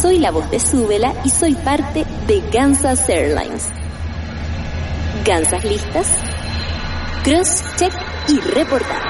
Soy 0.00 0.18
la 0.18 0.30
voz 0.30 0.50
de 0.50 0.60
Súbela 0.60 1.14
y 1.24 1.30
soy 1.30 1.54
parte 1.54 2.04
de 2.26 2.40
Gansas 2.52 3.08
Airlines. 3.08 3.68
¿Gansas 5.24 5.64
listas? 5.64 6.08
Cross, 7.22 7.64
check 7.76 7.92
y 8.28 8.40
reportar. 8.40 9.02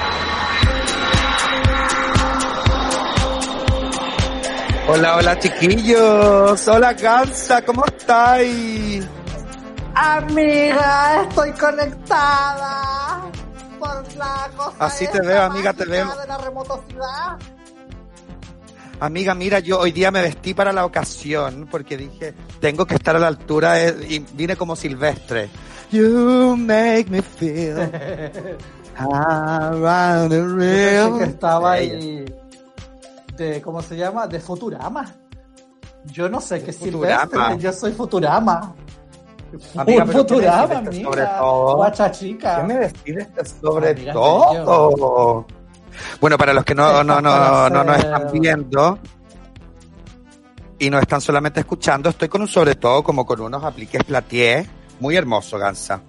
Hola, 4.87 5.17
hola 5.17 5.39
chiquillos. 5.39 6.67
Hola 6.67 6.93
Gansa, 6.93 7.61
¿cómo 7.63 7.83
estáis? 7.85 9.05
Amiga, 9.95 11.23
estoy 11.27 11.51
conectada 11.53 13.21
por 13.79 14.15
la 14.15 14.49
cosa 14.55 14.75
Así 14.79 15.07
te 15.07 15.21
veo, 15.21 15.41
amiga, 15.43 15.73
te 15.73 15.85
veo. 15.85 16.15
de 16.15 16.27
la 16.27 16.37
remotosidad. 16.37 17.37
Amiga, 18.99 19.35
mira, 19.35 19.59
yo 19.59 19.79
hoy 19.79 19.91
día 19.91 20.09
me 20.09 20.21
vestí 20.21 20.53
para 20.53 20.71
la 20.71 20.85
ocasión 20.85 21.67
porque 21.69 21.97
dije, 21.97 22.33
tengo 22.61 22.85
que 22.85 22.95
estar 22.95 23.15
a 23.15 23.19
la 23.19 23.27
altura 23.27 23.73
de- 23.73 24.05
y 24.07 24.19
vine 24.33 24.55
como 24.55 24.75
silvestre. 24.75 25.49
You 25.91 26.55
make 26.57 27.05
me 27.09 27.21
feel 27.21 27.77
around 28.97 30.29
the 30.31 30.41
rim. 30.41 31.17
que 31.19 31.23
estaba 31.25 31.73
ahí 31.73 32.25
de, 33.35 33.61
¿cómo 33.61 33.81
se 33.81 33.97
llama? 33.97 34.27
De 34.27 34.39
Futurama. 34.39 35.13
Yo 36.05 36.29
no 36.29 36.39
sé 36.39 36.63
qué. 36.63 36.71
Silvestre, 36.71 37.39
yo 37.59 37.73
soy 37.73 37.91
Futurama. 37.91 38.73
Amiga, 39.75 39.75
Un 39.75 39.85
pero 39.85 39.95
¿qué 40.05 40.05
me 40.05 40.13
Futurama, 40.13 40.77
amiga. 40.77 41.03
sobre 41.09 41.25
todo? 41.25 41.75
Guacha 41.75 42.11
chica. 42.11 42.57
¿Qué 42.57 42.63
me 42.63 42.79
vestí 42.79 43.11
de 43.11 43.21
este 43.21 43.45
sobre 43.45 43.89
Amiga, 43.91 44.13
todo? 44.13 45.45
Bueno, 46.19 46.37
para 46.37 46.53
los 46.53 46.63
que 46.63 46.75
no, 46.75 47.03
no, 47.03 47.21
no, 47.21 47.69
no 47.69 47.83
nos 47.83 47.97
están 47.97 48.27
viendo 48.31 48.99
y 50.79 50.89
nos 50.89 51.01
están 51.01 51.21
solamente 51.21 51.61
escuchando, 51.61 52.09
estoy 52.09 52.27
con 52.27 52.41
un 52.41 52.47
sobre 52.47 52.75
todo 52.75 53.03
como 53.03 53.25
con 53.25 53.41
unos 53.41 53.63
apliques 53.63 54.03
platier, 54.03 54.65
muy 54.99 55.15
hermoso, 55.15 55.57
Gansa. 55.57 56.01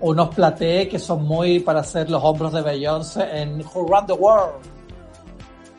Unos 0.00 0.34
platé 0.34 0.88
que 0.88 0.98
son 0.98 1.24
muy 1.24 1.60
para 1.60 1.80
hacer 1.80 2.08
los 2.08 2.22
hombros 2.22 2.52
de 2.52 2.62
Beyoncé 2.62 3.40
en 3.40 3.60
Who 3.60 3.86
Run 3.88 4.06
the 4.06 4.12
World. 4.12 4.78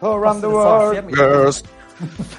Around 0.01 0.41
the 0.41 0.47
world, 0.47 1.13
girls. 1.13 1.63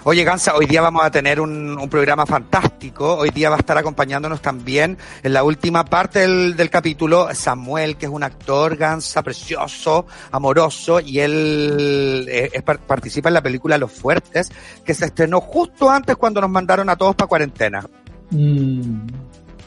Oye, 0.05 0.25
Gansa, 0.25 0.55
hoy 0.55 0.67
día 0.67 0.81
vamos 0.81 1.05
a 1.05 1.11
tener 1.11 1.41
un, 1.41 1.79
un 1.79 1.89
programa 1.89 2.25
fantástico. 2.27 3.17
Hoy 3.17 3.31
día 3.31 3.51
va 3.51 3.57
a 3.57 3.59
estar 3.59 3.77
acompañándonos 3.77 4.41
también 4.41 4.97
en 5.23 5.33
la 5.33 5.45
última 5.45 5.85
parte 5.85 6.21
del, 6.21 6.57
del 6.57 6.71
capítulo 6.71 7.29
Samuel, 7.35 7.97
que 7.97 8.07
es 8.07 8.13
un 8.13 8.23
actor, 8.23 8.77
Gansa, 8.77 9.23
precioso, 9.23 10.07
amoroso, 10.33 11.01
y 11.01 11.21
él 11.21 12.27
eh, 12.29 12.51
es 12.53 12.63
participa 12.63 13.29
en 13.29 13.35
la 13.35 13.43
película 13.43 13.77
Los 13.79 13.93
Fuertes, 13.93 14.51
que 14.85 14.95
se 14.95 15.07
estrenó 15.07 15.41
justo 15.41 15.91
antes 15.91 16.17
cuando 16.17 16.41
nos 16.41 16.51
mandaron 16.51 16.89
a 16.89 16.97
todos 16.97 17.15
para 17.15 17.29
cuarentena. 17.29 17.85
Mm, 18.31 19.07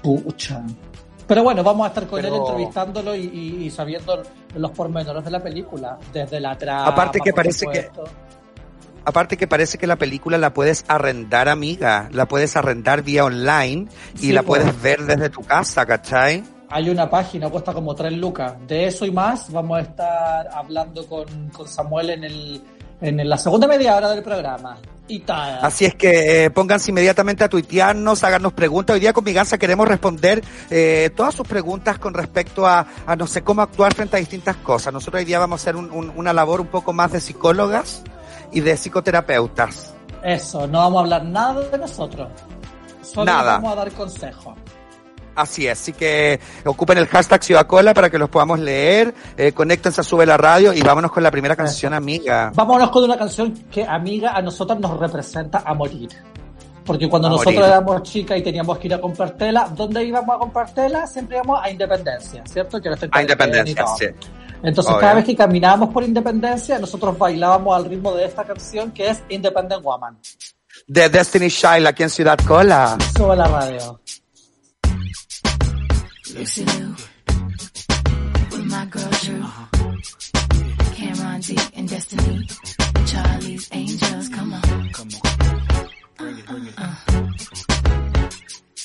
pucha. 0.01 0.63
Pero 1.27 1.43
bueno, 1.43 1.63
vamos 1.63 1.85
a 1.85 1.87
estar 1.89 2.07
con 2.07 2.21
Pero- 2.21 2.35
él 2.35 2.41
entrevistándolo 2.41 3.15
y, 3.15 3.21
y- 3.25 3.63
y 3.65 3.69
sabiendo 3.71 4.21
los 4.55 4.71
pormenores 4.71 5.23
de 5.23 5.31
la 5.31 5.41
película, 5.41 5.97
desde 6.11 6.39
la 6.39 6.57
trama. 6.57 6.87
Aparte 6.87 7.19
que 7.23 7.31
parece 7.31 7.65
que-. 7.67 7.89
Aparte 9.05 9.35
que 9.37 9.47
parece 9.47 9.77
que 9.77 9.87
la 9.87 9.97
película 9.97 10.37
la 10.37 10.53
puedes 10.53 10.85
arrendar, 10.87 11.49
amiga. 11.49 12.09
La 12.11 12.27
puedes 12.27 12.55
arrendar 12.55 13.01
vía 13.03 13.25
online 13.25 13.87
y 14.15 14.19
Sí, 14.19 14.31
la 14.31 14.43
pues. 14.43 14.61
puedes 14.61 14.81
ver 14.81 15.03
desde 15.05 15.29
tu 15.29 15.41
casa, 15.41 15.85
¿cachai? 15.85 16.43
Hay 16.69 16.89
una 16.89 17.09
página, 17.09 17.49
cuesta 17.49 17.73
como 17.73 17.93
3 17.93 18.13
lucas. 18.13 18.53
De 18.67 18.87
eso 18.87 19.05
y 19.05 19.11
más 19.11 19.51
vamos 19.51 19.77
a 19.77 19.81
estar 19.81 20.47
hablando 20.53 21.05
con, 21.07 21.25
con 21.49 21.67
Samuel 21.67 22.11
en, 22.11 22.23
el, 22.23 22.63
en 23.01 23.29
la 23.29 23.37
segunda 23.37 23.67
media 23.67 23.95
hora 23.95 24.09
del 24.09 24.23
programa. 24.23 24.77
Y 25.05 25.19
tal. 25.19 25.59
Así 25.61 25.83
es 25.83 25.95
que 25.95 26.45
eh, 26.45 26.49
pónganse 26.49 26.89
inmediatamente 26.91 27.43
a 27.43 27.49
tuitearnos, 27.49 28.23
háganos 28.23 28.53
preguntas. 28.53 28.93
Hoy 28.93 29.01
día 29.01 29.11
con 29.11 29.25
mi 29.25 29.33
gansa 29.33 29.57
queremos 29.57 29.85
responder 29.85 30.41
eh, 30.71 31.11
todas 31.13 31.35
sus 31.35 31.45
preguntas 31.45 31.99
con 31.99 32.13
respecto 32.13 32.65
a, 32.65 32.87
a 33.05 33.15
no 33.17 33.27
sé 33.27 33.41
cómo 33.43 33.61
actuar 33.61 33.93
frente 33.93 34.15
a 34.15 34.19
distintas 34.19 34.55
cosas. 34.55 34.93
Nosotros 34.93 35.19
hoy 35.19 35.25
día 35.25 35.39
vamos 35.39 35.59
a 35.59 35.61
hacer 35.61 35.75
un- 35.75 35.91
un- 35.91 36.13
una 36.15 36.31
labor 36.31 36.61
un 36.61 36.67
poco 36.67 36.93
más 36.93 37.11
de 37.11 37.19
psicólogas 37.19 38.01
y 38.53 38.61
de 38.61 38.75
psicoterapeutas. 38.77 39.93
Eso, 40.23 40.67
no 40.67 40.79
vamos 40.79 40.97
a 40.97 41.01
hablar 41.01 41.25
nada 41.25 41.61
de 41.61 41.77
nosotros. 41.77 42.29
Solo 43.01 43.25
Nada. 43.25 43.53
vamos 43.53 43.73
a 43.73 43.75
dar 43.75 43.91
consejos. 43.91 44.55
Así 45.35 45.65
es, 45.67 45.79
así 45.81 45.93
que 45.93 46.39
ocupen 46.63 46.97
el 46.99 47.07
hashtag 47.07 47.43
Ciudad 47.43 47.65
Cola 47.65 47.93
para 47.93 48.09
que 48.09 48.19
los 48.19 48.29
podamos 48.29 48.59
leer, 48.59 49.13
eh, 49.35 49.51
conéctense 49.51 50.01
a 50.01 50.03
Sube 50.03 50.25
la 50.27 50.37
Radio 50.37 50.73
y 50.73 50.81
vámonos 50.81 51.11
con 51.11 51.23
la 51.23 51.31
primera 51.31 51.55
canción, 51.55 51.93
amiga. 51.93 52.51
Vámonos 52.53 52.91
con 52.91 53.03
una 53.03 53.17
canción 53.17 53.51
que, 53.71 53.83
amiga, 53.83 54.33
a 54.33 54.41
nosotros 54.41 54.79
nos 54.79 54.97
representa 54.99 55.63
a 55.65 55.73
morir. 55.73 56.09
Porque 56.85 57.09
cuando 57.09 57.29
A 57.29 57.31
nosotros 57.31 57.55
morir. 57.55 57.69
éramos 57.69 58.03
chicas 58.03 58.37
y 58.37 58.41
teníamos 58.43 58.77
que 58.77 58.87
ir 58.87 58.93
a 58.93 59.01
comprar 59.01 59.31
tela, 59.31 59.67
¿dónde 59.75 60.03
íbamos 60.03 60.35
a 60.35 60.39
comprar 60.39 60.71
tela? 60.73 61.07
Siempre 61.07 61.37
íbamos 61.37 61.59
a 61.63 61.69
Independencia, 61.69 62.43
¿cierto? 62.45 62.79
Que 62.81 62.89
A 63.11 63.21
Independencia, 63.21 63.85
sí. 63.97 64.05
Entonces, 64.63 64.91
Obvio. 64.91 65.01
cada 65.01 65.13
vez 65.15 65.25
que 65.25 65.35
caminábamos 65.35 65.89
por 65.89 66.03
Independencia, 66.03 66.79
nosotros 66.79 67.17
bailábamos 67.17 67.75
al 67.75 67.85
ritmo 67.85 68.13
de 68.13 68.25
esta 68.25 68.45
canción 68.45 68.91
que 68.91 69.09
es 69.09 69.21
Independent 69.29 69.83
Woman. 69.83 70.17
De 70.87 71.09
Destiny 71.09 71.49
Child 71.49 71.87
aquí 71.87 72.03
en 72.03 72.09
Ciudad 72.09 72.39
Cola. 72.47 72.97
Sube 73.15 73.35
la 73.35 73.47
radio. 73.47 73.99
Lucy 76.33 76.65
Liu 76.65 76.95
with 78.51 78.65
my 78.65 78.85
girl 78.89 79.09
Drew. 79.21 79.43
Cameron 80.95 81.41
D 81.41 81.55
and 81.77 81.89
Destiny. 81.89 82.47
Charlie's 83.05 83.69
Angels, 83.71 84.29
come 84.29 84.53
on. 84.53 84.89
Come 84.93 85.09
on. 85.13 85.89
Bring 86.17 86.37
it, 86.39 86.45
bring 86.47 86.65
it. 86.65 87.12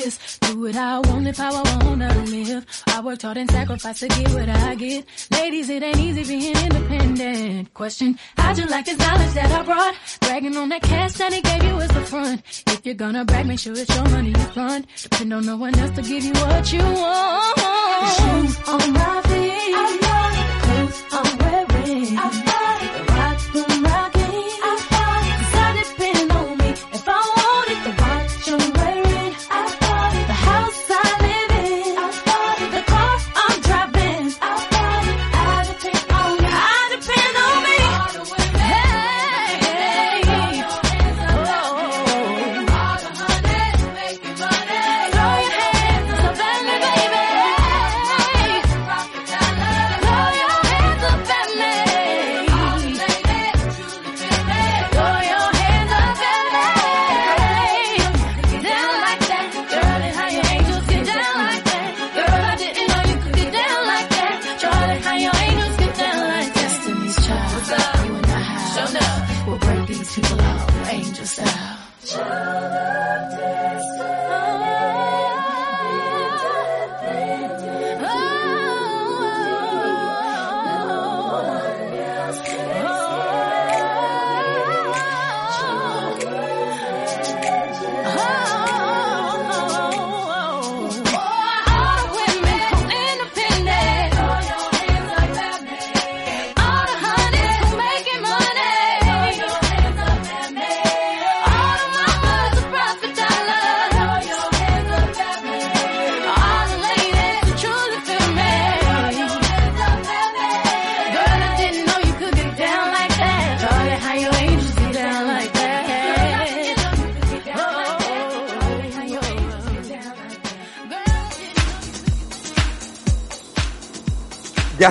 this. 0.00 0.38
Do 0.40 0.60
what 0.60 0.76
I 0.76 0.98
want 1.00 1.26
if 1.26 1.36
how 1.36 1.54
I 1.54 1.84
wanna 1.84 2.08
live. 2.24 2.66
I 2.86 3.00
worked 3.00 3.22
hard 3.22 3.36
and 3.36 3.50
sacrificed 3.50 4.00
to 4.00 4.08
get 4.08 4.28
what 4.30 4.48
I 4.48 4.74
get. 4.74 5.04
Ladies, 5.30 5.68
it 5.70 5.82
ain't 5.82 5.98
easy 5.98 6.24
being 6.24 6.56
independent. 6.56 7.74
Question, 7.74 8.18
how'd 8.36 8.58
you 8.58 8.66
like 8.66 8.86
this 8.86 8.98
knowledge 8.98 9.32
that 9.32 9.50
I 9.50 9.62
brought? 9.62 9.94
Bragging 10.20 10.56
on 10.56 10.68
that 10.70 10.82
cash 10.82 11.12
that 11.14 11.32
he 11.32 11.40
gave 11.40 11.62
you 11.62 11.80
as 11.80 11.90
the 11.90 12.02
front. 12.02 12.42
If 12.66 12.86
you're 12.86 12.94
gonna 12.94 13.24
brag, 13.24 13.46
make 13.46 13.58
sure 13.58 13.72
it's 13.76 13.94
your 13.94 14.08
money 14.08 14.30
you 14.30 14.46
front. 14.54 14.86
Depend 15.02 15.32
on 15.32 15.46
no 15.46 15.56
one 15.56 15.78
else 15.78 15.94
to 15.96 16.02
give 16.02 16.24
you 16.24 16.32
what 16.32 16.72
you 16.72 16.82
want. 16.82 17.58
Shoes 18.16 18.68
on 18.68 18.92
my 18.92 19.22
feet. 19.22 20.29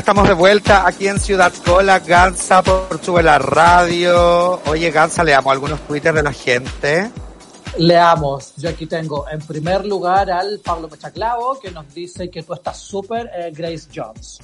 Estamos 0.10 0.28
de 0.28 0.34
vuelta 0.34 0.88
aquí 0.88 1.08
en 1.08 1.20
Ciudad 1.20 1.54
Cola, 1.64 2.00
Gansa 2.00 2.64
por 2.64 3.00
Sube 3.00 3.22
la 3.22 3.38
Radio. 3.38 4.60
Oye, 4.66 4.90
Gansa, 4.90 5.24
leamos 5.24 5.52
algunos 5.52 5.80
twitters 5.82 6.16
de 6.16 6.24
la 6.24 6.34
gente. 6.34 7.12
Leamos, 7.78 8.54
yo 8.58 8.70
aquí 8.70 8.88
tengo 8.88 9.30
en 9.30 9.40
primer 9.40 9.86
lugar 9.86 10.32
al 10.32 10.62
Pablo 10.66 10.90
Mechaclavo 10.90 11.60
que 11.60 11.70
nos 11.70 11.94
dice 11.94 12.28
que 12.32 12.42
tú 12.42 12.56
estás 12.56 12.80
súper 12.80 13.30
eh, 13.36 13.52
Grace 13.54 13.88
Jones. 13.94 14.40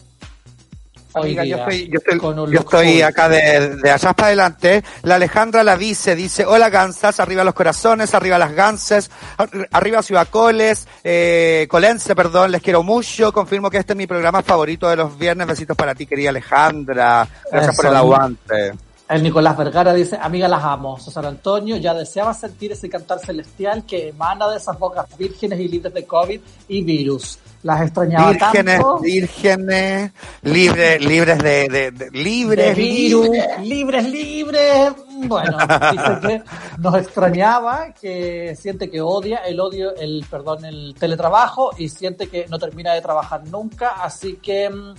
Amiga, 1.16 1.44
yo 1.46 1.58
estoy, 1.58 1.90
yo 1.90 1.98
estoy, 2.00 2.18
con 2.20 2.38
un 2.40 2.52
yo 2.52 2.60
estoy 2.60 3.02
acá 3.02 3.30
de, 3.30 3.76
de 3.78 3.92
atrás 3.92 4.14
para 4.14 4.28
adelante. 4.28 4.84
La 5.04 5.16
Alejandra 5.16 5.64
Lavice 5.64 6.16
dice, 6.16 6.46
hola 6.46 6.70
Gansas, 6.70 7.20
arriba 7.20 7.44
los 7.44 7.54
corazones, 7.54 8.14
arriba 8.14 8.38
las 8.38 8.54
Ganses, 8.54 9.10
ar- 9.38 9.50
arriba 9.72 10.04
Ciudad 10.04 10.28
Coles, 10.30 10.88
eh, 11.04 11.68
Colense, 11.70 12.16
perdón, 12.16 12.52
les 12.52 12.62
quiero 12.62 12.84
mucho. 12.84 13.32
Confirmo 13.32 13.70
que 13.70 13.78
este 13.78 13.94
es 13.94 13.98
mi 13.98 14.08
programa 14.08 14.42
favorito 14.42 14.90
de 14.90 14.96
los 14.98 15.18
viernes. 15.18 15.48
Besitos 15.48 15.78
para 15.78 15.96
ti, 15.96 16.06
querida 16.06 16.30
Alejandra. 16.30 17.28
Gracias 17.52 17.74
Eso. 17.74 17.82
por 17.82 17.92
el 17.92 17.96
aguante. 17.98 18.74
El 19.08 19.22
Nicolás 19.22 19.56
Vergara 19.56 19.94
dice, 19.94 20.18
amiga 20.20 20.48
las 20.48 20.64
amo. 20.64 21.00
César 21.00 21.28
Antonio 21.28 21.78
ya 21.78 21.94
deseaba 21.94 22.34
sentir 22.34 22.72
ese 22.72 22.90
cantar 22.90 23.20
celestial 23.20 23.86
que 23.86 24.10
emana 24.10 24.50
de 24.50 24.58
esas 24.58 24.80
bocas 24.80 25.06
vírgenes 25.16 25.60
y 25.60 25.68
libres 25.68 25.94
de 25.94 26.06
COVID 26.06 26.42
y 26.70 26.84
virus. 26.84 27.38
Las 27.66 27.82
extrañaba 27.82 28.30
Vírgenes, 28.32 28.76
tanto. 28.76 29.00
vírgenes, 29.00 30.12
libres, 30.44 31.02
libres 31.04 31.38
de, 31.40 31.68
de, 31.68 31.92
de- 31.92 32.12
libres, 32.12 32.76
de 32.78 32.84
virus, 32.84 33.28
libres. 33.28 33.60
libres, 33.64 34.04
libres. 34.12 34.94
Bueno, 35.28 35.58
dice 35.92 36.20
que 36.22 36.44
nos 36.78 36.96
extrañaba, 36.96 37.92
que 38.00 38.56
siente 38.56 38.88
que 38.92 39.02
odia 39.02 39.38
el 39.48 39.60
odio, 39.60 39.96
el 39.96 40.24
perdón, 40.30 40.64
el 40.64 40.94
teletrabajo 41.00 41.72
y 41.76 41.90
siente 41.90 42.28
que 42.28 42.46
no 42.50 42.60
termina 42.60 42.94
de 42.94 43.02
trabajar 43.02 43.42
nunca, 43.48 43.96
así 44.04 44.36
que 44.36 44.70
mm, 44.70 44.94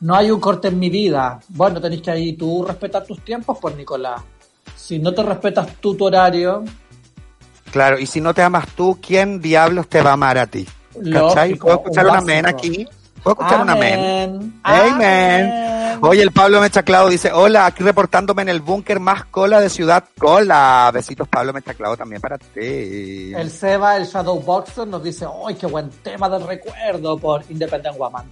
no 0.00 0.16
hay 0.16 0.32
un 0.32 0.40
corte 0.40 0.66
en 0.66 0.80
mi 0.80 0.90
vida. 0.90 1.38
Bueno, 1.50 1.80
tenéis 1.80 2.02
que 2.02 2.10
ahí 2.10 2.32
tú 2.32 2.64
respetar 2.66 3.04
tus 3.04 3.24
tiempos, 3.24 3.56
pues 3.60 3.76
Nicolás. 3.76 4.20
Si 4.74 4.98
no 4.98 5.14
te 5.14 5.22
respetas 5.22 5.76
tú 5.80 5.94
tu 5.94 6.06
horario, 6.06 6.64
Claro, 7.70 8.00
y 8.00 8.06
si 8.06 8.20
no 8.20 8.34
te 8.34 8.42
amas 8.42 8.66
tú, 8.74 8.98
¿quién 9.00 9.40
diablos 9.40 9.86
te 9.88 10.02
va 10.02 10.10
a 10.10 10.14
amar 10.14 10.38
a 10.38 10.48
ti? 10.48 10.66
¿Cachai? 11.12 11.54
¿Puedo 11.54 11.76
escuchar 11.76 12.04
un 12.04 12.10
una 12.10 12.18
amén 12.18 12.42
básico. 12.44 12.58
aquí? 12.58 12.88
¿Puedo 13.22 13.34
escuchar 13.34 13.62
una 13.62 13.72
amén? 13.72 13.94
Amén. 13.94 14.60
Amen. 14.64 15.52
Amén. 15.52 15.98
Oye, 16.02 16.22
el 16.22 16.32
Pablo 16.32 16.60
Mechaclado 16.60 17.08
dice, 17.10 17.30
hola, 17.30 17.66
aquí 17.66 17.82
reportándome 17.82 18.40
en 18.42 18.48
el 18.48 18.60
búnker 18.60 19.00
más 19.00 19.26
cola 19.26 19.60
de 19.60 19.68
Ciudad 19.68 20.04
Cola. 20.18 20.90
Besitos, 20.94 21.28
Pablo 21.28 21.52
Mechaclado, 21.52 21.96
también 21.96 22.22
para 22.22 22.38
ti. 22.38 23.34
El 23.34 23.50
Seba, 23.50 23.96
el 23.98 24.06
Shadowboxer, 24.06 24.88
nos 24.88 25.02
dice, 25.04 25.26
¡ay, 25.46 25.56
qué 25.56 25.66
buen 25.66 25.90
tema 25.90 26.30
del 26.30 26.46
recuerdo 26.46 27.18
por 27.18 27.44
Independent 27.50 27.98
Woman! 27.98 28.24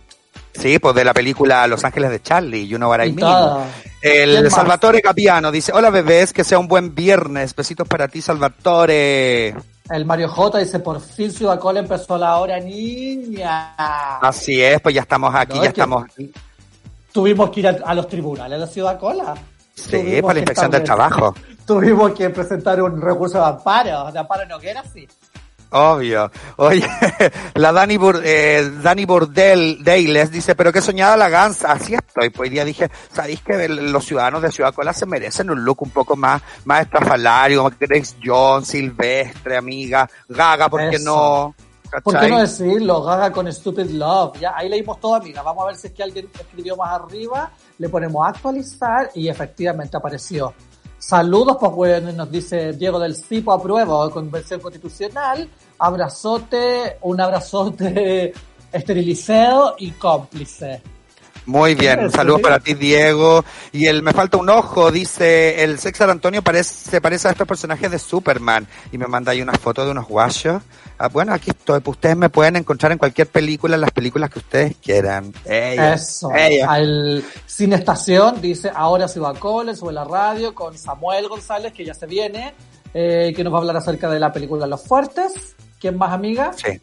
Sí, 0.54 0.78
pues 0.78 0.94
de 0.94 1.04
la 1.04 1.12
película 1.12 1.66
Los 1.66 1.84
Ángeles 1.84 2.10
de 2.10 2.22
Charlie, 2.22 2.66
You 2.66 2.78
Know 2.78 2.90
What 2.90 3.04
I 3.04 3.12
Mean. 3.12 3.18
todo. 3.18 3.64
¿Quién 4.00 4.36
El? 4.36 4.50
Salvatore 4.50 5.02
Capiano 5.02 5.52
dice, 5.52 5.72
hola 5.72 5.90
bebés, 5.90 6.32
que 6.32 6.44
sea 6.44 6.58
un 6.58 6.68
buen 6.68 6.94
viernes. 6.94 7.54
Besitos 7.54 7.86
para 7.86 8.08
ti, 8.08 8.22
Salvatore. 8.22 9.54
El 9.90 10.04
Mario 10.04 10.28
J 10.28 10.58
dice, 10.58 10.78
por 10.80 11.00
fin 11.00 11.30
Ciudad 11.32 11.58
Cola 11.58 11.80
empezó 11.80 12.18
la 12.18 12.36
hora 12.38 12.60
niña. 12.60 13.74
Así 14.20 14.62
es, 14.62 14.80
pues 14.80 14.94
ya 14.94 15.00
estamos 15.02 15.34
aquí, 15.34 15.56
No, 15.56 15.62
ya 15.62 15.68
es 15.68 15.74
que- 15.74 15.80
estamos... 15.80 16.04
Tuvimos 17.12 17.50
que 17.50 17.60
ir 17.60 17.68
a, 17.68 17.76
a 17.84 17.94
los 17.94 18.06
tribunales 18.06 18.60
de 18.60 18.66
Ciudad 18.66 18.98
Cola. 18.98 19.34
Sí, 19.74 19.90
Tuvimos 19.92 20.20
para 20.22 20.26
la 20.28 20.34
que 20.34 20.40
inspección 20.40 20.70
del 20.70 20.84
trabajo. 20.84 21.34
Tuvimos 21.66 22.12
que 22.12 22.30
presentar 22.30 22.82
un 22.82 23.00
recurso 23.00 23.38
de 23.38 23.44
amparo, 23.44 24.12
de 24.12 24.18
amparo 24.18 24.46
Noguera, 24.46 24.82
sí. 24.92 25.08
Obvio. 25.70 26.30
Oye, 26.56 26.88
la 27.54 27.72
Dani, 27.72 27.96
Bur 27.96 28.22
eh, 28.24 28.70
Dani 28.82 29.04
Burdell 29.04 29.84
Dales 29.84 30.30
dice, 30.30 30.54
pero 30.54 30.72
qué 30.72 30.80
soñada 30.80 31.16
la 31.16 31.28
gansa. 31.28 31.72
Así 31.72 31.94
estoy. 31.94 32.30
Pues 32.30 32.48
hoy 32.48 32.50
día 32.50 32.64
dije, 32.64 32.90
¿sabéis 33.12 33.42
que 33.42 33.68
los 33.68 34.04
ciudadanos 34.04 34.42
de 34.42 34.50
Ciudad 34.50 34.74
Cola 34.74 34.92
se 34.92 35.06
merecen 35.06 35.50
un 35.50 35.64
look 35.64 35.82
un 35.82 35.90
poco 35.90 36.16
más, 36.16 36.42
más 36.64 36.82
estrafalario, 36.82 37.62
como 37.62 37.76
Grace 37.78 38.16
Jones, 38.22 38.68
Silvestre, 38.68 39.56
amiga, 39.56 40.08
Gaga, 40.28 40.68
¿por 40.68 40.88
qué 40.88 40.96
Eso. 40.96 41.04
no? 41.04 41.54
¿Por 42.02 42.20
qué 42.20 42.28
no 42.28 42.38
decirlo? 42.38 43.02
Gaga 43.02 43.32
con 43.32 43.50
Stupid 43.52 43.90
Love. 43.90 44.38
Ya, 44.40 44.52
ahí 44.54 44.68
leímos 44.68 45.00
todo, 45.00 45.14
amiga. 45.14 45.42
Vamos 45.42 45.64
a 45.64 45.66
ver 45.68 45.76
si 45.76 45.86
es 45.86 45.92
que 45.92 46.02
alguien 46.02 46.28
escribió 46.38 46.76
más 46.76 47.00
arriba. 47.00 47.50
Le 47.78 47.88
ponemos 47.88 48.26
actualizar 48.26 49.10
y 49.14 49.28
efectivamente 49.28 49.96
apareció. 49.96 50.52
Saludos, 51.08 51.56
pues 51.58 51.72
bueno, 51.72 52.12
nos 52.12 52.30
dice 52.30 52.74
Diego 52.74 52.98
del 53.00 53.16
Cipo 53.16 53.50
apruebo 53.50 54.10
convención 54.10 54.60
constitucional. 54.60 55.48
Abrazote, 55.78 56.98
un 57.00 57.18
abrazote 57.18 58.34
esterilizado 58.72 59.74
y 59.78 59.92
cómplice. 59.92 60.82
Muy 61.48 61.74
bien, 61.74 62.00
un 62.00 62.06
Eso, 62.08 62.16
saludo 62.18 62.36
sí. 62.36 62.42
para 62.42 62.60
ti, 62.60 62.74
Diego. 62.74 63.42
Y 63.72 63.86
el 63.86 64.02
Me 64.02 64.12
Falta 64.12 64.36
un 64.36 64.50
Ojo, 64.50 64.92
dice, 64.92 65.64
el 65.64 65.78
César 65.78 66.10
Antonio 66.10 66.42
parece, 66.42 66.90
se 66.90 67.00
parece 67.00 67.26
a 67.26 67.30
estos 67.30 67.48
personajes 67.48 67.90
de 67.90 67.98
Superman. 67.98 68.68
Y 68.92 68.98
me 68.98 69.06
manda 69.06 69.32
ahí 69.32 69.40
una 69.40 69.54
foto 69.54 69.82
de 69.82 69.92
unos 69.92 70.06
guachos. 70.06 70.62
Ah, 70.98 71.08
bueno, 71.08 71.32
aquí 71.32 71.48
estoy, 71.48 71.80
pues 71.80 71.96
ustedes 71.96 72.18
me 72.18 72.28
pueden 72.28 72.56
encontrar 72.56 72.92
en 72.92 72.98
cualquier 72.98 73.28
película, 73.28 73.76
en 73.76 73.80
las 73.80 73.92
películas 73.92 74.28
que 74.28 74.40
ustedes 74.40 74.76
quieran. 74.76 75.32
Eso. 75.46 76.30
ella. 76.36 76.70
Al 76.70 77.24
Cine 77.46 77.76
Estación 77.76 78.42
dice 78.42 78.70
ahora 78.74 79.08
se 79.08 79.18
va 79.18 79.30
a 79.30 79.34
Cole, 79.34 79.74
sube 79.74 79.94
la 79.94 80.04
radio 80.04 80.54
con 80.54 80.76
Samuel 80.76 81.28
González, 81.28 81.72
que 81.72 81.82
ya 81.82 81.94
se 81.94 82.04
viene, 82.04 82.52
eh, 82.92 83.32
que 83.34 83.42
nos 83.42 83.54
va 83.54 83.56
a 83.56 83.60
hablar 83.60 83.78
acerca 83.78 84.10
de 84.10 84.20
la 84.20 84.30
película 84.34 84.66
Los 84.66 84.82
Fuertes. 84.82 85.56
¿Quién 85.80 85.96
más, 85.96 86.12
amiga? 86.12 86.52
Sí. 86.54 86.78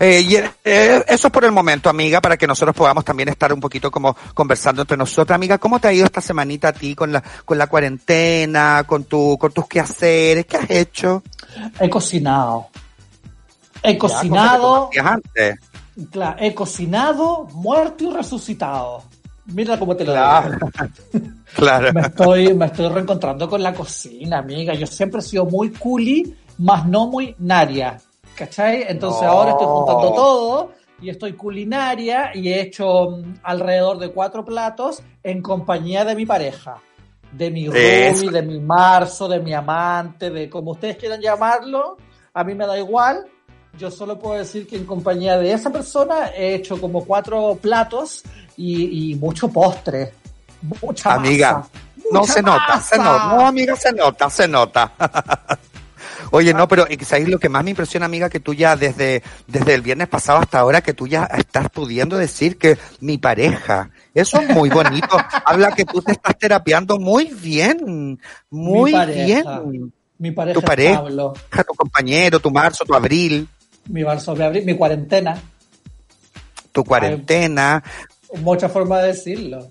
Eh, 0.00 0.20
y, 0.28 0.36
eh, 0.36 1.04
eso 1.08 1.26
es 1.28 1.32
por 1.32 1.44
el 1.44 1.52
momento, 1.52 1.88
amiga, 1.90 2.20
para 2.20 2.36
que 2.36 2.46
nosotros 2.46 2.74
podamos 2.76 3.04
también 3.04 3.28
estar 3.28 3.52
un 3.52 3.60
poquito 3.60 3.90
como 3.90 4.16
conversando 4.34 4.82
entre 4.82 4.96
nosotros. 4.96 5.34
Amiga, 5.34 5.58
¿cómo 5.58 5.78
te 5.80 5.88
ha 5.88 5.92
ido 5.92 6.04
esta 6.04 6.20
semanita 6.20 6.68
a 6.68 6.72
ti 6.72 6.94
con 6.94 7.12
la, 7.12 7.22
con 7.44 7.58
la 7.58 7.66
cuarentena, 7.66 8.84
con 8.86 9.04
tu, 9.04 9.36
con 9.38 9.52
tus 9.52 9.66
quehaceres? 9.66 10.46
¿Qué 10.46 10.56
has 10.56 10.70
hecho? 10.70 11.22
He 11.80 11.88
cocinado. 11.90 12.68
He 13.82 13.92
Ya, 13.92 13.98
cocinado, 13.98 14.90
antes. 15.04 15.58
claro, 16.10 16.36
he 16.40 16.54
cocinado, 16.54 17.44
muerto 17.52 18.04
y 18.04 18.14
resucitado. 18.14 19.02
Mira 19.46 19.78
cómo 19.78 19.96
te 19.96 20.04
lo 20.04 20.12
Claro. 20.12 20.50
digo. 20.52 20.70
Claro. 21.54 21.92
Me 21.94 22.02
estoy, 22.02 22.52
me 22.54 22.66
estoy 22.66 22.88
reencontrando 22.90 23.48
con 23.48 23.62
la 23.62 23.72
cocina, 23.72 24.38
amiga. 24.38 24.74
Yo 24.74 24.86
siempre 24.86 25.20
he 25.20 25.22
sido 25.22 25.46
muy 25.46 25.70
culi, 25.70 26.36
más 26.58 26.86
no 26.86 27.06
muy 27.06 27.34
naria. 27.38 27.98
¿Cachai? 28.38 28.84
Entonces 28.88 29.22
No. 29.22 29.28
ahora 29.30 29.50
estoy 29.52 29.66
juntando 29.66 30.12
todo 30.12 30.72
y 31.00 31.10
estoy 31.10 31.32
culinaria 31.32 32.30
y 32.34 32.48
he 32.52 32.60
hecho 32.60 33.10
mm, 33.10 33.34
alrededor 33.42 33.98
de 33.98 34.10
cuatro 34.10 34.44
platos 34.44 35.02
en 35.22 35.42
compañía 35.42 36.04
de 36.04 36.14
mi 36.14 36.24
pareja. 36.24 36.76
De 37.32 37.50
mi 37.50 37.66
roomie, 37.66 38.30
de 38.30 38.42
mi 38.42 38.58
marzo, 38.60 39.28
de 39.28 39.40
mi 39.40 39.52
amante, 39.52 40.30
de 40.30 40.48
como 40.48 40.70
ustedes 40.72 40.96
quieran 40.96 41.20
llamarlo. 41.20 41.96
A 42.32 42.42
mí 42.44 42.54
me 42.54 42.66
da 42.66 42.78
igual. 42.78 43.26
Yo 43.76 43.90
solo 43.90 44.18
puedo 44.18 44.38
decir 44.38 44.66
que 44.66 44.76
en 44.76 44.86
compañía 44.86 45.36
de 45.36 45.52
esa 45.52 45.70
persona 45.70 46.28
he 46.34 46.54
hecho 46.54 46.80
como 46.80 47.04
cuatro 47.04 47.58
platos 47.60 48.22
y, 48.56 49.12
y 49.12 49.14
mucho 49.16 49.48
postre. 49.48 50.14
Mucha 50.82 51.14
Amiga, 51.14 51.58
masa, 51.58 51.70
No 52.12 52.20
mucha 52.20 52.32
se 52.32 52.42
nota, 52.42 52.80
se 52.80 52.98
masa. 52.98 53.12
nota. 53.12 53.36
No, 53.36 53.46
amiga, 53.46 53.76
se 53.76 53.92
nota, 53.92 54.30
se 54.30 54.48
nota. 54.48 54.92
Oye, 56.30 56.54
no, 56.54 56.68
pero 56.68 56.86
¿sabes 57.02 57.28
lo 57.28 57.38
que 57.38 57.48
más 57.48 57.64
me 57.64 57.70
impresiona, 57.70 58.06
amiga? 58.06 58.28
Que 58.28 58.40
tú 58.40 58.54
ya 58.54 58.76
desde, 58.76 59.22
desde 59.46 59.74
el 59.74 59.82
viernes 59.82 60.08
pasado 60.08 60.38
hasta 60.38 60.58
ahora, 60.58 60.80
que 60.82 60.94
tú 60.94 61.06
ya 61.06 61.24
estás 61.24 61.68
pudiendo 61.70 62.16
decir 62.16 62.58
que 62.58 62.78
mi 63.00 63.18
pareja. 63.18 63.90
Eso 64.14 64.40
es 64.40 64.48
muy 64.50 64.68
bonito. 64.70 65.16
Habla 65.44 65.72
que 65.72 65.84
tú 65.84 66.02
te 66.02 66.12
estás 66.12 66.36
terapiando 66.38 66.98
muy 66.98 67.26
bien. 67.26 68.18
Muy 68.50 68.92
Mi 68.92 69.14
bien. 69.14 69.92
Mi 70.18 70.32
pareja, 70.32 70.60
Tu 70.60 70.66
pareja. 70.66 71.02
Pablo, 71.02 71.34
Tu 71.50 71.74
compañero, 71.74 72.40
tu 72.40 72.50
marzo, 72.50 72.84
tu 72.84 72.94
abril, 72.94 73.48
mi 73.86 74.04
marzo 74.04 74.34
de 74.34 74.44
abril, 74.44 74.64
mi 74.64 74.76
cuarentena. 74.76 75.40
tu 76.72 76.84
cuarentena. 76.84 77.82
Mucha 78.42 78.68
forma 78.68 78.98
de 78.98 79.08
decirlo. 79.08 79.68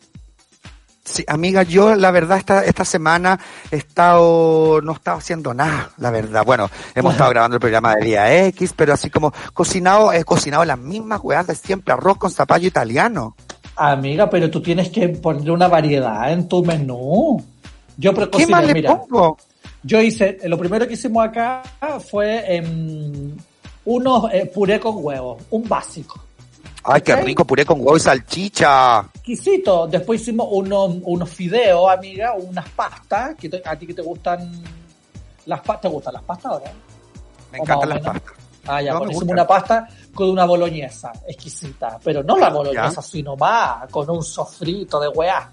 Sí, 1.07 1.23
amiga, 1.25 1.63
yo 1.63 1.95
la 1.95 2.11
verdad 2.11 2.37
esta, 2.37 2.65
esta 2.65 2.83
semana 2.83 3.39
he 3.71 3.77
estado, 3.77 4.81
no 4.81 4.91
he 4.91 4.95
estado 4.95 5.17
haciendo 5.17 5.53
nada, 5.53 5.89
la 5.97 6.11
verdad. 6.11 6.43
Bueno, 6.45 6.69
hemos 6.93 7.13
estado 7.13 7.29
grabando 7.29 7.55
el 7.55 7.61
programa 7.61 7.95
de 7.95 8.05
día 8.05 8.45
X, 8.47 8.73
pero 8.75 8.93
así 8.93 9.09
como 9.09 9.31
cocinado, 9.53 10.11
he 10.11 10.25
cocinado 10.25 10.65
las 10.65 10.77
mismas 10.77 11.21
hueás 11.23 11.47
de 11.47 11.55
siempre, 11.55 11.93
arroz 11.93 12.17
con 12.17 12.29
zapallo 12.29 12.67
italiano. 12.67 13.37
Amiga, 13.77 14.29
pero 14.29 14.51
tú 14.51 14.61
tienes 14.61 14.89
que 14.89 15.07
poner 15.07 15.49
una 15.49 15.69
variedad 15.69 16.29
en 16.29 16.45
tu 16.45 16.61
menú. 16.65 17.41
Yo 17.95 18.13
¿Qué 18.13 18.45
más 18.45 18.65
le 18.65 18.73
mira, 18.73 18.97
pongo? 18.97 19.37
yo 19.83 20.01
hice, 20.01 20.39
lo 20.43 20.57
primero 20.57 20.85
que 20.85 20.95
hicimos 20.95 21.25
acá 21.25 21.63
fue 22.05 22.57
em, 22.57 23.31
unos 23.85 24.25
eh, 24.33 24.51
puré 24.53 24.77
con 24.77 24.95
huevo, 24.97 25.37
un 25.51 25.69
básico. 25.69 26.26
Ay, 26.89 27.01
qué 27.01 27.15
rico, 27.17 27.45
puré 27.45 27.65
con 27.65 27.79
huevo 27.79 27.97
y 27.97 27.99
salchicha. 27.99 29.01
Exquisito. 29.13 29.87
Después 29.87 30.21
hicimos 30.21 30.47
unos, 30.51 30.95
unos 31.03 31.29
fideos, 31.29 31.89
amiga, 31.91 32.33
unas 32.33 32.67
pastas, 32.69 33.35
que 33.35 33.49
te- 33.49 33.61
a 33.65 33.75
ti 33.75 33.85
que 33.87 33.93
te 33.93 34.01
gustan 34.01 34.63
las 35.45 35.59
pastas, 35.59 35.81
¿te 35.81 35.87
gustan 35.89 36.13
las 36.13 36.23
pastas 36.23 36.51
ahora? 36.53 36.71
Me 37.51 37.57
encantan 37.57 37.89
las 37.89 37.99
pastas. 37.99 38.33
Ah, 38.69 38.81
ya, 38.81 38.93
No, 38.93 39.03
hicimos 39.05 39.23
una 39.23 39.47
pasta 39.47 39.87
con 40.13 40.29
una 40.29 40.45
boloñesa 40.45 41.11
exquisita, 41.27 41.99
pero 42.03 42.21
no 42.23 42.37
la 42.37 42.49
boloñesa, 42.49 42.95
Ya. 42.95 43.01
sino 43.01 43.35
más, 43.35 43.89
con 43.89 44.09
un 44.09 44.23
sofrito 44.23 44.99
de 44.99 45.07
weá, 45.09 45.49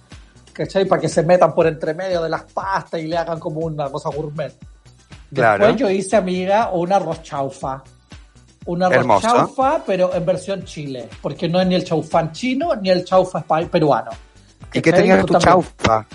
¿cachai? 0.53 0.85
Para 0.85 1.00
que 1.00 1.09
se 1.09 1.23
metan 1.23 1.55
por 1.55 1.67
entre 1.67 1.95
medio 1.95 2.23
de 2.23 2.29
las 2.29 2.43
pastas 2.45 3.00
y 3.00 3.07
le 3.07 3.17
hagan 3.17 3.38
como 3.38 3.61
una 3.61 3.88
cosa 3.91 4.09
gourmet. 4.11 4.53
Claro. 5.33 5.64
Después 5.67 5.81
yo 5.81 5.91
hice, 5.91 6.17
amiga, 6.17 6.71
una 6.73 6.97
arroz 6.97 7.23
chaufa. 7.23 7.83
Una 8.66 8.87
arroz 8.87 8.99
Hermoso. 8.99 9.26
chaufa, 9.28 9.83
pero 9.85 10.14
en 10.14 10.25
versión 10.25 10.64
chile, 10.64 11.09
porque 11.21 11.49
no 11.49 11.61
es 11.61 11.66
ni 11.66 11.75
el 11.75 11.85
chaufán 11.85 12.33
chino 12.33 12.75
ni 12.76 12.90
el 12.90 13.04
chaufa 13.04 13.42
peruano. 13.71 14.11
¿Y 14.73 14.80
qué 14.80 14.92
tenía 14.92 15.23
tu 15.25 15.38
chaufa? 15.38 16.06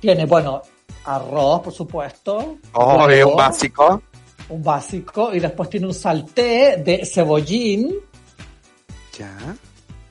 Tiene, 0.00 0.24
bueno, 0.26 0.62
arroz, 1.04 1.60
por 1.60 1.72
supuesto. 1.72 2.56
Oh, 2.72 3.04
huevo, 3.06 3.30
un 3.32 3.36
básico. 3.36 4.02
un 4.48 4.62
básico, 4.62 5.34
y 5.34 5.40
después 5.40 5.68
tiene 5.70 5.86
un 5.86 5.94
salté 5.94 6.78
de 6.78 7.04
cebollín, 7.06 7.94
Ya. 9.18 9.54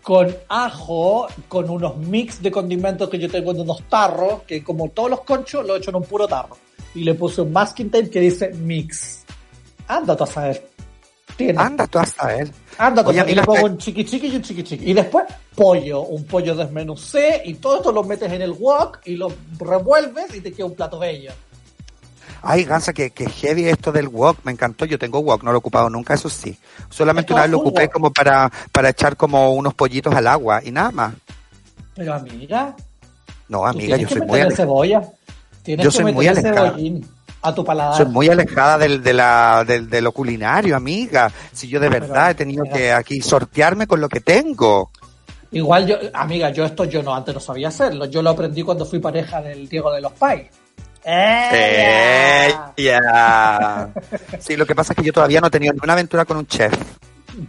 con 0.03 0.35
ajo, 0.49 1.27
con 1.47 1.69
unos 1.69 1.97
mix 1.97 2.41
de 2.41 2.51
condimentos 2.51 3.09
que 3.09 3.17
yo 3.19 3.29
tengo 3.29 3.51
en 3.51 3.61
unos 3.61 3.83
tarros, 3.89 4.43
que 4.47 4.63
como 4.63 4.89
todos 4.89 5.09
los 5.09 5.21
conchos 5.21 5.65
lo 5.65 5.75
he 5.75 5.79
hecho 5.79 5.89
en 5.89 5.97
un 5.97 6.03
puro 6.03 6.27
tarro. 6.27 6.57
Y 6.93 7.03
le 7.03 7.13
puse 7.15 7.41
un 7.41 7.51
masking 7.51 7.89
tape 7.89 8.09
que 8.09 8.19
dice 8.19 8.49
mix. 8.53 9.23
Anda 9.87 10.15
tú 10.15 10.23
a 10.23 10.27
saber. 10.27 10.70
Tiene. 11.45 11.61
Anda 11.61 11.87
tú 11.87 11.99
a 11.99 12.05
saber. 12.05 12.51
Anda 12.77 13.03
tú 13.03 13.09
a 13.09 13.11
Oye, 13.11 13.19
saber. 13.19 13.33
Y 13.33 13.35
le 13.35 13.43
pongo 13.43 13.65
un 13.65 13.77
chiqui 13.77 14.05
chiqui 14.05 14.27
y 14.27 14.35
un 14.35 14.41
chiqui 14.41 14.63
chiqui. 14.63 14.89
Y 14.89 14.93
después 14.93 15.25
pollo, 15.55 16.01
un 16.01 16.23
pollo 16.25 16.55
desmenucé 16.55 17.41
y 17.45 17.55
todo 17.55 17.77
esto 17.77 17.91
lo 17.91 18.03
metes 18.03 18.31
en 18.31 18.41
el 18.41 18.51
wok 18.51 18.99
y 19.05 19.15
lo 19.15 19.31
revuelves 19.59 20.33
y 20.35 20.41
te 20.41 20.51
queda 20.51 20.65
un 20.65 20.75
plato 20.75 20.99
bello. 20.99 21.31
Ay, 22.43 22.63
Gansa, 22.63 22.91
que, 22.91 23.11
que 23.11 23.29
heavy 23.29 23.67
esto 23.67 23.91
del 23.91 24.07
wok, 24.07 24.39
me 24.43 24.51
encantó. 24.51 24.85
Yo 24.85 24.97
tengo 24.97 25.19
wok, 25.19 25.43
no 25.43 25.51
lo 25.51 25.57
he 25.57 25.59
ocupado 25.59 25.89
nunca, 25.89 26.15
eso 26.15 26.27
sí. 26.29 26.57
Solamente 26.89 27.33
una 27.33 27.43
vez 27.43 27.51
lo 27.51 27.59
ocupé 27.59 27.83
wok. 27.83 27.91
como 27.93 28.11
para, 28.11 28.51
para 28.71 28.89
echar 28.89 29.15
como 29.15 29.53
unos 29.53 29.73
pollitos 29.75 30.13
al 30.15 30.25
agua 30.27 30.61
y 30.63 30.71
nada 30.71 30.91
más. 30.91 31.13
Pero 31.95 32.13
amiga, 32.15 32.75
No, 33.47 33.65
amiga, 33.65 33.97
yo 33.97 34.07
soy 34.07 34.21
muy, 34.21 34.39
cebolla. 34.55 35.03
Tienes 35.61 35.83
Yo 35.83 35.91
que 35.91 35.97
soy 35.97 36.13
muy 36.13 36.27
alejada. 36.27 36.69
cebollín 36.71 37.07
a 37.41 37.53
tu 37.55 37.63
paladar. 37.63 37.97
soy 37.97 38.05
muy 38.05 38.29
alejada 38.29 38.77
del, 38.77 39.01
de, 39.01 39.13
la, 39.13 39.63
del, 39.65 39.89
de 39.89 40.01
lo 40.01 40.11
culinario, 40.11 40.75
amiga. 40.75 41.31
Si 41.51 41.67
yo 41.67 41.79
de 41.79 41.89
verdad 41.89 42.31
he 42.31 42.35
tenido 42.35 42.63
mira. 42.63 42.75
que 42.75 42.91
aquí 42.91 43.21
sortearme 43.21 43.87
con 43.87 43.99
lo 44.01 44.09
que 44.09 44.21
tengo. 44.21 44.91
Igual 45.51 45.87
yo, 45.87 45.97
amiga, 46.13 46.49
yo 46.51 46.63
esto 46.63 46.85
yo 46.85 47.03
no 47.03 47.13
antes 47.13 47.33
no 47.33 47.39
sabía 47.41 47.67
hacerlo. 47.67 48.05
Yo 48.05 48.21
lo 48.21 48.29
aprendí 48.29 48.63
cuando 48.63 48.85
fui 48.85 48.99
pareja 48.99 49.41
del 49.41 49.67
Diego 49.67 49.91
de 49.91 50.01
los 50.01 50.13
Pais. 50.13 50.47
¡Eh! 51.03 52.53
¡Ella! 52.77 53.89
Sí, 54.39 54.55
lo 54.55 54.65
que 54.65 54.75
pasa 54.75 54.93
es 54.93 54.97
que 54.97 55.03
yo 55.03 55.13
todavía 55.13 55.41
no 55.41 55.47
he 55.47 55.51
tenido 55.51 55.73
ni 55.73 55.79
una 55.83 55.93
aventura 55.93 56.25
con 56.25 56.37
un 56.37 56.47
chef. 56.47 56.73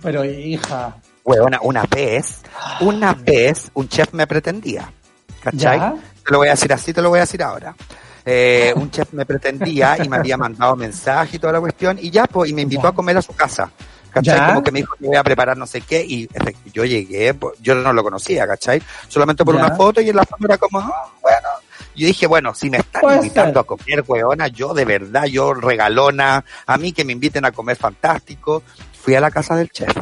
Pero 0.02 0.24
hija, 0.24 0.96
Huevona, 1.24 1.60
una 1.62 1.84
vez, 1.84 2.40
una 2.80 3.14
vez 3.14 3.70
un 3.74 3.88
chef 3.88 4.12
me 4.12 4.26
pretendía. 4.26 4.92
¿Cachai? 5.40 5.78
¿Ya? 5.78 5.94
Te 6.24 6.32
lo 6.32 6.38
voy 6.38 6.48
a 6.48 6.52
decir 6.52 6.72
así, 6.72 6.92
te 6.92 7.02
lo 7.02 7.08
voy 7.10 7.18
a 7.18 7.22
decir 7.22 7.42
ahora. 7.42 7.74
Eh, 8.24 8.72
un 8.76 8.90
chef 8.90 9.12
me 9.12 9.26
pretendía 9.26 9.96
y 10.02 10.08
me 10.08 10.16
había 10.16 10.36
mandado 10.36 10.76
mensaje 10.76 11.36
y 11.36 11.38
toda 11.40 11.52
la 11.54 11.60
cuestión 11.60 11.98
y 12.00 12.10
ya, 12.10 12.24
pues, 12.26 12.50
y 12.50 12.54
me 12.54 12.62
invitó 12.62 12.82
Ya. 12.84 12.88
a 12.90 12.92
comer 12.92 13.16
a 13.16 13.22
su 13.22 13.32
casa. 13.34 13.70
¿Cachai? 14.12 14.36
Ya. 14.36 14.46
Como 14.48 14.62
que 14.62 14.70
me 14.72 14.80
dijo 14.80 14.94
que 14.98 15.06
voy 15.06 15.16
a 15.16 15.24
preparar 15.24 15.56
no 15.56 15.66
sé 15.66 15.80
qué 15.80 16.04
y 16.06 16.28
yo 16.72 16.84
llegué, 16.84 17.32
pues, 17.34 17.54
yo 17.60 17.74
no 17.74 17.92
lo 17.94 18.02
conocía, 18.04 18.46
¿cachai? 18.46 18.82
Solamente 19.08 19.42
por 19.44 19.56
Ya. 19.56 19.64
una 19.66 19.74
foto 19.74 20.00
y 20.02 20.10
en 20.10 20.16
la 20.16 20.24
foto 20.24 20.44
era 20.44 20.58
como, 20.58 20.80
ah, 20.80 21.10
bueno. 21.22 21.48
Yo 21.96 22.06
dije, 22.06 22.26
bueno, 22.26 22.54
si 22.54 22.70
me 22.70 22.78
están 22.78 23.00
Puede 23.02 23.16
invitando 23.16 23.52
ser. 23.54 23.58
a 23.60 23.64
comer, 23.64 24.04
huevona, 24.06 24.48
yo 24.48 24.72
de 24.74 24.84
verdad, 24.84 25.24
yo 25.24 25.52
regalona, 25.54 26.44
a 26.66 26.78
mí 26.78 26.92
que 26.92 27.04
me 27.04 27.12
inviten 27.12 27.44
a 27.44 27.52
comer 27.52 27.76
fantástico. 27.76 28.62
Fui 29.02 29.14
a 29.14 29.20
la 29.20 29.30
casa 29.30 29.56
del 29.56 29.68
chef. 29.70 29.94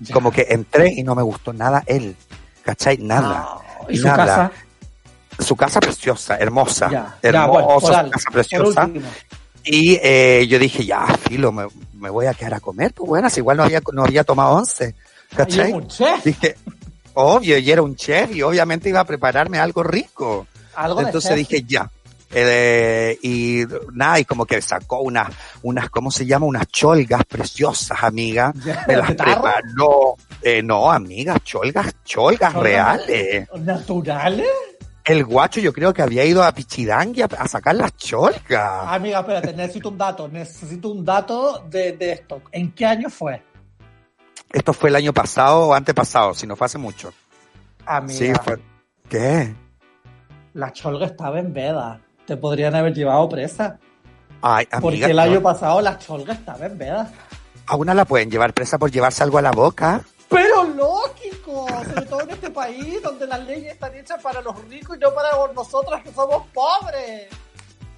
Ya. 0.00 0.12
Como 0.14 0.30
que 0.30 0.46
entré 0.50 0.92
y 0.92 1.02
no 1.02 1.14
me 1.14 1.22
gustó 1.22 1.52
nada 1.52 1.82
él. 1.86 2.16
¿Cachai? 2.62 2.98
Nada. 2.98 3.46
No, 3.80 3.86
¿Y 3.90 3.96
su 3.98 4.06
Nada. 4.06 4.24
casa? 4.26 4.52
Su 5.38 5.56
casa 5.56 5.80
preciosa, 5.80 6.36
hermosa. 6.36 6.88
Ya, 6.90 7.18
ya, 7.22 7.28
hermosa, 7.28 7.46
bueno, 7.48 7.80
su 7.80 7.92
algo, 7.94 8.10
casa 8.12 8.30
preciosa. 8.30 8.90
Y 9.64 9.98
eh, 10.02 10.46
yo 10.48 10.58
dije, 10.58 10.84
ya, 10.84 11.06
filo, 11.28 11.50
me, 11.50 11.66
me 11.94 12.10
voy 12.10 12.26
a 12.26 12.34
quedar 12.34 12.54
a 12.54 12.60
comer, 12.60 12.92
pues 12.92 13.08
bueno, 13.08 13.30
si 13.30 13.40
igual 13.40 13.56
no 13.56 13.62
había, 13.64 13.82
no 13.92 14.04
había 14.04 14.22
tomado 14.24 14.56
once. 14.56 14.94
¿Cachai? 15.34 15.72
un 15.72 15.88
chef, 15.88 16.22
Dije, 16.24 16.56
obvio, 17.14 17.58
y 17.58 17.70
era 17.70 17.82
un 17.82 17.96
chef 17.96 18.30
y 18.34 18.42
obviamente 18.42 18.88
iba 18.90 19.00
a 19.00 19.04
prepararme 19.04 19.58
algo 19.58 19.82
rico. 19.82 20.46
algo 20.76 21.00
de 21.00 21.06
Entonces 21.06 21.30
chef. 21.30 21.38
dije, 21.38 21.64
ya. 21.66 21.90
Eh, 22.36 23.16
y 23.22 23.62
nada, 23.92 24.18
y 24.18 24.24
como 24.24 24.44
que 24.44 24.60
sacó 24.60 25.00
unas, 25.02 25.28
unas, 25.62 25.88
¿cómo 25.88 26.10
se 26.10 26.26
llama? 26.26 26.46
Unas 26.46 26.66
cholgas 26.68 27.24
preciosas, 27.24 28.02
amiga. 28.02 28.52
Ya, 28.64 28.84
Me 28.88 28.96
las 28.96 29.12
preparó. 29.14 30.16
Eh, 30.42 30.60
no, 30.62 30.90
amiga, 30.90 31.38
cholgas, 31.42 31.94
cholgas 32.04 32.52
¿Cholgas 32.52 32.54
reales. 32.54 33.48
¿Naturales? 33.60 34.46
El 35.04 35.24
guacho 35.24 35.60
yo 35.60 35.72
creo 35.72 35.92
que 35.92 36.00
había 36.02 36.24
ido 36.24 36.42
a 36.42 36.52
Pichidangui 36.52 37.22
a, 37.22 37.26
a 37.38 37.46
sacar 37.46 37.74
las 37.74 37.94
cholgas. 37.96 38.86
Amiga, 38.88 39.20
espérate, 39.20 39.52
necesito 39.52 39.90
un 39.90 39.98
dato, 39.98 40.28
necesito 40.28 40.88
un 40.88 41.04
dato 41.04 41.58
de, 41.68 41.92
de 41.92 42.12
esto. 42.12 42.40
¿En 42.52 42.72
qué 42.72 42.86
año 42.86 43.10
fue? 43.10 43.42
Esto 44.52 44.72
fue 44.72 44.88
el 44.88 44.96
año 44.96 45.12
pasado 45.12 45.68
o 45.68 45.74
antepasado, 45.74 46.32
si 46.32 46.46
no 46.46 46.56
fue 46.56 46.66
hace 46.66 46.78
mucho. 46.78 47.12
Amiga, 47.84 48.18
Sí, 48.18 48.32
fue. 48.42 48.58
¿Qué? 49.08 49.54
la 50.54 50.72
cholga 50.72 51.06
estaba 51.06 51.38
en 51.40 51.52
veda. 51.52 52.00
Te 52.26 52.36
podrían 52.38 52.74
haber 52.74 52.94
llevado 52.94 53.28
presa. 53.28 53.78
Ay, 54.40 54.66
Porque 54.80 55.04
amiga. 55.04 55.06
el 55.08 55.18
año 55.18 55.34
no. 55.34 55.42
pasado 55.42 55.80
la 55.82 55.98
cholga 55.98 56.32
estaba 56.32 56.64
en 56.64 56.78
veda. 56.78 57.10
A 57.66 57.76
una 57.76 57.92
la 57.92 58.04
pueden 58.06 58.30
llevar 58.30 58.54
presa 58.54 58.78
por 58.78 58.90
llevarse 58.90 59.22
algo 59.22 59.36
a 59.38 59.42
la 59.42 59.50
boca. 59.50 60.00
Pero 60.28 60.64
sobre 61.84 62.06
todo 62.06 62.20
en 62.22 62.30
este 62.30 62.50
país 62.50 63.02
donde 63.02 63.26
las 63.26 63.40
leyes 63.44 63.72
están 63.74 63.94
hechas 63.94 64.20
para 64.22 64.40
los 64.40 64.56
ricos 64.68 64.96
y 64.96 65.00
no 65.00 65.14
para 65.14 65.28
nosotras 65.54 66.02
que 66.02 66.12
somos 66.12 66.44
pobres. 66.52 67.28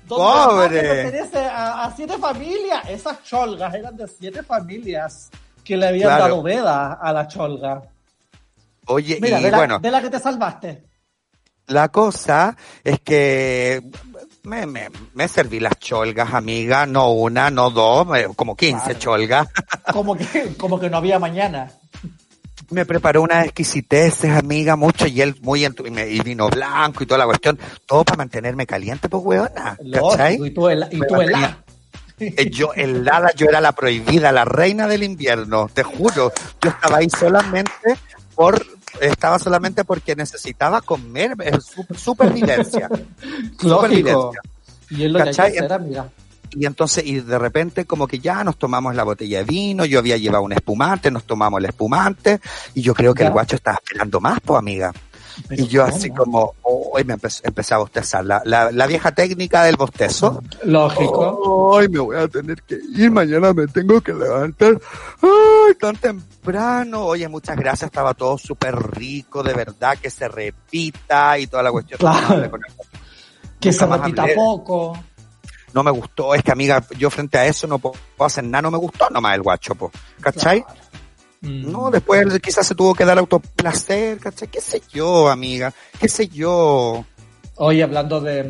Donde 0.07 0.69
pertenece 0.81 1.39
a, 1.45 1.85
a 1.85 1.97
siete 1.97 2.17
familias. 2.19 2.89
Esas 2.89 3.25
cholgas 3.25 3.75
eran 3.75 3.97
de 3.97 4.07
siete 4.07 4.43
familias 4.43 5.31
que 5.65 5.77
le 5.77 5.89
habían 5.89 6.09
Claro. 6.11 6.23
dado 6.25 6.43
veda 6.43 6.93
a 6.93 7.13
la 7.13 7.27
cholga. 7.27 7.83
Oye, 8.87 9.19
Mira, 9.21 9.41
y 9.41 9.43
de 9.43 9.51
la, 9.51 9.57
bueno, 9.57 9.79
de 9.81 9.91
la 9.91 10.01
que 10.01 10.11
te 10.11 10.21
salvaste. 10.21 10.85
la 11.67 11.89
cosa 11.89 12.57
es 12.85 13.01
que 13.01 13.83
me, 14.45 14.65
me, 14.67 14.89
me 15.15 15.27
serví 15.27 15.59
las 15.59 15.77
cholgas, 15.81 16.33
amiga, 16.35 16.87
no 16.87 17.11
una, 17.11 17.51
no 17.51 17.71
dos, 17.71 18.07
eh, 18.17 18.29
como 18.37 18.55
15 18.55 18.85
Claro. 18.85 18.99
cholgas. 19.01 19.49
Como 19.93 20.15
que, 20.17 20.55
como 20.57 20.79
que 20.79 20.89
no 20.89 20.99
había 20.99 21.19
mañana. 21.19 21.69
Me 22.71 22.85
preparó 22.85 23.23
unas 23.23 23.45
exquisiteces, 23.45 24.31
amiga, 24.37 24.75
mucho, 24.77 25.07
y 25.07 25.21
él 25.21 25.37
muy 25.43 25.65
y, 25.65 25.91
me- 25.91 26.09
y 26.09 26.21
vino 26.21 26.49
blanco 26.49 27.03
y 27.05 27.07
toda 27.07 27.19
la 27.19 27.27
cuestión, 27.27 27.59
todo 27.87 28.05
para 28.05 28.17
mantenerme 28.19 28.67
caliente, 28.67 29.09
pues, 29.09 29.23
weona, 29.25 29.79
¿cachai? 29.93 30.39
Lógico, 30.39 30.47
y 30.47 30.51
tú, 30.51 30.69
el, 30.69 30.87
y 30.91 30.99
tú. 30.99 31.15
Eh, 32.19 32.51
Yo, 32.51 32.73
helada, 32.75 33.31
yo 33.37 33.47
era 33.47 33.61
la 33.61 33.73
prohibida, 33.73 34.33
la 34.33 34.45
reina 34.47 34.89
del 34.89 35.03
invierno, 35.03 35.69
te 35.73 35.83
juro. 35.83 36.33
Yo 36.63 36.71
estaba 36.71 36.97
ahí 36.97 37.09
solamente 37.11 37.71
por, 38.35 38.65
estaba 39.01 39.39
solamente 39.39 39.85
porque 39.85 40.17
necesitaba 40.17 40.81
comer, 40.81 41.35
es 41.45 41.65
su- 41.67 41.87
supervivencia. 41.95 42.89
Supervivencia. 43.61 44.41
Y 44.91 45.05
es 45.05 45.11
lo 45.11 45.19
que 45.19 45.29
hay 45.29 45.35
que 45.35 45.59
hacer, 45.59 45.73
amiga. 45.73 46.09
Y 46.53 46.67
entonces, 46.67 47.05
y 47.07 47.21
de 47.21 47.39
repente 47.39 47.85
como 47.85 48.07
que 48.07 48.19
ya 48.19 48.45
nos 48.45 48.57
tomamos 48.59 48.95
la 48.95 49.05
botella 49.05 49.39
de 49.39 49.45
vino, 49.45 49.85
yo 49.85 49.99
había 49.99 50.17
llevado 50.17 50.43
un 50.45 50.53
espumante, 50.53 51.11
nos 51.11 51.25
tomamos 51.25 51.59
el 51.61 51.67
espumante, 51.67 52.41
y 52.75 52.83
yo 52.83 52.95
creo 52.95 53.15
que 53.15 53.23
Ya. 53.23 53.29
el 53.29 53.33
guacho 53.33 53.57
estaba 53.57 53.79
esperando 53.83 54.21
más, 54.21 54.39
pues 54.45 54.59
amiga. 54.59 54.93
Pero 55.49 55.65
y 55.65 55.67
yo 55.69 55.85
¿cómo? 55.85 55.95
así 55.95 56.11
como, 56.11 56.55
hoy 56.63 57.05
me 57.05 57.13
empecé, 57.13 57.43
empecé 57.47 57.75
a 57.75 57.79
bostezar, 57.79 58.25
la, 58.25 58.41
la, 58.47 58.73
la 58.73 58.87
vieja 58.87 59.13
técnica 59.13 59.65
del 59.65 59.77
bostezo. 59.77 60.43
Lógico. 60.65 61.77
Ay, 61.79 61.89
me 61.89 61.99
voy 61.99 62.17
a 62.17 62.27
tener 62.27 62.63
que 62.63 62.79
ir, 62.95 63.11
mañana 63.11 63.53
me 63.53 63.67
tengo 63.67 64.01
que 64.01 64.15
levantar. 64.15 64.81
Ay, 65.21 65.75
tan 65.79 65.95
temprano. 65.97 67.05
Oye, 67.05 67.29
muchas 67.29 67.55
gracias, 67.57 67.89
estaba 67.89 68.15
todo 68.15 68.39
súper 68.39 68.75
rico, 68.77 69.43
de 69.43 69.53
verdad, 69.53 69.99
que 70.01 70.09
se 70.09 70.27
repita 70.29 71.39
y 71.39 71.47
toda 71.49 71.63
la 71.63 71.71
cuestión. 71.71 71.99
Claro. 71.99 72.49
No, 72.49 72.59
que 73.61 73.73
se 73.73 73.85
repita 73.87 74.25
poco. 74.35 74.99
No 75.75 75.83
me 75.83 75.91
gustó, 75.91 76.35
es 76.35 76.43
que 76.43 76.53
amiga, 76.53 76.85
yo 76.99 77.11
frente 77.11 77.39
a 77.39 77.47
eso 77.47 77.67
no 77.67 77.79
puedo 77.79 77.97
hacer 78.21 78.45
nada, 78.45 78.63
no 78.63 78.71
me 78.71 78.79
gustó 78.79 79.11
nomás 79.11 79.35
el 79.35 79.43
guacho, 79.43 79.75
po. 79.75 79.91
¿cachai? 80.21 80.63
Claro. 80.63 80.81
Mm. 81.43 81.71
No, 81.71 81.91
después 81.91 82.27
quizás 82.41 82.67
se 82.67 82.75
tuvo 82.75 82.95
que 82.95 83.05
dar 83.05 83.19
autoplacer, 83.19 84.19
¿cachai? 84.19 84.49
¿Qué 84.49 84.61
sé 84.61 84.81
yo, 84.93 85.29
amiga? 85.29 85.73
¿Qué 86.01 86.09
sé 86.09 86.29
yo? 86.29 87.05
Hoy 87.57 87.81
hablando 87.83 88.21
de, 88.21 88.43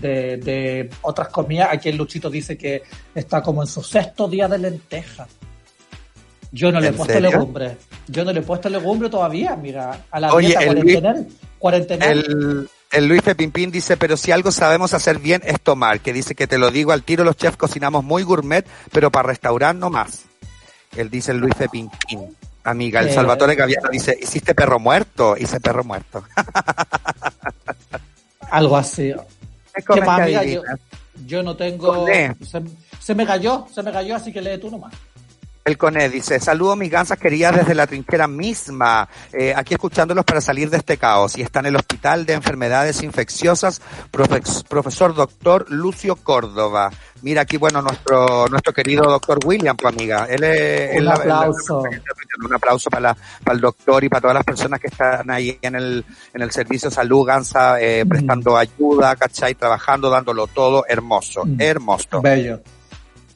de, 0.00 0.36
de 0.38 0.90
otras 1.02 1.28
comidas, 1.28 1.68
aquí 1.72 1.88
el 1.88 1.96
Luchito 1.96 2.30
dice 2.30 2.56
que 2.56 2.82
está 3.14 3.42
como 3.42 3.62
en 3.62 3.68
su 3.68 3.82
sexto 3.82 4.28
día 4.28 4.46
de 4.48 4.58
lenteja. 4.58 5.26
Yo 6.52 6.70
no 6.70 6.78
le 6.80 6.86
he 6.86 6.90
¿En 6.90 6.96
puesto 6.96 7.14
serio? 7.14 7.30
legumbre. 7.30 7.76
Yo 8.06 8.24
no 8.24 8.32
le 8.32 8.38
he 8.40 8.42
puesto 8.42 8.68
legumbre 8.68 9.08
todavía, 9.10 9.56
mira. 9.56 10.06
A 10.10 10.20
la 10.20 10.32
Oye, 10.32 10.48
dieta 10.48 10.62
el 10.62 10.66
cuarentenal. 10.74 11.28
cuarentenal. 11.58 12.18
El, 12.18 12.70
el 12.94 13.08
Luis 13.08 13.22
Pimpín 13.36 13.70
dice, 13.70 13.96
pero 13.96 14.16
si 14.16 14.30
algo 14.30 14.52
sabemos 14.52 14.94
hacer 14.94 15.18
bien 15.18 15.42
es 15.44 15.60
tomar, 15.60 16.00
que 16.00 16.12
dice 16.12 16.34
que 16.34 16.46
te 16.46 16.58
lo 16.58 16.70
digo 16.70 16.92
al 16.92 17.02
tiro, 17.02 17.24
los 17.24 17.36
chefs 17.36 17.56
cocinamos 17.56 18.04
muy 18.04 18.22
gourmet, 18.22 18.66
pero 18.92 19.10
para 19.10 19.28
restaurar 19.28 19.74
no 19.74 19.90
más. 19.90 20.22
Él 20.96 21.10
dice 21.10 21.32
el 21.32 21.38
Luis 21.38 21.54
Pimpín. 21.70 22.36
Amiga, 22.62 23.00
el 23.00 23.08
Eh. 23.08 23.12
Salvatore 23.12 23.56
Gaviano 23.56 23.88
dice, 23.90 24.16
hiciste 24.20 24.54
perro 24.54 24.78
muerto, 24.78 25.36
hice 25.36 25.60
perro 25.60 25.84
muerto. 25.84 26.24
Algo 28.50 28.76
así. 28.76 29.12
¿Qué 29.74 29.82
¿Qué 29.82 30.00
más, 30.00 30.20
amiga? 30.20 30.44
Yo, 30.44 30.62
yo 31.26 31.42
no 31.42 31.56
tengo... 31.56 32.04
Coné. 32.04 32.34
Se, 32.48 32.62
se 33.00 33.14
me 33.14 33.26
cayó, 33.26 33.66
se 33.74 33.82
me 33.82 33.92
cayó, 33.92 34.16
así 34.16 34.32
que 34.32 34.40
lee 34.40 34.58
tú 34.58 34.70
nomás. 34.70 34.94
El 35.66 35.78
Coné 35.78 36.10
dice, 36.10 36.38
saludo 36.40 36.76
mis 36.76 36.90
gansas 36.90 37.16
queridas 37.18 37.56
desde 37.56 37.74
la 37.74 37.86
trinchera 37.86 38.28
misma, 38.28 39.08
eh, 39.32 39.54
aquí 39.56 39.72
escuchándolos 39.72 40.22
para 40.26 40.42
salir 40.42 40.68
de 40.68 40.76
este 40.76 40.98
caos. 40.98 41.38
Y 41.38 41.40
está 41.40 41.60
en 41.60 41.66
el 41.66 41.76
Hospital 41.76 42.26
de 42.26 42.34
Enfermedades 42.34 43.02
Infecciosas, 43.02 43.80
profe- 44.12 44.62
profesor 44.68 45.14
doctor 45.14 45.64
Lucio 45.70 46.16
Córdoba. 46.16 46.90
Mira 47.22 47.40
aquí, 47.40 47.56
bueno, 47.56 47.80
nuestro 47.80 48.46
nuestro 48.48 48.74
querido 48.74 49.04
doctor 49.04 49.38
William, 49.42 49.74
tu 49.74 49.88
amiga. 49.88 50.26
Él 50.28 50.44
es, 50.44 50.90
Un 50.90 50.96
él 50.98 51.08
aplauso. 51.08 51.82
un 52.44 52.54
aplauso 52.54 52.90
para, 52.90 53.00
la- 53.00 53.16
para 53.42 53.54
el 53.54 53.60
doctor 53.62 54.04
y 54.04 54.10
para 54.10 54.20
todas 54.20 54.34
las 54.34 54.44
personas 54.44 54.78
que 54.78 54.88
están 54.88 55.30
ahí 55.30 55.58
en 55.62 55.76
el, 55.76 56.04
en 56.34 56.42
el 56.42 56.50
servicio 56.50 56.90
de 56.90 56.94
salud, 56.94 57.24
Gansa, 57.24 57.80
eh, 57.80 58.04
Mm. 58.04 58.08
prestando 58.10 58.58
ayuda, 58.58 59.16
¿cachai? 59.16 59.54
Trabajando, 59.54 60.10
dándolo 60.10 60.46
todo. 60.46 60.84
Hermoso, 60.86 61.46
Mm. 61.46 61.56
hermoso. 61.58 62.20
Bello. 62.20 62.60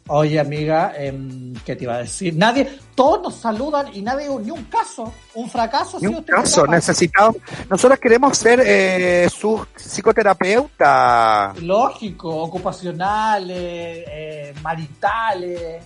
Oye, 0.08 0.40
amiga, 0.40 0.94
em, 0.96 1.52
¿qué 1.64 1.76
te 1.76 1.84
iba 1.84 1.96
a 1.96 1.98
decir? 1.98 2.34
Nadie, 2.34 2.78
todos 2.94 3.22
nos 3.22 3.34
saludan 3.36 3.88
y 3.94 4.00
nadie, 4.00 4.26
ni 4.42 4.50
un 4.50 4.64
caso, 4.64 5.12
un 5.34 5.50
fracaso. 5.50 5.98
Ni 6.00 6.06
un 6.06 6.16
¿Usted 6.16 6.32
caso, 6.32 6.66
necesitamos, 6.66 7.36
nosotros 7.68 7.98
queremos 7.98 8.36
ser 8.36 8.62
eh, 8.64 9.28
sus 9.28 9.66
psicoterapeuta. 9.76 11.52
Lógico, 11.60 12.34
ocupacionales, 12.36 13.56
eh, 13.58 14.54
maritales, 14.62 15.82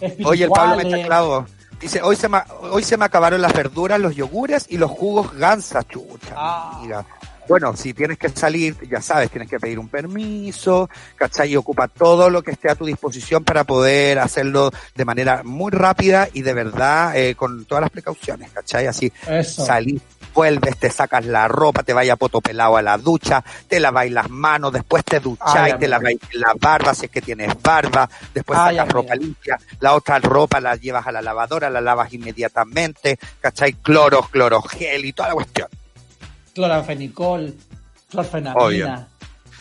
espirituales. 0.00 0.26
Oye, 0.26 0.44
el 0.44 0.50
Pablo 0.50 0.76
me 0.76 0.82
echa 0.88 1.06
clavo. 1.06 1.46
Dice, 1.80 2.00
hoy 2.00 2.14
se, 2.14 2.28
me, 2.28 2.38
hoy 2.70 2.84
se 2.84 2.96
me 2.96 3.04
acabaron 3.04 3.42
las 3.42 3.52
verduras, 3.52 3.98
los 3.98 4.14
yogures 4.14 4.66
y 4.68 4.78
los 4.78 4.90
jugos 4.90 5.34
gansa, 5.34 5.82
chucha. 5.82 6.34
Ah. 6.36 6.76
amiga. 6.78 7.04
Bueno, 7.48 7.76
si 7.76 7.92
tienes 7.92 8.18
que 8.18 8.30
salir, 8.30 8.76
ya 8.88 9.02
sabes, 9.02 9.30
tienes 9.30 9.48
que 9.48 9.58
pedir 9.58 9.78
un 9.78 9.88
permiso, 9.88 10.88
¿cachai? 11.16 11.52
Y 11.52 11.56
ocupa 11.56 11.88
todo 11.88 12.30
lo 12.30 12.42
que 12.42 12.52
esté 12.52 12.70
a 12.70 12.74
tu 12.74 12.86
disposición 12.86 13.44
para 13.44 13.64
poder 13.64 14.18
hacerlo 14.18 14.70
de 14.94 15.04
manera 15.04 15.42
muy 15.44 15.70
rápida 15.70 16.28
y 16.32 16.42
de 16.42 16.54
verdad 16.54 17.16
eh, 17.16 17.34
con 17.34 17.66
todas 17.66 17.82
las 17.82 17.90
precauciones, 17.90 18.50
¿cachai? 18.50 18.86
Así, 18.86 19.12
Eso. 19.28 19.64
salís, 19.64 20.00
vuelves, 20.34 20.78
te 20.78 20.90
sacas 20.90 21.26
la 21.26 21.46
ropa, 21.46 21.82
te 21.82 21.92
vayas 21.92 22.16
poto 22.16 22.40
pelado 22.40 22.78
a 22.78 22.82
la 22.82 22.96
ducha, 22.96 23.44
te 23.68 23.78
lavas 23.78 24.10
las 24.10 24.30
manos, 24.30 24.72
después 24.72 25.04
te 25.04 25.20
ducháis, 25.20 25.78
te 25.78 25.86
laváis 25.86 26.18
la 26.32 26.54
barba 26.58 26.94
si 26.94 27.06
es 27.06 27.10
que 27.10 27.20
tienes 27.20 27.54
barba, 27.62 28.08
después 28.32 28.58
Ay, 28.58 28.76
sacas 28.76 28.92
ropa 28.92 29.14
limpia, 29.14 29.58
la 29.80 29.94
otra 29.94 30.18
ropa 30.18 30.60
la 30.60 30.76
llevas 30.76 31.06
a 31.06 31.12
la 31.12 31.20
lavadora, 31.20 31.68
la 31.68 31.80
lavas 31.80 32.12
inmediatamente, 32.12 33.18
¿cachai? 33.40 33.74
Cloro, 33.74 34.22
clorogel 34.22 35.04
y 35.04 35.12
toda 35.12 35.28
la 35.28 35.34
cuestión. 35.34 35.68
Cloranfenicol, 36.54 37.54
clorfenamina. 38.10 39.08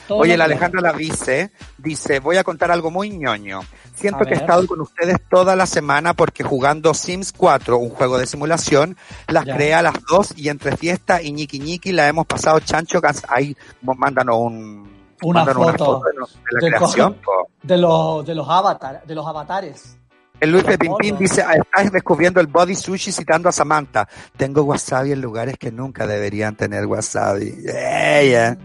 Oye, 0.09 0.35
la 0.35 0.43
Alejandra 0.45 0.81
Lavice 0.81 1.51
dice, 1.77 2.19
voy 2.19 2.37
a 2.37 2.43
contar 2.43 2.71
algo 2.71 2.91
muy 2.91 3.09
ñoño. 3.09 3.61
Siento 3.95 4.23
A 4.23 4.25
que 4.25 4.33
he 4.33 4.37
estado 4.37 4.67
con 4.67 4.81
ustedes 4.81 5.17
toda 5.29 5.55
la 5.55 5.65
semana 5.65 6.13
porque 6.13 6.43
jugando 6.43 6.93
Sims 6.93 7.31
4, 7.31 7.77
un 7.77 7.89
juego 7.89 8.17
de 8.17 8.25
simulación, 8.25 8.97
las 9.27 9.45
Ya. 9.45 9.55
creé 9.55 9.73
a 9.75 9.81
las 9.81 9.93
dos 10.09 10.33
y 10.35 10.49
entre 10.49 10.75
fiesta 10.75 11.21
y 11.21 11.31
ñiqui 11.31 11.59
ñiqui 11.59 11.91
la 11.93 12.07
hemos 12.07 12.25
pasado 12.25 12.59
chancho. 12.59 12.99
Ahí, 13.29 13.55
mándanos 13.81 14.35
un... 14.37 14.91
Una 15.23 15.45
mándanos 15.45 15.71
foto 15.77 16.01
de, 16.03 16.19
la 16.19 16.59
de 16.59 16.67
creación. 16.75 17.13
co-. 17.23 17.47
De 17.61 17.77
los, 17.77 18.25
de 18.25 18.35
los 18.35 18.49
avatar, 18.49 19.03
de 19.05 19.15
los 19.15 19.25
avatares. 19.25 19.95
El 20.43 20.51
Luis 20.51 20.65
Una 20.65 20.77
Pimpín 20.77 21.17
dice, 21.17 21.41
"Ah, 21.41 21.53
estás 21.53 21.89
descubriendo 21.89 22.41
el 22.41 22.47
body 22.47 22.75
sushi 22.75 23.13
citando 23.13 23.47
a 23.47 23.53
Samantha. 23.53 24.09
Tengo 24.35 24.63
wasabi 24.63 25.13
en 25.13 25.21
lugares 25.21 25.57
que 25.57 25.71
nunca 25.71 26.05
deberían 26.05 26.57
tener 26.57 26.85
wasabi. 26.85 27.55
Ella. 27.65 28.57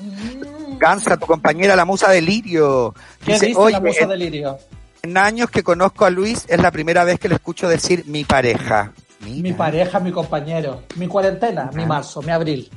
Mm. 0.00 0.78
Gansa, 0.78 1.18
tu 1.18 1.26
compañera, 1.26 1.76
la 1.76 1.84
musa 1.84 2.10
delirio. 2.10 2.94
¿Qué 3.22 3.32
Dice, 3.32 3.52
la 3.70 3.80
musa 3.80 4.06
delirio? 4.06 4.58
En 5.02 5.18
años 5.18 5.50
que 5.50 5.62
conozco 5.62 6.06
a 6.06 6.10
Luis, 6.10 6.46
es 6.48 6.58
la 6.62 6.70
primera 6.70 7.04
vez 7.04 7.18
que 7.18 7.28
le 7.28 7.34
escucho 7.34 7.68
decir 7.68 8.04
mi 8.06 8.24
pareja. 8.24 8.92
Mira. 9.20 9.42
Mi 9.42 9.52
pareja, 9.52 10.00
mi 10.00 10.10
compañero, 10.10 10.84
mi 10.96 11.06
cuarentena, 11.06 11.70
mi 11.74 11.84
marzo, 11.84 12.22
mi 12.22 12.30
abril. 12.30 12.70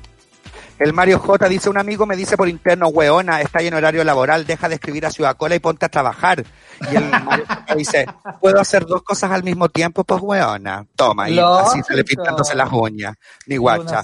El 0.79 0.93
Mario 0.93 1.17
J 1.19 1.49
dice, 1.49 1.69
un 1.69 1.77
amigo 1.77 2.05
me 2.05 2.15
dice 2.15 2.37
por 2.37 2.47
interno, 2.47 2.87
weona, 2.89 3.41
está 3.41 3.61
en 3.61 3.73
horario 3.73 4.03
laboral, 4.03 4.45
deja 4.45 4.69
de 4.69 4.75
escribir 4.75 5.05
a 5.07 5.11
Ciudad 5.11 5.35
Cola 5.35 5.55
y 5.55 5.59
ponte 5.59 5.85
a 5.85 5.89
trabajar. 5.89 6.43
Y 6.91 6.95
el 6.95 7.09
Mario 7.23 7.45
J 7.47 7.75
dice, 7.75 8.05
¿puedo 8.39 8.59
hacer 8.59 8.85
dos 8.85 9.01
cosas 9.01 9.31
al 9.31 9.43
mismo 9.43 9.69
tiempo? 9.69 10.03
Pues 10.03 10.21
weona, 10.21 10.85
toma, 10.95 11.29
y 11.29 11.39
así 11.39 11.81
sale 11.81 12.03
pintándose 12.03 12.55
las 12.55 12.71
uñas. 12.71 13.15
Ni 13.47 13.57
guacha. 13.57 14.03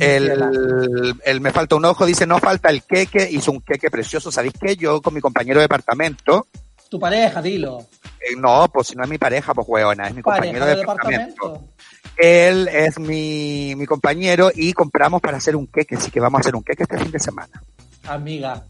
El, 0.00 1.14
el 1.24 1.40
me 1.42 1.52
falta 1.52 1.76
un 1.76 1.84
ojo 1.84 2.06
dice, 2.06 2.26
no 2.26 2.38
falta 2.38 2.70
el 2.70 2.82
queque, 2.82 3.28
hizo 3.30 3.52
un 3.52 3.60
queque 3.60 3.90
precioso. 3.90 4.32
¿Sabéis 4.32 4.54
qué? 4.58 4.76
Yo 4.76 5.02
con 5.02 5.12
mi 5.12 5.20
compañero 5.20 5.58
de 5.60 5.64
departamento, 5.64 6.46
Tu 6.88 6.98
pareja, 6.98 7.42
dilo. 7.42 7.86
eh, 8.20 8.34
no, 8.38 8.68
pues 8.72 8.88
si 8.88 8.96
no 8.96 9.04
es 9.04 9.10
mi 9.10 9.18
pareja, 9.18 9.52
pues 9.52 9.68
weona, 9.68 10.08
es 10.08 10.14
mi 10.14 10.22
compañero 10.22 10.64
de 10.64 10.70
de 10.74 10.80
departamento. 10.80 11.26
departamento. 11.52 11.72
Él 12.16 12.68
es 12.68 12.98
mi, 12.98 13.74
mi 13.76 13.86
compañero 13.86 14.50
y 14.54 14.72
compramos 14.72 15.20
para 15.20 15.36
hacer 15.38 15.56
un 15.56 15.66
queque, 15.66 15.96
así 15.96 16.10
que 16.10 16.20
vamos 16.20 16.38
a 16.38 16.40
hacer 16.40 16.56
un 16.56 16.62
queque 16.62 16.84
este 16.84 16.98
fin 16.98 17.10
de 17.10 17.18
semana. 17.18 17.62
Amiga, 18.06 18.64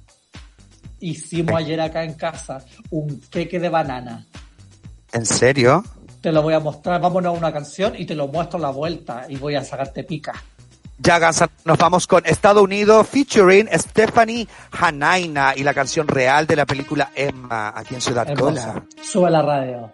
hicimos 1.01 1.57
ayer 1.57 1.81
acá 1.81 2.05
en 2.05 2.15
casa 2.15 2.65
un 2.91 3.21
queque 3.31 3.59
de 3.59 3.69
banana. 3.69 4.27
¿En 5.13 5.27
serio? 5.27 5.85
Te 6.21 6.33
lo 6.33 6.43
voy 6.43 6.55
a 6.55 6.61
mostrar. 6.61 7.01
Vámonos 7.01 7.35
a 7.35 7.39
una 7.39 7.53
canción 7.53 7.95
y 7.97 8.05
te 8.05 8.15
lo 8.15 8.29
muestro 8.29 8.59
a 8.59 8.63
la 8.63 8.71
vuelta 8.71 9.27
y 9.29 9.37
voy 9.37 9.55
a 9.55 9.65
sacarte 9.65 10.05
pica. 10.05 10.33
Ya, 10.99 11.19
Gansa, 11.19 11.51
nos 11.65 11.77
vamos 11.77 12.07
con 12.07 12.25
Estados 12.25 12.63
Unidos 12.63 13.07
featuring 13.07 13.69
Stephanie 13.73 14.49
Hanaina 14.73 15.53
y 15.55 15.63
la 15.63 15.75
canción 15.75 16.09
real 16.09 16.47
de 16.47 16.57
la 16.57 16.65
película 16.65 17.11
Emma, 17.15 17.73
aquí 17.77 17.95
en 17.95 18.01
Ciudad 18.01 18.27
Cola. 18.35 18.63
Hermosa. 18.63 18.87
Sube 19.03 19.31
la 19.31 19.43
radio. 19.43 19.93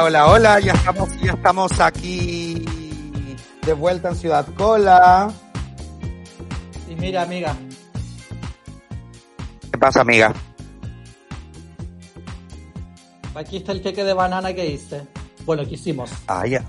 Hola, 0.00 0.04
hola, 0.04 0.26
hola, 0.30 0.60
ya 0.60 0.72
estamos, 0.74 1.08
ya 1.20 1.32
estamos 1.32 1.80
aquí 1.80 2.64
de 3.66 3.72
vuelta 3.72 4.10
en 4.10 4.16
Ciudad 4.16 4.46
Cola. 4.56 5.28
y 6.88 6.94
mira, 6.94 7.22
amiga, 7.22 7.56
¿Qué 9.72 9.78
pasa, 9.78 10.00
amiga? 10.02 10.32
aquí 13.34 13.56
está 13.58 13.72
el 13.72 13.82
queque 13.82 14.02
de 14.04 14.12
banana 14.14 14.52
que 14.52 14.66
hice. 14.66 15.06
Bueno, 15.44 15.64
que 15.64 15.74
hicimos. 15.74 16.10
Ay, 16.26 16.50
ya. 16.50 16.64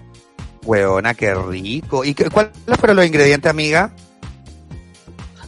Hueona, 0.64 1.14
qué 1.16 1.34
rico. 1.34 2.04
¿Y 2.06 2.14
qué- 2.14 2.30
cuáles 2.30 2.52
fueron 2.80 2.98
los 2.98 3.06
ingredientes, 3.08 3.50
amiga? 3.50 3.92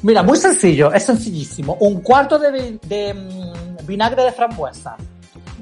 Mira, 0.02 0.24
muy 0.24 0.38
sencillo, 0.38 0.92
es 0.92 1.06
sencillísimo. 1.06 1.76
Un 1.80 2.02
cuarto 2.02 2.40
de, 2.40 2.80
de, 2.82 3.14
mm, 3.14 3.86
vinagre 3.86 4.24
de 4.24 4.32
frambuesa, 4.32 4.96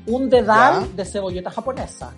un 0.10 0.30
dedal 0.30 0.82
Ya. 0.82 0.88
de 0.96 1.06
cebolleta 1.06 1.50
japonesa, 1.52 2.12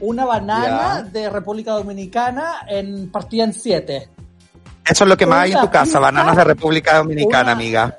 una 0.00 0.24
banana 0.24 0.96
Ya. 0.98 1.02
de 1.02 1.30
República 1.30 1.72
Dominicana 1.72 2.66
en 2.68 3.10
partida 3.10 3.44
en 3.44 3.52
siete. 3.52 4.08
Eso 4.84 5.04
es 5.04 5.08
lo 5.10 5.16
que 5.16 5.26
más 5.26 5.40
hay 5.44 5.52
en 5.52 5.60
tu 5.60 5.70
casa, 5.70 5.98
bananas 6.00 6.36
de 6.36 6.44
República 6.44 6.98
Dominicana, 6.98 7.42
una- 7.44 7.52
amiga. 7.52 7.98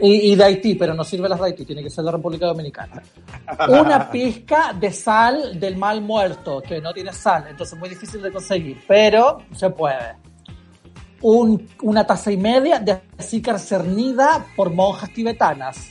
Y 0.00 0.34
de 0.36 0.44
Haití, 0.44 0.76
pero 0.76 0.94
no 0.94 1.02
sirve 1.02 1.28
las 1.28 1.40
de 1.40 1.46
Haití, 1.46 1.64
tiene 1.64 1.82
que 1.82 1.90
ser 1.90 2.04
de 2.04 2.12
República 2.12 2.46
Dominicana. 2.46 3.02
Una 3.68 4.08
pizca 4.12 4.72
de 4.72 4.92
sal 4.92 5.58
del 5.58 5.76
mal 5.76 6.00
muerto, 6.00 6.62
que 6.62 6.80
no 6.80 6.94
tiene 6.94 7.12
sal, 7.12 7.46
entonces 7.50 7.74
es 7.74 7.78
muy 7.80 7.88
difícil 7.88 8.22
de 8.22 8.30
conseguir, 8.32 8.80
pero 8.86 9.38
se 9.54 9.68
puede. 9.70 10.14
Un- 11.20 11.68
una 11.82 12.06
taza 12.06 12.30
y 12.30 12.36
media 12.36 12.78
de 12.78 13.00
azúcar 13.18 13.58
cernida 13.58 14.46
por 14.54 14.70
monjas 14.70 15.10
tibetanas. 15.12 15.88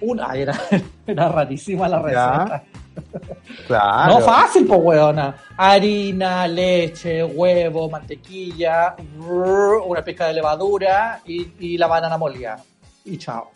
Una, 0.00 0.30
ay, 0.30 0.42
era, 0.42 0.60
era 1.06 1.28
rarísima 1.28 1.88
la 1.88 2.00
receta. 2.00 2.62
Claro. 3.66 4.14
No 4.14 4.20
fácil, 4.20 4.66
pues, 4.66 4.80
weona. 4.82 5.34
Harina, 5.56 6.46
leche, 6.46 7.24
huevo, 7.24 7.88
mantequilla, 7.88 8.96
una 9.18 10.04
pizca 10.04 10.26
de 10.26 10.34
levadura 10.34 11.20
y, 11.24 11.52
y 11.58 11.78
la 11.78 11.86
banana 11.86 12.16
molida. 12.18 12.62
Y 13.04 13.16
chao. 13.16 13.50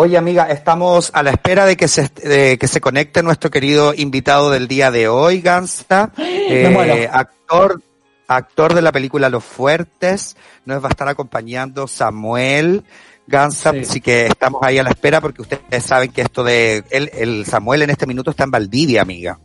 Oye, 0.00 0.16
amiga, 0.16 0.48
estamos 0.48 1.10
a 1.12 1.24
la 1.24 1.30
espera 1.30 1.66
de 1.66 1.76
que 1.76 1.88
se, 1.88 2.08
de 2.08 2.56
que 2.56 2.68
se 2.68 2.80
conecte 2.80 3.20
nuestro 3.24 3.50
querido 3.50 3.94
invitado 3.94 4.48
del 4.48 4.68
día 4.68 4.92
de 4.92 5.08
hoy, 5.08 5.40
Gansta. 5.40 6.12
Eh, 6.50 7.06
actor, 7.12 7.82
actor 8.26 8.72
de 8.72 8.80
la 8.80 8.90
película 8.90 9.28
Los 9.28 9.44
Fuertes. 9.44 10.36
Nos 10.64 10.82
va 10.82 10.86
a 10.86 10.90
estar 10.90 11.08
acompañando 11.08 11.86
Samuel 11.86 12.84
Gansa, 13.28 13.72
Sí. 13.72 13.78
así 13.80 14.00
que 14.00 14.26
estamos 14.26 14.60
ahí 14.64 14.78
a 14.78 14.82
la 14.82 14.90
espera 14.90 15.20
porque 15.20 15.42
ustedes 15.42 15.84
saben 15.84 16.10
que 16.10 16.22
esto 16.22 16.42
de 16.42 16.82
él, 16.90 17.10
el 17.12 17.44
Samuel 17.44 17.82
en 17.82 17.90
este 17.90 18.06
minuto 18.06 18.30
está 18.30 18.44
en 18.44 18.50
Valdivia, 18.50 19.02
amiga. 19.02 19.38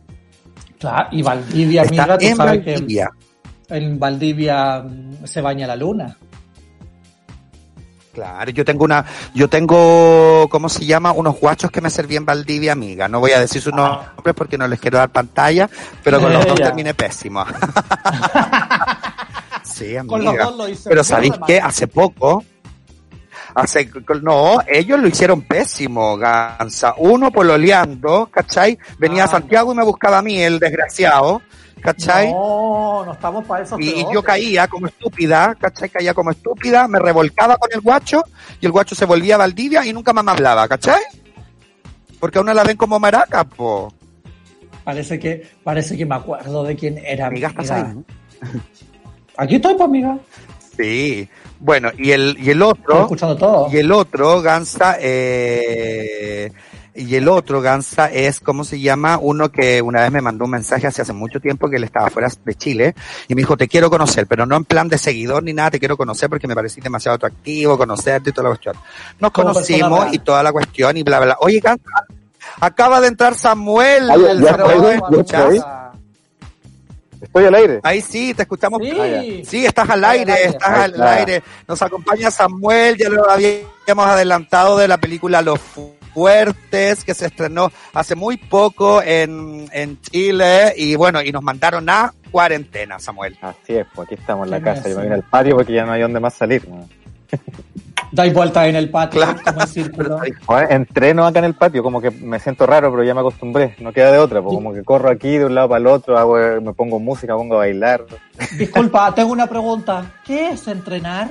Claro, 0.78 1.08
y 1.12 1.22
Valdivia, 1.22 1.82
Está 1.82 2.02
amiga, 2.04 2.18
tú 2.18 2.24
en 2.26 2.36
sabes 2.36 2.64
que 2.64 2.72
Valdivia. 2.72 3.10
en 3.68 3.98
Valdivia 3.98 4.80
mm, 4.82 5.26
se 5.26 5.40
baña 5.42 5.66
la 5.66 5.76
luna. 5.76 6.16
Claro, 8.14 8.50
yo 8.52 8.64
tengo 8.64 8.84
una, 8.84 9.04
yo 9.34 9.48
tengo, 9.48 10.48
¿cómo 10.48 10.68
se 10.68 10.86
llama? 10.86 11.10
Unos 11.12 11.38
guachos 11.40 11.70
que 11.70 11.80
me 11.80 11.90
serví 11.90 12.14
en 12.16 12.24
Valdivia, 12.24 12.72
amiga. 12.72 13.08
No 13.08 13.18
voy 13.20 13.32
a 13.32 13.40
decir 13.40 13.60
sus 13.60 13.74
nombres 13.74 14.08
porque 14.36 14.56
no 14.56 14.66
les 14.68 14.78
quiero 14.80 14.98
dar 14.98 15.10
pantalla, 15.10 15.68
pero 16.02 16.20
con 16.20 16.32
los 16.32 16.46
dos 16.46 16.54
terminé 16.60 16.94
pésimo. 16.94 17.44
sí, 19.64 19.96
amiga. 19.96 20.06
Con 20.06 20.24
los 20.24 20.36
dos 20.38 20.56
lo 20.56 20.68
hice 20.68 20.88
Pero 20.88 21.02
¿sabéis 21.04 21.34
qué? 21.46 21.60
Hace 21.60 21.88
poco, 21.88 22.44
hace, 23.54 23.90
no, 24.22 24.58
ellos 24.66 24.98
lo 25.00 25.08
hicieron 25.08 25.42
pésimo, 25.42 26.16
Gansa. 26.16 26.94
Uno 26.98 27.30
pololeando, 27.30 28.26
¿cachai? 28.30 28.78
Venía 28.98 29.22
Ah, 29.22 29.26
a 29.26 29.28
Santiago 29.30 29.72
y 29.72 29.76
me 29.76 29.84
buscaba 29.84 30.18
a 30.18 30.22
mí, 30.22 30.40
el 30.40 30.58
desgraciado, 30.58 31.42
¿cachai? 31.82 32.30
No, 32.32 33.04
no 33.04 33.12
estamos 33.12 33.44
para 33.44 33.62
eso. 33.64 33.76
Y 33.78 34.04
yo 34.12 34.22
caía 34.22 34.68
como 34.68 34.86
estúpida, 34.86 35.54
¿cachai? 35.58 35.88
Caía 35.88 36.14
como 36.14 36.30
estúpida, 36.30 36.86
me 36.88 36.98
revolcaba 36.98 37.56
con 37.56 37.70
el 37.72 37.80
guacho 37.80 38.22
y 38.60 38.66
el 38.66 38.72
guacho 38.72 38.94
se 38.94 39.04
volvía 39.04 39.34
a 39.34 39.38
Valdivia 39.38 39.84
y 39.86 39.92
nunca 39.92 40.12
más 40.12 40.24
me 40.24 40.30
hablaba, 40.32 40.66
¿cachai? 40.68 41.00
Porque 42.20 42.38
a 42.38 42.40
una 42.42 42.54
la 42.54 42.64
ven 42.64 42.76
como 42.76 42.98
maraca, 42.98 43.44
po. 43.44 43.92
Parece 44.84 45.18
que, 45.18 45.46
parece 45.62 45.96
que 45.96 46.04
me 46.04 46.14
acuerdo 46.14 46.62
de 46.64 46.76
quién 46.76 46.98
era. 46.98 47.26
Amiga, 47.28 47.48
¿estás 47.48 47.70
ahí? 47.70 47.84
Aquí 49.36 49.56
estoy, 49.56 49.74
pues, 49.74 49.88
amiga. 49.88 50.18
Sí. 50.76 51.28
Bueno, 51.60 51.90
y 51.96 52.10
el, 52.10 52.36
y 52.38 52.50
el 52.50 52.62
Estoy 52.62 52.62
otro, 52.62 53.02
escuchando 53.02 53.36
todo. 53.36 53.68
y 53.72 53.78
el 53.78 53.90
otro, 53.92 54.42
Gansa, 54.42 54.96
eh, 55.00 56.50
y 56.94 57.14
el 57.16 57.28
otro, 57.28 57.60
Gansa, 57.60 58.10
es, 58.10 58.38
¿cómo 58.40 58.64
se 58.64 58.78
llama? 58.80 59.18
Uno 59.20 59.50
que 59.50 59.80
una 59.80 60.02
vez 60.02 60.12
me 60.12 60.20
mandó 60.20 60.44
un 60.44 60.50
mensaje 60.50 60.86
hace 60.86 61.02
hace 61.02 61.12
mucho 61.12 61.40
tiempo 61.40 61.68
que 61.70 61.76
él 61.76 61.84
estaba 61.84 62.10
fuera 62.10 62.28
de 62.44 62.54
Chile 62.54 62.94
y 63.28 63.34
me 63.34 63.40
dijo, 63.40 63.56
te 63.56 63.66
quiero 63.66 63.88
conocer, 63.90 64.26
pero 64.26 64.46
no 64.46 64.56
en 64.56 64.64
plan 64.64 64.88
de 64.88 64.98
seguidor 64.98 65.42
ni 65.42 65.52
nada, 65.52 65.72
te 65.72 65.78
quiero 65.78 65.96
conocer 65.96 66.28
porque 66.28 66.46
me 66.46 66.54
parecís 66.54 66.84
demasiado 66.84 67.16
atractivo, 67.16 67.78
conocerte 67.78 68.30
y 68.30 68.32
toda 68.32 68.44
la 68.44 68.50
cuestión. 68.50 68.76
Nos 69.18 69.30
persona 69.32 69.52
conocimos 69.52 70.12
y 70.12 70.18
toda 70.18 70.42
la 70.42 70.52
cuestión 70.52 70.96
y 70.96 71.02
bla, 71.02 71.18
bla, 71.18 71.26
bla. 71.26 71.36
Oye, 71.40 71.60
Gansa, 71.60 72.06
acaba 72.60 73.00
de 73.00 73.08
entrar 73.08 73.34
Samuel. 73.34 74.10
Ay, 74.10 74.24
el 74.30 74.42
ya 74.42 74.56
Samuel, 74.56 75.00
estoy, 77.24 77.44
al 77.44 77.54
aire. 77.54 77.80
Ahí 77.82 78.00
sí, 78.00 78.34
te 78.34 78.42
escuchamos. 78.42 78.80
Sí. 78.82 79.44
Sí, 79.44 79.66
estás 79.66 79.88
al 79.90 80.04
Al 80.04 80.10
aire, 80.12 80.34
estás 80.44 80.68
al 80.70 81.02
aire. 81.02 81.42
Nos 81.66 81.80
acompaña 81.82 82.30
Samuel, 82.30 82.96
ya 82.96 83.08
lo 83.08 83.28
habíamos 83.28 84.06
adelantado 84.06 84.78
de 84.78 84.88
la 84.88 84.98
película 84.98 85.42
Los 85.42 85.60
Fuertes, 85.60 87.04
que 87.04 87.14
se 87.14 87.26
estrenó 87.26 87.72
hace 87.92 88.14
muy 88.14 88.36
poco 88.36 89.02
en, 89.02 89.68
en 89.72 90.00
Chile, 90.00 90.72
y 90.76 90.94
bueno, 90.94 91.20
y 91.22 91.32
nos 91.32 91.42
mandaron 91.42 91.88
a 91.88 92.14
cuarentena, 92.30 92.98
Samuel. 92.98 93.36
Así 93.42 93.76
es, 93.76 93.86
pues 93.94 94.06
aquí 94.06 94.14
estamos 94.14 94.46
en 94.46 94.50
la 94.52 94.60
casa. 94.60 94.88
Yo 94.88 94.96
me 94.96 95.02
vine 95.02 95.14
al 95.14 95.22
patio 95.22 95.56
porque 95.56 95.72
ya 95.72 95.84
no 95.84 95.92
hay 95.92 96.02
dónde 96.02 96.20
más 96.20 96.34
salir. 96.34 96.68
¿no? 96.68 96.88
Dais 98.12 98.32
vueltas 98.32 98.66
en 98.68 98.76
el 98.76 98.90
patio, 98.90 99.20
Claro. 99.22 99.38
como 99.44 99.66
círculo. 99.66 100.18
Bueno, 100.46 100.68
entreno 100.70 101.26
acá 101.26 101.38
en 101.40 101.46
el 101.46 101.54
patio, 101.54 101.82
como 101.82 102.00
que 102.00 102.10
me 102.10 102.38
siento 102.38 102.66
raro, 102.66 102.90
pero 102.90 103.02
ya 103.02 103.14
me 103.14 103.20
acostumbré. 103.20 103.74
No 103.80 103.92
queda 103.92 104.12
de 104.12 104.18
otra, 104.18 104.40
pues 104.42 104.54
como 104.54 104.72
que 104.72 104.82
corro 104.84 105.10
aquí 105.10 105.36
de 105.38 105.46
un 105.46 105.54
lado 105.54 105.68
para 105.68 105.80
el 105.80 105.86
otro, 105.86 106.16
hago, 106.18 106.36
me 106.60 106.72
pongo 106.74 106.98
música, 107.00 107.34
pongo 107.34 107.54
a 107.56 107.58
bailar. 107.58 108.04
Disculpa, 108.58 109.12
tengo 109.14 109.32
una 109.32 109.46
pregunta. 109.46 110.12
¿Qué 110.24 110.50
es 110.50 110.66
entrenar? 110.68 111.30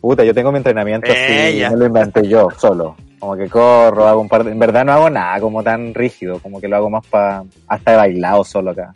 Puta, 0.00 0.22
yo 0.24 0.32
tengo 0.34 0.52
mi 0.52 0.58
entrenamiento 0.58 1.10
así, 1.10 1.20
Ella. 1.32 1.70
me 1.70 1.76
lo 1.76 1.86
inventé 1.86 2.28
yo, 2.28 2.48
solo. 2.56 2.96
Como 3.18 3.34
que 3.36 3.48
corro, 3.48 4.06
hago 4.06 4.20
un 4.20 4.28
par 4.28 4.44
de... 4.44 4.52
En 4.52 4.58
verdad 4.58 4.84
no 4.84 4.92
hago 4.92 5.10
nada 5.10 5.40
como 5.40 5.62
tan 5.62 5.94
rígido, 5.94 6.38
como 6.38 6.60
que 6.60 6.68
lo 6.68 6.76
hago 6.76 6.90
más 6.90 7.04
para... 7.06 7.42
Hasta 7.66 7.94
he 7.94 7.96
bailado 7.96 8.44
solo 8.44 8.70
acá. 8.70 8.92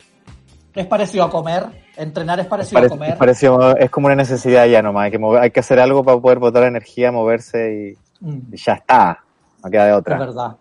¿Es 0.73 0.85
parecido 0.85 1.25
a 1.25 1.29
comer? 1.29 1.65
¿Entrenar 1.97 2.39
es 2.39 2.45
Es, 2.45 2.49
parecido 2.49 2.75
pare- 2.75 2.85
a 2.87 2.89
comer? 2.89 3.09
es 3.11 3.17
parecido- 3.17 3.77
es 3.77 3.89
como 3.89 4.07
una 4.07 4.15
necesidad 4.15 4.65
ya 4.65 4.81
nomás, 4.81 5.05
hay 5.05 5.11
que, 5.11 5.19
mover- 5.19 5.41
hay 5.41 5.51
que 5.51 5.59
hacer 5.59 5.79
algo 5.79 6.03
para 6.03 6.17
poder 6.19 6.39
botar 6.39 6.63
energía, 6.63 7.11
moverse 7.11 7.95
y, 8.21 8.25
Mm, 8.25 8.53
y 8.53 8.57
ya 8.57 8.73
está. 8.73 9.19
No 9.63 9.69
queda 9.71 9.85
de 9.85 9.91
es 9.91 9.97
otra. 9.97 10.17
verdad. 10.19 10.55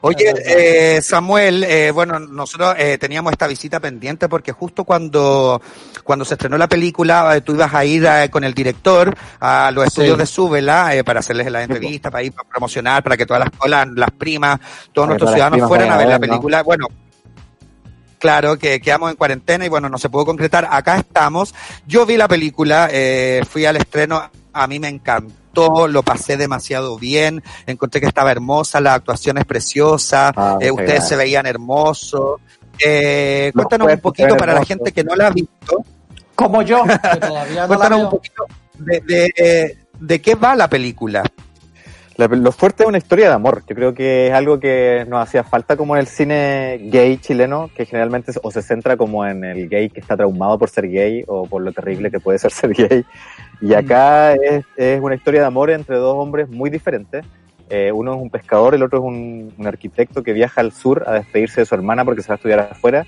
Oye, 0.00 0.28
Es 0.28 0.34
verdad. 0.34 0.52
eh, 0.56 1.02
Samuel, 1.02 1.64
eh, 1.64 1.90
bueno, 1.90 2.18
nosotros 2.20 2.74
eh, 2.78 2.98
teníamos 2.98 3.32
esta 3.32 3.46
visita 3.48 3.80
pendiente 3.80 4.28
porque 4.28 4.52
justo 4.52 4.84
cuando, 4.84 5.60
cuando 6.04 6.24
se 6.24 6.34
estrenó 6.34 6.56
la 6.56 6.68
película, 6.68 7.34
eh, 7.36 7.40
tú 7.40 7.54
ibas 7.54 7.74
a 7.74 7.84
ir 7.84 8.04
eh, 8.06 8.28
con 8.30 8.44
el 8.44 8.54
director 8.54 9.12
a 9.40 9.70
los 9.72 9.86
estudios 9.86 10.14
Sí. 10.14 10.20
de 10.20 10.26
Súbela 10.26 10.94
eh, 10.94 11.02
para 11.04 11.18
hacerles 11.20 11.50
la 11.50 11.62
entrevista, 11.64 12.10
para 12.12 12.22
ir 12.22 12.32
a 12.38 12.44
promocionar, 12.48 13.02
para 13.02 13.16
que 13.16 13.26
todas 13.26 13.40
las 13.44 13.50
colas, 13.58 13.88
las 13.94 14.10
primas, 14.12 14.58
todos 14.92 15.06
Para 15.06 15.06
nuestros 15.08 15.32
ciudadanos 15.32 15.66
fueran 15.68 15.90
a 15.90 15.96
ver 15.96 16.06
a 16.06 16.10
la 16.10 16.18
película. 16.20 16.62
Bueno, 16.62 16.86
Claro, 18.18 18.58
que 18.58 18.80
quedamos 18.80 19.10
en 19.10 19.16
cuarentena 19.16 19.64
y 19.64 19.68
bueno, 19.68 19.88
no 19.88 19.98
se 19.98 20.10
pudo 20.10 20.26
concretar. 20.26 20.68
Acá 20.70 20.96
estamos. 20.96 21.54
Yo 21.86 22.04
vi 22.04 22.16
la 22.16 22.28
película, 22.28 22.88
eh, 22.90 23.42
fui 23.48 23.64
al 23.64 23.76
estreno, 23.76 24.30
a 24.52 24.66
mí 24.66 24.78
me 24.78 24.88
encantó, 24.88 25.86
lo 25.86 26.02
pasé 26.02 26.36
demasiado 26.36 26.98
bien, 26.98 27.42
encontré 27.66 28.00
que 28.00 28.06
estaba 28.06 28.32
hermosa, 28.32 28.80
la 28.80 28.94
actuación 28.94 29.38
es 29.38 29.44
preciosa, 29.44 30.32
Ah, 30.36 30.58
eh, 30.60 30.70
ustedes 30.70 31.06
se 31.06 31.16
veían 31.16 31.46
hermosos. 31.46 32.40
Eh, 32.84 33.50
cuéntanos 33.54 33.92
un 33.92 34.00
poquito 34.00 34.36
para 34.36 34.54
la 34.54 34.64
gente 34.64 34.92
que 34.92 35.02
no 35.02 35.16
la 35.16 35.28
ha 35.28 35.30
visto, 35.30 35.84
Como 36.34 36.62
yo, 36.62 36.84
que 36.84 37.20
todavía 37.20 37.54
no 37.54 37.60
la 37.62 37.66
cuéntanos 37.66 38.00
un 38.04 38.10
poquito 38.10 38.46
de, 38.78 39.00
de, 39.00 39.32
eh, 39.36 39.78
de 39.98 40.20
qué 40.20 40.34
va 40.34 40.54
la 40.54 40.68
película. 40.68 41.24
La- 42.18 42.26
lo 42.26 42.50
fuerte 42.52 42.82
es 42.82 42.88
una 42.88 42.98
historia 42.98 43.28
de 43.28 43.34
amor. 43.34 43.62
Yo 43.68 43.76
creo 43.76 43.94
que 43.94 44.26
es 44.26 44.32
algo 44.34 44.58
que 44.58 45.06
nos 45.08 45.22
hacía 45.22 45.44
falta 45.44 45.76
como 45.76 45.94
en 45.94 46.00
el 46.00 46.08
cine 46.08 46.78
gay 46.90 47.16
chileno, 47.18 47.70
que 47.74 47.86
generalmente 47.86 48.32
o 48.42 48.50
se 48.50 48.60
centra 48.60 48.96
como 48.96 49.24
en 49.24 49.44
el 49.44 49.68
gay 49.68 49.88
que 49.88 50.00
está 50.00 50.16
traumado 50.16 50.58
por 50.58 50.68
ser 50.68 50.88
gay 50.88 51.22
o 51.28 51.46
por 51.46 51.62
lo 51.62 51.72
terrible 51.72 52.10
que 52.10 52.18
puede 52.18 52.38
ser 52.40 52.50
ser 52.50 52.72
gay. 52.74 53.04
Y 53.60 53.72
acá 53.72 54.34
es, 54.34 54.64
es 54.76 55.00
una 55.00 55.14
historia 55.14 55.40
de 55.42 55.46
amor 55.46 55.70
entre 55.70 55.96
dos 55.96 56.16
hombres 56.16 56.48
muy 56.48 56.70
diferentes. 56.70 57.24
Eh, 57.70 57.92
uno 57.92 58.14
es 58.14 58.20
un 58.20 58.30
pescador, 58.30 58.74
el 58.74 58.82
otro 58.82 58.98
es 58.98 59.04
un, 59.04 59.54
un 59.56 59.66
arquitecto 59.68 60.22
que 60.24 60.32
viaja 60.32 60.60
al 60.60 60.72
sur 60.72 61.04
a 61.06 61.12
despedirse 61.12 61.60
de 61.60 61.66
su 61.66 61.74
hermana 61.76 62.04
porque 62.04 62.22
se 62.22 62.28
va 62.28 62.34
a 62.34 62.36
estudiar 62.36 62.60
afuera 62.60 63.06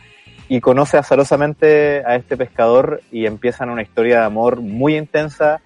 y 0.49 0.61
conoce 0.61 0.99
azarosamente 0.99 2.03
a 2.07 2.15
este 2.15 2.37
pescador 2.37 3.01
y 3.11 3.27
empiezan 3.27 3.71
una 3.71 3.83
historia 3.83 4.21
de 4.21 4.27
amor 4.27 4.61
muy 4.61 4.97
intensa, 4.97 5.61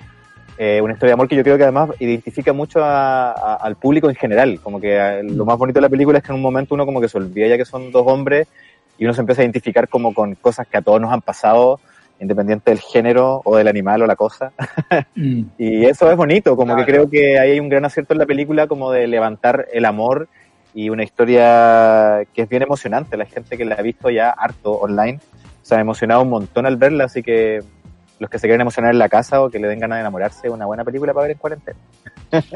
eh, 0.59 0.81
una 0.81 0.93
historia 0.93 1.11
de 1.11 1.15
amor 1.15 1.29
que 1.29 1.37
yo 1.37 1.43
creo 1.43 1.57
que 1.57 1.65
además 1.65 1.91
identifica 1.99 2.53
mucho 2.53 2.83
a- 2.85 3.33
a- 3.33 3.55
al 3.57 3.77
público 3.77 4.09
en 4.09 4.15
general, 4.17 4.61
como 4.63 4.81
que 4.81 4.97
eh, 4.97 5.23
lo 5.25 5.45
más 5.45 5.59
bonito 5.59 5.79
de 5.79 5.83
la 5.83 5.89
película 5.89 6.19
es 6.19 6.25
que 6.25 6.31
en 6.31 6.37
un 6.37 6.43
momento 6.43 6.75
uno 6.75 6.87
como 6.87 7.01
que 7.01 7.09
se 7.09 7.19
olvida 7.19 7.47
ya 7.49 7.57
que 7.57 7.65
son 7.65 7.91
dos 7.91 8.05
hombres 8.07 8.47
y 8.99 9.05
uno 9.05 9.15
se 9.15 9.21
empieza 9.21 9.43
a 9.43 9.45
identificar 9.45 9.89
como 9.89 10.15
con 10.15 10.35
cosas 10.37 10.67
que 10.69 10.77
a 10.77 10.83
todos 10.83 11.01
nos 11.01 11.13
han 11.13 11.21
pasado, 11.23 11.81
independiente 12.21 12.71
del 12.71 12.79
género 12.81 13.43
o 13.45 13.57
del 13.57 13.67
animal 13.67 14.03
o 14.03 14.07
la 14.07 14.17
cosa. 14.17 14.53
Mm. 15.17 15.43
Y 15.59 15.85
eso 15.87 16.11
es 16.11 16.17
bonito, 16.17 16.57
como 16.57 16.75
Claro. 16.75 16.87
que 16.87 16.93
creo 16.93 17.11
que 17.11 17.39
ahí 17.39 17.53
hay 17.53 17.61
un 17.61 17.69
gran 17.69 17.85
acierto 17.85 18.15
en 18.15 18.19
la 18.19 18.27
película 18.27 18.67
como 18.69 18.91
de 18.93 19.07
levantar 19.09 19.67
el 19.73 19.85
amor 19.85 20.29
y 20.75 20.89
una 20.91 21.05
historia 21.05 22.23
que 22.35 22.43
es 22.43 22.49
bien 22.49 22.63
emocionante. 22.63 23.17
La 23.17 23.27
gente 23.27 23.57
que 23.57 23.65
la 23.65 23.77
ha 23.77 23.83
visto 23.83 24.11
ya 24.11 24.31
harto 24.31 24.73
online 24.73 25.21
se 25.63 25.75
ha 25.77 25.81
emocionado 25.81 26.23
un 26.23 26.31
montón 26.31 26.67
al 26.67 26.77
verla, 26.77 27.05
así 27.05 27.23
que 27.23 27.63
los 28.25 28.31
que 28.31 28.39
se 28.39 28.47
quieren 28.47 28.63
emocionar 28.63 28.91
en 28.93 28.99
la 28.99 29.09
casa 29.11 29.43
o 29.43 29.51
que 29.51 29.59
le 29.59 29.69
den 29.69 29.79
ganas 29.81 29.97
de 29.97 30.01
enamorarse, 30.01 30.49
una 30.49 30.65
buena 30.65 30.83
película 30.83 31.13
para 31.13 31.25
ver 31.27 31.33
en 31.33 31.39
cuarentena. 31.39 31.79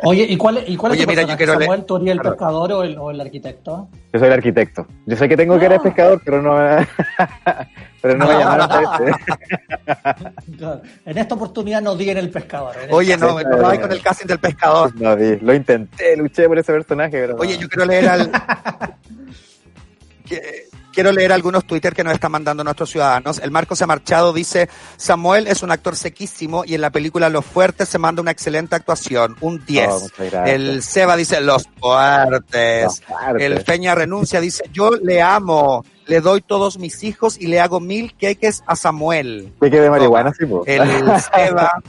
Oye, 0.02 0.24
¿y 0.28 0.36
cuál, 0.38 0.64
y 0.66 0.76
cuál 0.76 0.92
Oye, 0.92 1.02
es 1.02 1.06
tu 1.06 1.10
mira, 1.10 1.22
yo 1.22 1.26
personaje, 1.28 1.36
quiero 1.44 1.60
Samuel? 1.60 1.84
¿Tú 1.84 1.96
eres 1.96 2.08
el 2.08 2.20
Claro. 2.20 2.30
pescador 2.36 2.72
o 2.72 2.82
el, 2.82 2.98
o 2.98 3.10
el 3.10 3.20
arquitecto? 3.20 3.88
Yo 4.12 4.18
soy 4.18 4.28
el 4.28 4.32
arquitecto. 4.34 4.86
Yo 5.06 5.16
sé 5.16 5.28
que 5.28 5.36
tengo 5.36 5.58
que 5.58 5.66
eres 5.66 5.78
Ah. 5.80 5.82
pescador, 5.82 6.20
pero 6.24 6.40
no 6.42 6.56
pero 8.02 8.16
no 8.16 8.26
me 8.26 8.32
Ah. 8.34 8.38
llamaron 8.38 8.68
para 8.68 9.10
este. 9.10 10.56
Claro. 10.56 10.80
En 11.04 11.18
esta 11.18 11.34
oportunidad 11.34 11.82
no 11.82 11.94
di 11.94 12.08
en 12.10 12.16
el 12.18 12.30
pescador. 12.30 12.74
en 12.76 12.88
el 12.88 12.94
Oye, 12.94 13.12
caso- 13.18 13.26
no, 13.26 13.42
no 13.50 13.56
me 13.58 13.62
voy 13.62 13.78
con 13.78 13.92
el 13.92 14.00
casting 14.02 14.26
del 14.26 14.38
pescador. 14.40 14.98
No, 15.00 15.14
vi, 15.16 15.36
lo 15.36 15.52
intenté, 15.54 16.16
luché 16.16 16.48
por 16.48 16.58
ese 16.58 16.72
personaje, 16.72 17.10
pero 17.12 17.34
no. 17.34 17.40
Oye, 17.40 17.58
yo 17.58 17.68
quiero 17.68 17.84
leer 17.84 18.08
al... 18.08 18.30
que- 20.26 20.67
Quiero 20.98 21.12
leer 21.12 21.30
algunos 21.30 21.64
Twitter 21.64 21.94
que 21.94 22.02
nos 22.02 22.14
están 22.14 22.32
mandando 22.32 22.64
nuestros 22.64 22.90
ciudadanos. 22.90 23.38
El 23.38 23.52
Marco 23.52 23.76
se 23.76 23.84
ha 23.84 23.86
marchado, 23.86 24.32
dice, 24.32 24.68
Samuel 24.96 25.46
es 25.46 25.62
un 25.62 25.70
actor 25.70 25.94
sequísimo 25.94 26.64
y 26.66 26.74
en 26.74 26.80
la 26.80 26.90
película 26.90 27.28
Los 27.28 27.46
Fuertes 27.46 27.88
se 27.88 27.98
manda 27.98 28.20
una 28.20 28.32
excelente 28.32 28.74
actuación, 28.74 29.36
un 29.40 29.64
10. 29.64 29.88
Oh, 29.88 30.00
muchas 30.00 30.18
gracias. 30.18 30.48
el 30.48 30.82
Seba 30.82 31.16
dice, 31.16 31.40
Los 31.40 31.68
Fuertes. 31.78 32.82
Los. 32.82 33.40
El 33.40 33.62
Peña 33.62 33.94
renuncia, 33.94 34.40
dice, 34.40 34.64
yo 34.72 34.90
le 34.90 35.22
amo, 35.22 35.84
le 36.06 36.20
doy 36.20 36.40
todos 36.40 36.80
mis 36.80 37.04
hijos 37.04 37.38
y 37.38 37.46
le 37.46 37.60
hago 37.60 37.78
mil 37.78 38.16
queques 38.16 38.64
a 38.66 38.74
Samuel. 38.74 39.52
¿Qué 39.60 39.70
de 39.70 39.90
marihuana, 39.90 40.32
sí, 40.36 40.46
po? 40.46 40.64
El 40.66 40.82
Seba, 41.32 41.80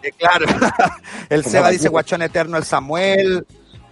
eh, 0.00 0.12
claro, 0.16 0.46
el 1.28 1.44
Seba 1.44 1.70
dice 1.70 1.88
guachón 1.88 2.22
eterno, 2.22 2.56
el 2.56 2.64
Samuel, 2.64 3.48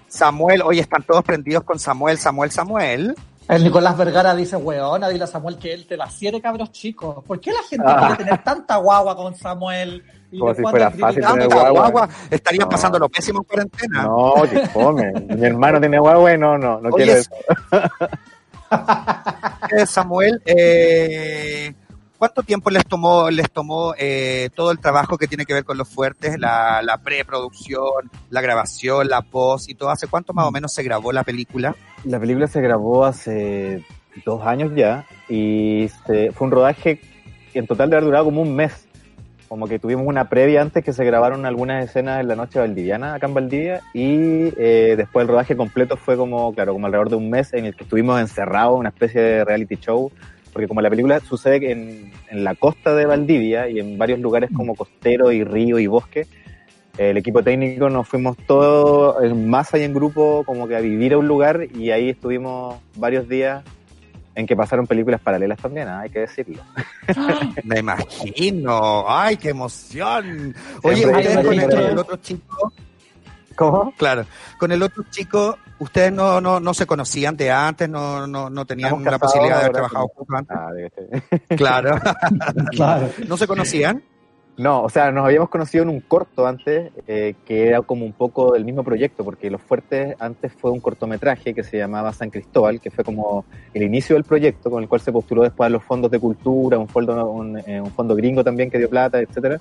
Samuel, 0.07 0.63
oye, 0.63 0.83
están 0.83 1.03
todos 1.03 1.25
prendidos 1.25 1.65
con 1.65 1.81
Samuel, 1.81 2.17
Samuel, 2.17 2.53
Samuel. 2.53 3.17
El 3.49 3.65
Nicolás 3.65 3.97
Vergara 3.99 4.35
dice, 4.35 4.57
weona, 4.57 5.09
dile 5.09 5.25
a 5.25 5.27
Samuel 5.27 5.59
que 5.59 5.73
él 5.75 5.87
te 5.87 5.97
la 5.97 6.09
siete 6.09 6.41
cabros 6.41 6.71
chicos. 6.73 7.23
¿Por 7.27 7.41
qué 7.41 7.51
la 7.53 7.63
gente 7.69 7.85
Ah. 7.87 7.99
quiere 8.09 8.25
tener 8.25 8.43
tanta 8.45 8.77
guagua 8.77 9.17
con 9.17 9.35
Samuel? 9.35 10.03
Y 10.31 10.39
Como 10.39 10.55
si 10.55 10.63
fuera 10.63 10.91
fácil 10.91 11.23
tener 11.27 11.49
guagua. 11.49 11.71
guagua, 11.71 12.09
estarían 12.31 12.63
No. 12.63 12.69
pasando 12.71 12.99
lo 12.99 13.09
pésimo 13.09 13.41
en 13.41 13.45
cuarentena. 13.45 14.03
No, 14.05 14.35
que 14.51 14.67
fome. 14.69 15.13
Mi 15.29 15.45
hermano 15.45 15.79
tiene 15.81 15.99
guagua 15.99 16.33
y 16.33 16.39
no, 16.39 16.57
no, 16.57 16.81
no 16.81 16.89
Oye, 16.91 17.05
quiero 17.05 17.21
eso. 17.21 17.31
Eh, 19.77 19.87
Samuel, 19.87 20.41
eh, 20.47 21.75
¿Cuánto 22.23 22.45
tiempo 22.45 22.71
les 22.71 22.87
tomó, 22.87 23.31
les 23.31 23.51
tomó 23.51 23.95
eh, 23.99 24.49
todo 24.55 24.71
el 24.71 24.79
trabajo 24.79 25.19
que 25.19 25.27
tiene 25.27 25.45
que 25.45 25.55
ver 25.55 25.65
con 25.65 25.77
los 25.77 25.89
fuertes, 25.89 26.39
la, 26.39 26.81
la 26.81 26.99
preproducción, 26.99 28.09
la 28.31 28.41
grabación, 28.41 29.09
la 29.09 29.23
post 29.23 29.69
y 29.69 29.75
todo? 29.75 29.91
¿Hace 29.91 30.07
cuánto 30.07 30.33
más 30.33 30.47
o 30.47 30.53
menos 30.53 30.73
se 30.73 30.85
grabó 30.85 31.11
la 31.11 31.25
película? 31.25 31.75
La 32.05 32.21
película 32.21 32.47
se 32.47 32.61
grabó 32.61 33.05
hace 33.05 33.85
dos 34.25 34.47
años 34.47 34.71
ya 34.77 35.05
y 35.29 35.91
se- 36.07 36.31
fue 36.31 36.47
un 36.47 36.53
rodaje 36.53 37.01
que 37.53 37.59
en 37.59 37.67
total 37.67 37.91
de 37.91 37.97
haber 37.97 38.05
durado 38.05 38.27
como 38.27 38.41
un 38.43 38.55
mes. 38.55 38.87
Como 39.49 39.67
que 39.67 39.81
tuvimos 39.81 40.07
una 40.07 40.29
previa 40.29 40.63
antes 40.63 40.85
que 40.85 40.93
se 40.93 41.05
grabaron 41.05 41.45
algunas 41.45 41.85
escenas 41.85 42.21
en 42.21 42.29
la 42.29 42.37
noche 42.37 42.61
valdiviana 42.61 43.15
acá 43.15 43.27
en 43.27 43.35
Valdivia 43.35 43.81
y 43.95 44.53
eh, 44.57 44.95
después 44.97 45.25
el 45.25 45.29
rodaje 45.29 45.57
completo 45.57 45.97
fue 45.97 46.17
como, 46.17 46.55
claro, 46.55 46.73
como 46.73 46.87
alrededor 46.87 47.11
de 47.11 47.17
un 47.17 47.29
mes 47.31 47.53
en 47.53 47.65
el 47.65 47.75
que 47.75 47.83
estuvimos 47.83 48.21
encerrados, 48.21 48.79
una 48.79 48.91
especie 48.91 49.21
de 49.21 49.45
reality 49.45 49.75
show, 49.77 50.13
porque 50.53 50.69
como 50.69 50.81
la 50.81 50.91
película 50.91 51.21
sucede 51.21 51.73
en, 51.73 52.13
en 52.29 52.45
la 52.45 52.55
costa 52.55 52.95
de 52.95 53.07
Valdivia 53.07 53.69
y 53.69 53.79
en 53.79 53.99
varios 53.99 54.21
lugares 54.21 54.51
como 54.55 54.75
costero 54.75 55.33
y 55.33 55.45
río 55.45 55.79
y 55.79 55.87
bosque, 55.87 56.27
el 56.99 57.17
equipo 57.17 57.43
técnico 57.43 57.89
nos 57.89 58.07
fuimos 58.07 58.37
todos 58.47 59.23
en 59.25 59.49
masa 59.49 59.79
y 59.79 59.83
en 59.83 59.95
grupo 59.95 60.45
como 60.45 60.69
que 60.69 60.77
a 60.77 60.81
vivir 60.81 61.15
a 61.15 61.19
un 61.19 61.27
lugar 61.27 61.67
y 61.75 61.91
ahí 61.91 62.11
estuvimos 62.11 62.77
varios 62.97 63.29
días 63.29 63.65
en 64.35 64.47
que 64.47 64.57
pasaron 64.57 64.87
películas 64.87 65.21
paralelas 65.21 65.59
también, 65.59 65.89
¿ah? 65.89 66.01
hay 66.01 66.11
que 66.11 66.21
decirlo. 66.21 66.63
Me 67.65 67.81
imagino. 67.81 69.05
¡Ay, 69.07 69.37
qué 69.37 69.51
emoción! 69.51 70.55
Oye, 70.83 71.07
ustedes 71.07 71.45
con 71.45 71.59
el, 71.59 71.73
el 71.73 71.99
otro 71.99 72.17
chico, 72.17 72.73
¿Cómo? 73.57 73.93
claro, 73.97 74.25
con 74.59 74.73
el 74.73 74.83
otro 74.83 75.05
chico, 75.11 75.59
ustedes 75.79 76.13
no, 76.13 76.41
no, 76.41 76.61
no 76.61 76.75
se 76.75 76.87
conocían 76.87 77.37
de 77.37 77.51
antes, 77.51 77.89
no, 77.89 78.27
no, 78.27 78.51
no 78.51 78.65
tenían 78.65 79.03
la 79.05 79.19
posibilidad 79.19 79.57
de 79.57 79.61
haber 79.63 79.73
trabajado 79.73 80.09
juntos 80.09 80.37
antes. 80.37 80.57
Ah. 80.57 80.71
Claro. 81.57 81.97
Claro. 82.73 83.09
¿No 83.27 83.37
se 83.37 83.47
conocían? 83.47 84.03
No, 84.57 84.83
o 84.83 84.91
sea, 84.91 85.11
nos 85.11 85.25
habíamos 85.25 85.49
conocido 85.49 85.83
en 85.83 85.89
un 85.89 86.01
corto 86.01 86.47
antes, 86.47 86.93
eh, 87.07 87.35
que 87.47 87.69
era 87.69 87.81
como 87.81 88.05
un 88.05 88.13
poco 88.13 88.53
del 88.53 88.67
mismo 88.67 88.85
proyecto, 88.85 89.25
porque 89.25 89.51
Los 89.51 89.63
Fuertes 89.63 90.15
antes 90.19 90.53
fue 90.53 90.71
un 90.71 90.81
cortometraje 90.81 91.55
que 91.55 91.65
se 91.65 91.79
llamaba 91.79 92.13
San 92.13 92.29
Cristóbal, 92.29 92.79
que 92.79 92.91
fue 92.91 93.03
como 93.03 93.47
el 93.73 93.83
inicio 93.83 94.15
del 94.15 94.25
proyecto, 94.25 94.71
con 94.71 94.83
el 94.83 94.91
cual 94.91 95.01
se 95.01 95.11
postuló 95.11 95.43
después 95.43 95.67
a 95.67 95.71
los 95.71 95.83
fondos 95.83 96.11
de 96.11 96.21
cultura, 96.21 96.79
un 96.79 96.89
fondo, 96.89 97.31
un, 97.31 97.59
eh, 97.61 97.81
un 97.81 97.91
fondo 97.93 98.15
gringo 98.15 98.45
también 98.45 98.71
que 98.71 98.77
dio 98.77 98.91
plata, 98.91 99.21
etcétera. 99.21 99.59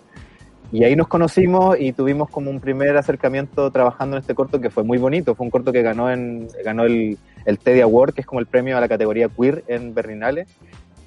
Y 0.72 0.84
ahí 0.86 0.96
nos 0.96 1.08
conocimos 1.08 1.78
y 1.80 1.92
tuvimos 1.92 2.30
como 2.30 2.50
un 2.50 2.62
primer 2.62 2.96
acercamiento 2.96 3.70
trabajando 3.72 4.16
en 4.16 4.22
este 4.22 4.34
corto 4.34 4.62
que 4.62 4.70
fue 4.70 4.84
muy 4.84 4.98
bonito. 4.98 5.36
Fue 5.36 5.46
un 5.46 5.52
corto 5.52 5.74
que 5.74 5.82
ganó 5.82 6.10
en 6.10 6.48
ganó 6.64 6.86
el, 6.86 7.18
el 7.46 7.60
Teddy 7.60 7.82
Award, 7.82 8.14
que 8.14 8.22
es 8.22 8.28
como 8.28 8.40
el 8.40 8.46
premio 8.46 8.78
a 8.78 8.80
la 8.80 8.88
categoría 8.88 9.28
queer 9.28 9.64
en 9.68 9.94
Berlinale. 9.94 10.46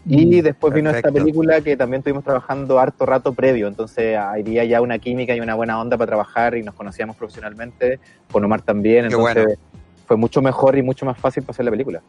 Y 0.07 0.42
después 0.42 0.74
vino 0.74 0.90
esta 0.90 1.11
película 1.11 1.62
que 1.62 1.77
también 1.77 2.00
estuvimos 2.00 2.24
trabajando 2.24 2.79
harto 2.79 3.07
rato 3.07 3.33
previo, 3.33 3.68
entonces 3.68 4.18
había 4.18 4.64
ya 4.64 4.83
una 4.83 4.98
química 4.98 5.35
y 5.35 5.40
una 5.40 5.55
buena 5.55 5.81
onda 5.81 5.96
para 5.96 6.09
trabajar 6.09 6.57
y 6.57 6.62
nos 6.62 6.74
conocíamos 6.74 7.16
profesionalmente, 7.16 8.00
con 8.31 8.44
Omar 8.44 8.61
también, 8.61 9.07
entonces 9.07 9.44
bueno. 9.44 9.61
fue 10.07 10.16
mucho 10.18 10.42
mejor 10.42 10.77
y 10.77 10.83
mucho 10.83 11.07
más 11.07 11.16
fácil 11.18 11.42
para 11.42 11.53
hacer 11.53 11.64
la 11.64 11.70
película. 11.70 12.03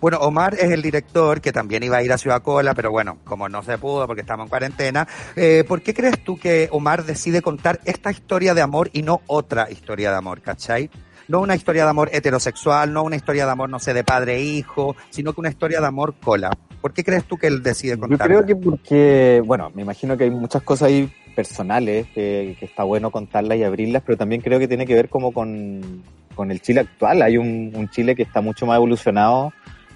Bueno, 0.00 0.18
Omar 0.18 0.54
es 0.54 0.70
el 0.70 0.82
director 0.82 1.40
que 1.40 1.52
también 1.52 1.82
iba 1.82 1.96
a 1.96 2.02
ir 2.02 2.12
a 2.12 2.18
Ciudad 2.18 2.42
Cola, 2.42 2.74
pero 2.74 2.90
bueno, 2.90 3.18
como 3.24 3.48
no 3.48 3.62
se 3.62 3.78
pudo 3.78 4.06
porque 4.06 4.22
estamos 4.22 4.44
en 4.44 4.48
cuarentena, 4.50 5.06
eh, 5.36 5.64
¿por 5.66 5.82
qué 5.82 5.94
crees 5.94 6.22
tú 6.24 6.38
que 6.38 6.68
Omar 6.70 7.04
decide 7.04 7.42
contar 7.42 7.80
esta 7.84 8.10
historia 8.10 8.54
de 8.54 8.62
amor 8.62 8.90
y 8.92 9.02
no 9.02 9.22
otra 9.26 9.70
historia 9.70 10.10
de 10.10 10.16
amor, 10.16 10.40
cachai? 10.40 10.90
No 11.26 11.40
una 11.40 11.54
historia 11.54 11.84
de 11.84 11.90
amor 11.90 12.10
heterosexual, 12.12 12.92
no 12.92 13.02
una 13.02 13.16
historia 13.16 13.46
de 13.46 13.52
amor, 13.52 13.70
no 13.70 13.78
sé, 13.78 13.94
de 13.94 14.04
padre 14.04 14.36
e 14.36 14.42
hijo, 14.42 14.94
sino 15.08 15.32
que 15.32 15.40
una 15.40 15.48
historia 15.48 15.80
de 15.80 15.86
amor 15.86 16.14
cola. 16.22 16.50
¿Por 16.82 16.92
qué 16.92 17.02
crees 17.02 17.24
tú 17.24 17.38
que 17.38 17.46
él 17.46 17.62
decide 17.62 17.92
Yo 17.94 18.00
contarla? 18.00 18.26
creo 18.26 18.46
que 18.46 18.56
porque, 18.56 19.42
bueno, 19.44 19.70
me 19.74 19.80
imagino 19.82 20.18
que 20.18 20.24
hay 20.24 20.30
muchas 20.30 20.62
cosas 20.62 20.88
ahí 20.88 21.10
personales 21.34 22.06
que, 22.14 22.56
que 22.60 22.66
está 22.66 22.84
bueno 22.84 23.10
contarlas 23.10 23.56
y 23.56 23.64
abrirlas, 23.64 24.02
pero 24.04 24.18
también 24.18 24.42
creo 24.42 24.58
que 24.58 24.68
tiene 24.68 24.84
que 24.84 24.94
ver 24.94 25.08
como 25.08 25.32
con, 25.32 26.02
con 26.34 26.50
el 26.50 26.60
Chile 26.60 26.80
actual. 26.80 27.22
Hay 27.22 27.38
un, 27.38 27.72
un 27.74 27.88
Chile 27.88 28.14
que 28.14 28.22
está 28.22 28.42
mucho 28.42 28.66
más 28.66 28.76
evolucionado. 28.76 29.52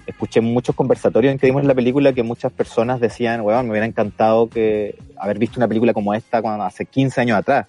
Escuché 0.09 0.41
muchos 0.41 0.75
conversatorios 0.75 1.31
en 1.31 1.37
que 1.37 1.45
vimos 1.45 1.63
la 1.65 1.75
película 1.75 2.13
que 2.13 2.23
muchas 2.23 2.51
personas 2.51 2.99
decían, 2.99 3.41
weón, 3.41 3.65
me 3.65 3.71
hubiera 3.71 3.85
encantado 3.85 4.49
que 4.49 4.95
haber 5.17 5.37
visto 5.37 5.59
una 5.59 5.67
película 5.67 5.93
como 5.93 6.13
esta 6.13 6.41
cuando, 6.41 6.63
hace 6.63 6.85
15 6.85 7.21
años 7.21 7.37
atrás. 7.37 7.67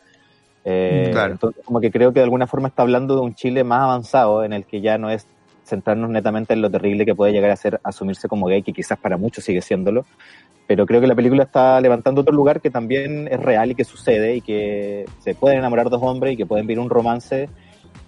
Eh, 0.64 1.11
Claro. 1.12 1.33
Entonces, 1.33 1.62
como 1.64 1.81
que 1.81 1.90
creo 1.90 2.12
que 2.12 2.20
de 2.20 2.24
alguna 2.24 2.46
forma 2.46 2.68
está 2.68 2.83
hablando 2.83 3.14
de 3.14 3.20
un 3.20 3.35
Chile 3.35 3.62
más 3.62 3.83
avanzado 3.83 4.42
en 4.42 4.55
el 4.55 4.64
que 4.64 4.81
ya 4.81 4.96
no 4.96 5.11
es 5.11 5.26
centrarnos 5.66 6.09
netamente 6.09 6.55
en 6.55 6.62
lo 6.62 6.70
terrible 6.70 7.05
que 7.05 7.14
puede 7.14 7.33
llegar 7.33 7.50
a 7.50 7.57
ser 7.57 7.79
asumirse 7.85 8.26
como 8.26 8.46
gay, 8.46 8.62
que 8.62 8.72
quizás 8.72 8.98
para 8.98 9.16
muchos 9.18 9.44
sigue 9.44 9.61
siéndolo, 9.61 10.07
pero 10.66 10.87
creo 10.87 11.00
que 11.00 11.07
la 11.07 11.14
película 11.14 11.44
está 11.44 11.81
levantando 11.81 12.22
otro 12.22 12.35
lugar 12.35 12.61
que 12.61 12.70
también 12.70 13.29
es 13.31 13.40
real 13.40 13.70
y 13.70 13.74
que 13.74 13.85
sucede 13.85 14.37
y 14.37 14.40
que 14.40 15.05
se 15.20 15.35
pueden 15.35 15.59
enamorar 15.59 15.90
dos 15.90 16.03
hombres 16.03 16.35
y 16.35 16.37
que 16.37 16.46
pueden 16.46 16.66
vivir 16.66 16.81
un 16.81 16.90
romance 16.90 17.48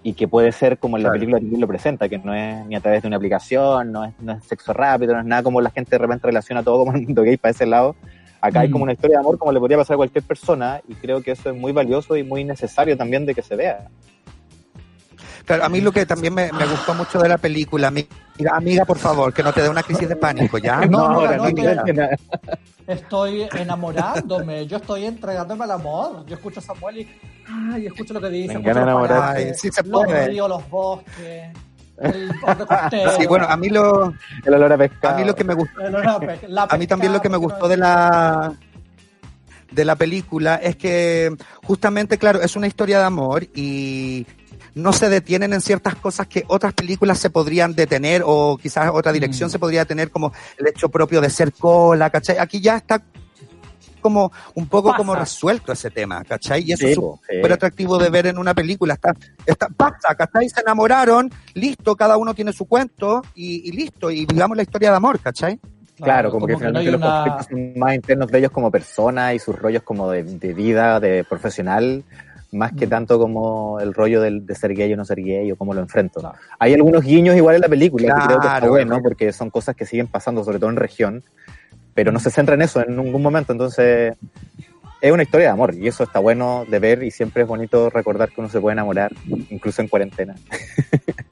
y 0.05 0.15
que 0.15 0.27
puede 0.27 0.51
ser 0.53 0.79
como 0.79 0.97
en 0.97 1.03
la 1.05 1.09
Claro. 1.11 1.21
película 1.21 1.39
también 1.39 1.61
lo 1.61 1.69
presenta, 1.69 2.09
que 2.09 2.19
no 2.19 2.35
es 2.35 2.67
ni 2.67 2.75
a 2.75 2.81
través 2.81 3.03
de 3.03 3.09
una 3.09 3.17
aplicación, 3.19 3.93
no 3.93 4.05
es, 4.05 4.13
no 4.21 4.33
es 4.33 4.45
sexo 4.45 4.73
rápido, 4.73 5.15
no 5.15 5.21
es 5.21 5.27
nada 5.27 5.43
como 5.43 5.61
la 5.61 5.71
gente 5.71 5.91
de 5.91 5.99
repente 5.99 6.27
relaciona 6.27 6.63
todo 6.63 6.79
como 6.85 6.93
el 6.97 7.03
mundo 7.03 7.23
gay 7.23 7.37
para 7.37 7.51
ese 7.53 7.67
lado. 7.67 7.95
Acá 8.41 8.61
hay 8.61 8.69
Mm. 8.69 8.73
como 8.73 8.85
una 8.85 8.93
historia 8.95 9.17
de 9.19 9.21
amor 9.21 9.39
como 9.39 9.53
le 9.53 9.61
podría 9.61 9.77
pasar 9.79 9.95
a 9.95 9.97
cualquier 9.99 10.25
persona 10.25 10.81
y 10.89 10.95
creo 10.95 11.23
que 11.23 11.31
eso 11.31 11.51
es 11.51 11.57
muy 11.57 11.71
valioso 11.73 12.17
y 12.17 12.25
muy 12.25 12.43
necesario 12.43 12.97
también 12.97 13.25
de 13.27 13.35
que 13.35 13.43
se 13.43 13.55
vea. 13.55 13.87
Claro, 15.45 15.65
a 15.65 15.69
mí 15.69 15.81
lo 15.81 15.93
que 15.93 16.07
también 16.07 16.35
me, 16.35 16.53
me 16.53 16.67
gustó 16.67 16.95
mucho 16.95 17.19
de 17.19 17.29
la 17.29 17.39
película, 17.39 17.89
amiga, 17.89 18.09
amiga, 18.53 18.85
por 18.85 18.99
favor, 18.99 19.33
que 19.33 19.43
no 19.43 19.53
te 19.53 19.63
dé 19.63 19.69
una 19.69 19.83
crisis 19.83 20.09
de 20.09 20.17
pánico, 20.17 20.59
¿ya? 20.59 20.81
No, 20.87 20.99
no, 20.99 21.05
ahora, 21.21 21.37
no, 21.37 21.45
no, 21.45 21.51
no, 21.51 21.75
no, 21.75 21.93
no. 21.93 22.09
Estoy 22.87 23.49
enamorándome, 23.55 24.67
yo 24.67 24.77
estoy 24.79 25.05
entregándome 25.07 25.65
al 25.65 25.71
amor. 25.73 26.27
Yo 26.27 26.35
escucho 26.35 26.61
a 26.61 26.63
Samuel 26.63 26.99
y, 26.99 27.09
ay, 27.73 27.87
escucho 27.87 28.15
lo 28.15 28.21
que 28.21 28.29
dice. 28.29 28.59
Me 28.59 28.75
los 28.75 29.11
Ay, 29.11 29.53
sí 29.55 29.71
se 29.71 29.83
los 29.83 30.05
puede. 30.05 30.29
ríos, 30.29 30.49
los 30.49 30.69
bosques, 30.69 31.53
el. 31.99 32.33
Sí, 33.19 33.27
bueno, 33.27 33.47
a 33.49 33.57
mí 33.57 33.69
lo, 33.69 34.13
El 34.45 34.55
olor 34.55 34.73
a 34.73 34.79
pescado. 34.79 35.15
a 35.15 35.19
mí 35.19 35.25
lo 35.25 35.35
que 35.35 35.45
me 35.45 35.55
gustó 35.55 35.81
el 35.81 35.95
olor 35.95 36.07
a 36.07 36.63
A 36.69 36.77
mí 36.77 36.87
también 36.87 37.13
lo 37.13 37.21
que 37.21 37.29
me 37.29 37.37
gustó 37.37 37.69
de 37.69 37.77
la 37.77 38.53
de 39.71 39.85
la 39.87 39.97
película 39.97 40.57
es 40.57 40.77
que 40.77 41.35
justamente, 41.65 42.19
claro, 42.19 42.43
es 42.43 42.57
una 42.57 42.67
historia 42.67 42.99
de 42.99 43.05
amor 43.05 43.45
y 43.55 44.27
no 44.75 44.93
se 44.93 45.09
detienen 45.09 45.53
en 45.53 45.61
ciertas 45.61 45.95
cosas 45.97 46.27
que 46.27 46.45
otras 46.49 46.73
películas 46.73 47.19
se 47.19 47.31
podrían 47.31 47.75
detener 47.75 48.23
o 48.25 48.57
quizás 48.61 48.91
otra 48.93 49.13
dirección 49.13 49.49
Mm. 49.49 49.53
se 49.53 49.59
podría 49.59 49.85
tener 49.85 50.11
como 50.11 50.33
el 50.59 50.67
hecho 50.67 50.89
propio 50.89 51.21
de 51.21 51.29
ser 51.31 51.53
cola, 51.53 52.09
¿cachai? 52.11 52.39
Aquí 52.39 52.61
ya 52.61 52.77
está 52.77 53.03
como 54.01 54.33
un 54.55 54.67
poco 54.67 54.89
Pasa. 54.89 54.99
como 54.99 55.15
resuelto 55.15 55.73
ese 55.73 55.91
tema, 55.91 56.25
¿cachai? 56.25 56.63
Y 56.67 56.73
eso 56.73 56.81
Sí, 56.81 56.87
es 56.93 56.95
sí. 56.97 57.01
súper 57.37 57.53
atractivo 57.53 57.99
de 57.99 58.11
ver 58.11 58.27
en 58.27 58.37
una 58.39 58.53
película. 58.53 58.95
Está, 58.95 59.15
está, 59.47 59.69
pasa, 59.69 60.15
¿cachai? 60.17 60.49
Se 60.49 60.61
enamoraron, 60.61 61.31
listo, 61.55 61.95
cada 61.95 62.17
uno 62.17 62.35
tiene 62.35 62.53
su 62.53 62.65
cuento 62.65 63.23
y, 63.35 63.69
y 63.69 63.73
listo, 63.73 64.11
y 64.11 64.27
digamos 64.27 64.57
la 64.57 64.65
historia 64.65 64.91
de 64.91 64.97
amor, 64.97 65.21
¿cachai? 65.21 65.61
Claro, 65.97 66.33
como, 66.33 66.47
que 66.49 66.55
no 66.55 66.59
finalmente 66.59 66.91
los 66.91 67.01
una- 67.01 67.13
conflictos 67.25 67.47
son 67.47 67.79
más 67.79 67.95
internos 67.95 68.29
de 68.29 68.39
ellos 68.39 68.51
como 68.51 68.71
personas 68.73 69.35
y 69.35 69.39
sus 69.39 69.57
rollos 69.57 69.85
como 69.85 70.11
de, 70.11 70.25
de 70.25 70.53
vida, 70.53 70.99
de 70.99 71.23
profesional, 71.23 72.03
más 72.53 72.73
que 72.73 72.87
Mm. 72.87 72.91
tanto 72.91 73.19
como 73.19 73.81
el 73.81 73.93
rollo 73.95 74.21
del, 74.21 74.47
de 74.47 74.55
ser 74.55 74.75
gay 74.75 74.93
o 74.93 74.97
no 74.97 75.05
ser 75.05 75.23
gay 75.23 75.51
o 75.51 75.57
cómo 75.57 75.73
lo 75.75 75.81
enfrento. 75.81 76.21
Claro. 76.21 76.37
Hay 76.59 76.75
algunos 76.75 77.03
guiños 77.03 77.35
igual 77.37 77.57
en 77.57 77.61
la 77.63 77.69
película 77.69 78.07
que 78.09 78.13
creo 78.13 78.27
que 78.29 78.35
está 78.47 78.59
Claro, 78.59 78.69
bueno, 78.71 78.89
claro. 78.91 79.03
porque 79.03 79.33
son 79.33 79.51
cosas 79.51 79.75
que 79.75 79.87
siguen 79.87 80.07
pasando, 80.07 80.45
sobre 80.45 80.59
todo 80.59 80.71
en 80.71 80.77
región, 80.77 81.23
pero 81.95 82.13
no 82.13 82.19
se 82.21 82.31
centra 82.31 82.55
en 82.55 82.63
eso 82.63 82.81
en 82.87 82.97
ningún 82.97 83.23
momento, 83.23 83.53
entonces 83.53 84.15
es 85.01 85.13
una 85.13 85.23
historia 85.25 85.47
de 85.49 85.53
amor 85.53 85.75
y 85.75 85.89
eso 85.89 86.05
está 86.05 86.19
bueno 86.21 86.65
de 86.69 86.79
ver 86.79 87.03
y 87.03 87.11
siempre 87.11 87.43
es 87.43 87.49
bonito 87.49 87.91
recordar 87.91 88.29
que 88.31 88.41
uno 88.41 88.49
se 88.49 88.61
puede 88.61 88.75
enamorar, 88.75 89.11
incluso 89.51 89.83
en 89.83 89.89
cuarentena. 89.89 90.35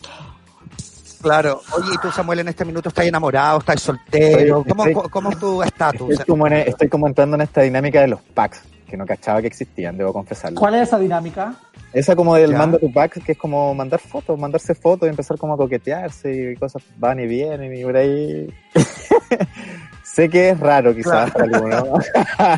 Claro. 1.23 1.61
Oye, 1.77 1.91
¿y 1.95 1.99
tú, 1.99 2.11
Samuel, 2.11 2.39
en 2.39 2.49
este 2.49 2.64
minuto 2.64 2.89
estás 2.89 3.05
enamorado, 3.05 3.59
estás 3.59 3.83
soltero? 3.83 4.64
¿Cómo, 4.66 4.87
estoy- 4.87 5.09
cómo 5.11 5.31
es 5.31 5.39
tu 5.39 5.62
estatus? 5.62 6.18
Estoy 6.18 6.89
como 6.89 7.07
entrando 7.07 7.37
en 7.37 7.43
esta 7.43 7.61
dinámica 7.61 8.01
de 8.01 8.09
los 8.09 8.21
packs, 8.23 8.62
que 8.91 8.97
no 8.97 9.07
cachaba 9.07 9.41
que 9.41 9.47
existían, 9.47 9.97
debo 9.97 10.12
confesarlo. 10.12 10.59
¿Cuál 10.59 10.74
es 10.74 10.82
esa 10.88 10.99
dinámica? 10.99 11.55
Esa 11.93 12.14
como 12.16 12.34
del 12.34 12.51
Ya. 12.53 12.59
mando 12.59 12.78
tu 12.78 12.93
pack, 12.93 13.22
que 13.24 13.32
es 13.32 13.38
como 13.38 13.74
mandar 13.74 14.01
fotos, 14.01 14.38
mandarse 14.38 14.74
fotos 14.74 15.07
y 15.07 15.11
empezar 15.11 15.38
como 15.38 15.55
a 15.55 15.57
coquetearse 15.57 16.53
y 16.53 16.57
cosas 16.57 16.82
van 16.99 17.20
y 17.20 17.26
vienen 17.26 17.74
y 17.74 17.82
por 17.82 17.97
ahí. 17.97 18.53
sé 20.03 20.28
que 20.28 20.51
es 20.51 20.61
raro 20.61 20.95
quizás 20.95 21.34
algunos, 21.36 22.05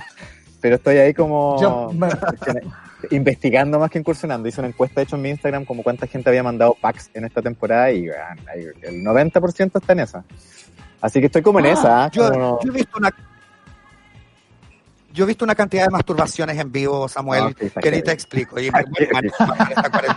pero 0.61 0.77
estoy 0.77 0.97
ahí 0.99 1.15
como 1.15 1.61
Yo 1.61 1.91
investigando 3.11 3.79
más 3.79 3.91
que 3.91 3.99
incursionando. 3.99 4.49
Hice 4.49 4.61
una 4.61 4.69
encuesta 4.69 5.03
hecho 5.03 5.17
en 5.17 5.23
mi 5.23 5.31
Instagram 5.31 5.65
como 5.65 5.83
cuánta 5.83 6.07
gente 6.07 6.29
había 6.31 6.43
mandado 6.43 6.77
packs 6.81 7.11
en 7.15 7.25
esta 7.25 7.43
temporada 7.43 7.91
y 7.93 8.07
ahí 8.09 8.67
el 8.83 9.03
90% 9.03 9.81
está 9.81 9.93
en 9.93 10.01
esa. 10.01 10.25
Así 11.01 11.19
que 11.21 11.27
estoy 11.27 11.43
como 11.43 11.59
en 11.59 11.67
Ah, 11.67 11.73
esa. 11.73 12.11
Yo, 12.11 12.31
como- 12.31 12.59
yo 12.63 12.71
he 12.73 12.77
visto 12.77 12.99
una... 12.99 13.11
Yo 15.13 15.25
he 15.25 15.27
visto 15.27 15.45
una 15.45 15.55
cantidad 15.55 15.85
de 15.85 15.91
masturbaciones 15.91 16.59
en 16.59 16.73
vivo, 16.73 17.09
Samuel, 17.09 17.45
No, 17.45 17.49
sí, 17.51 17.67
está 17.67 17.81
que 17.81 17.91
ni 17.91 18.03
te 18.03 18.13
explico. 18.13 18.59
Y 18.61 18.71
bueno, 18.71 18.89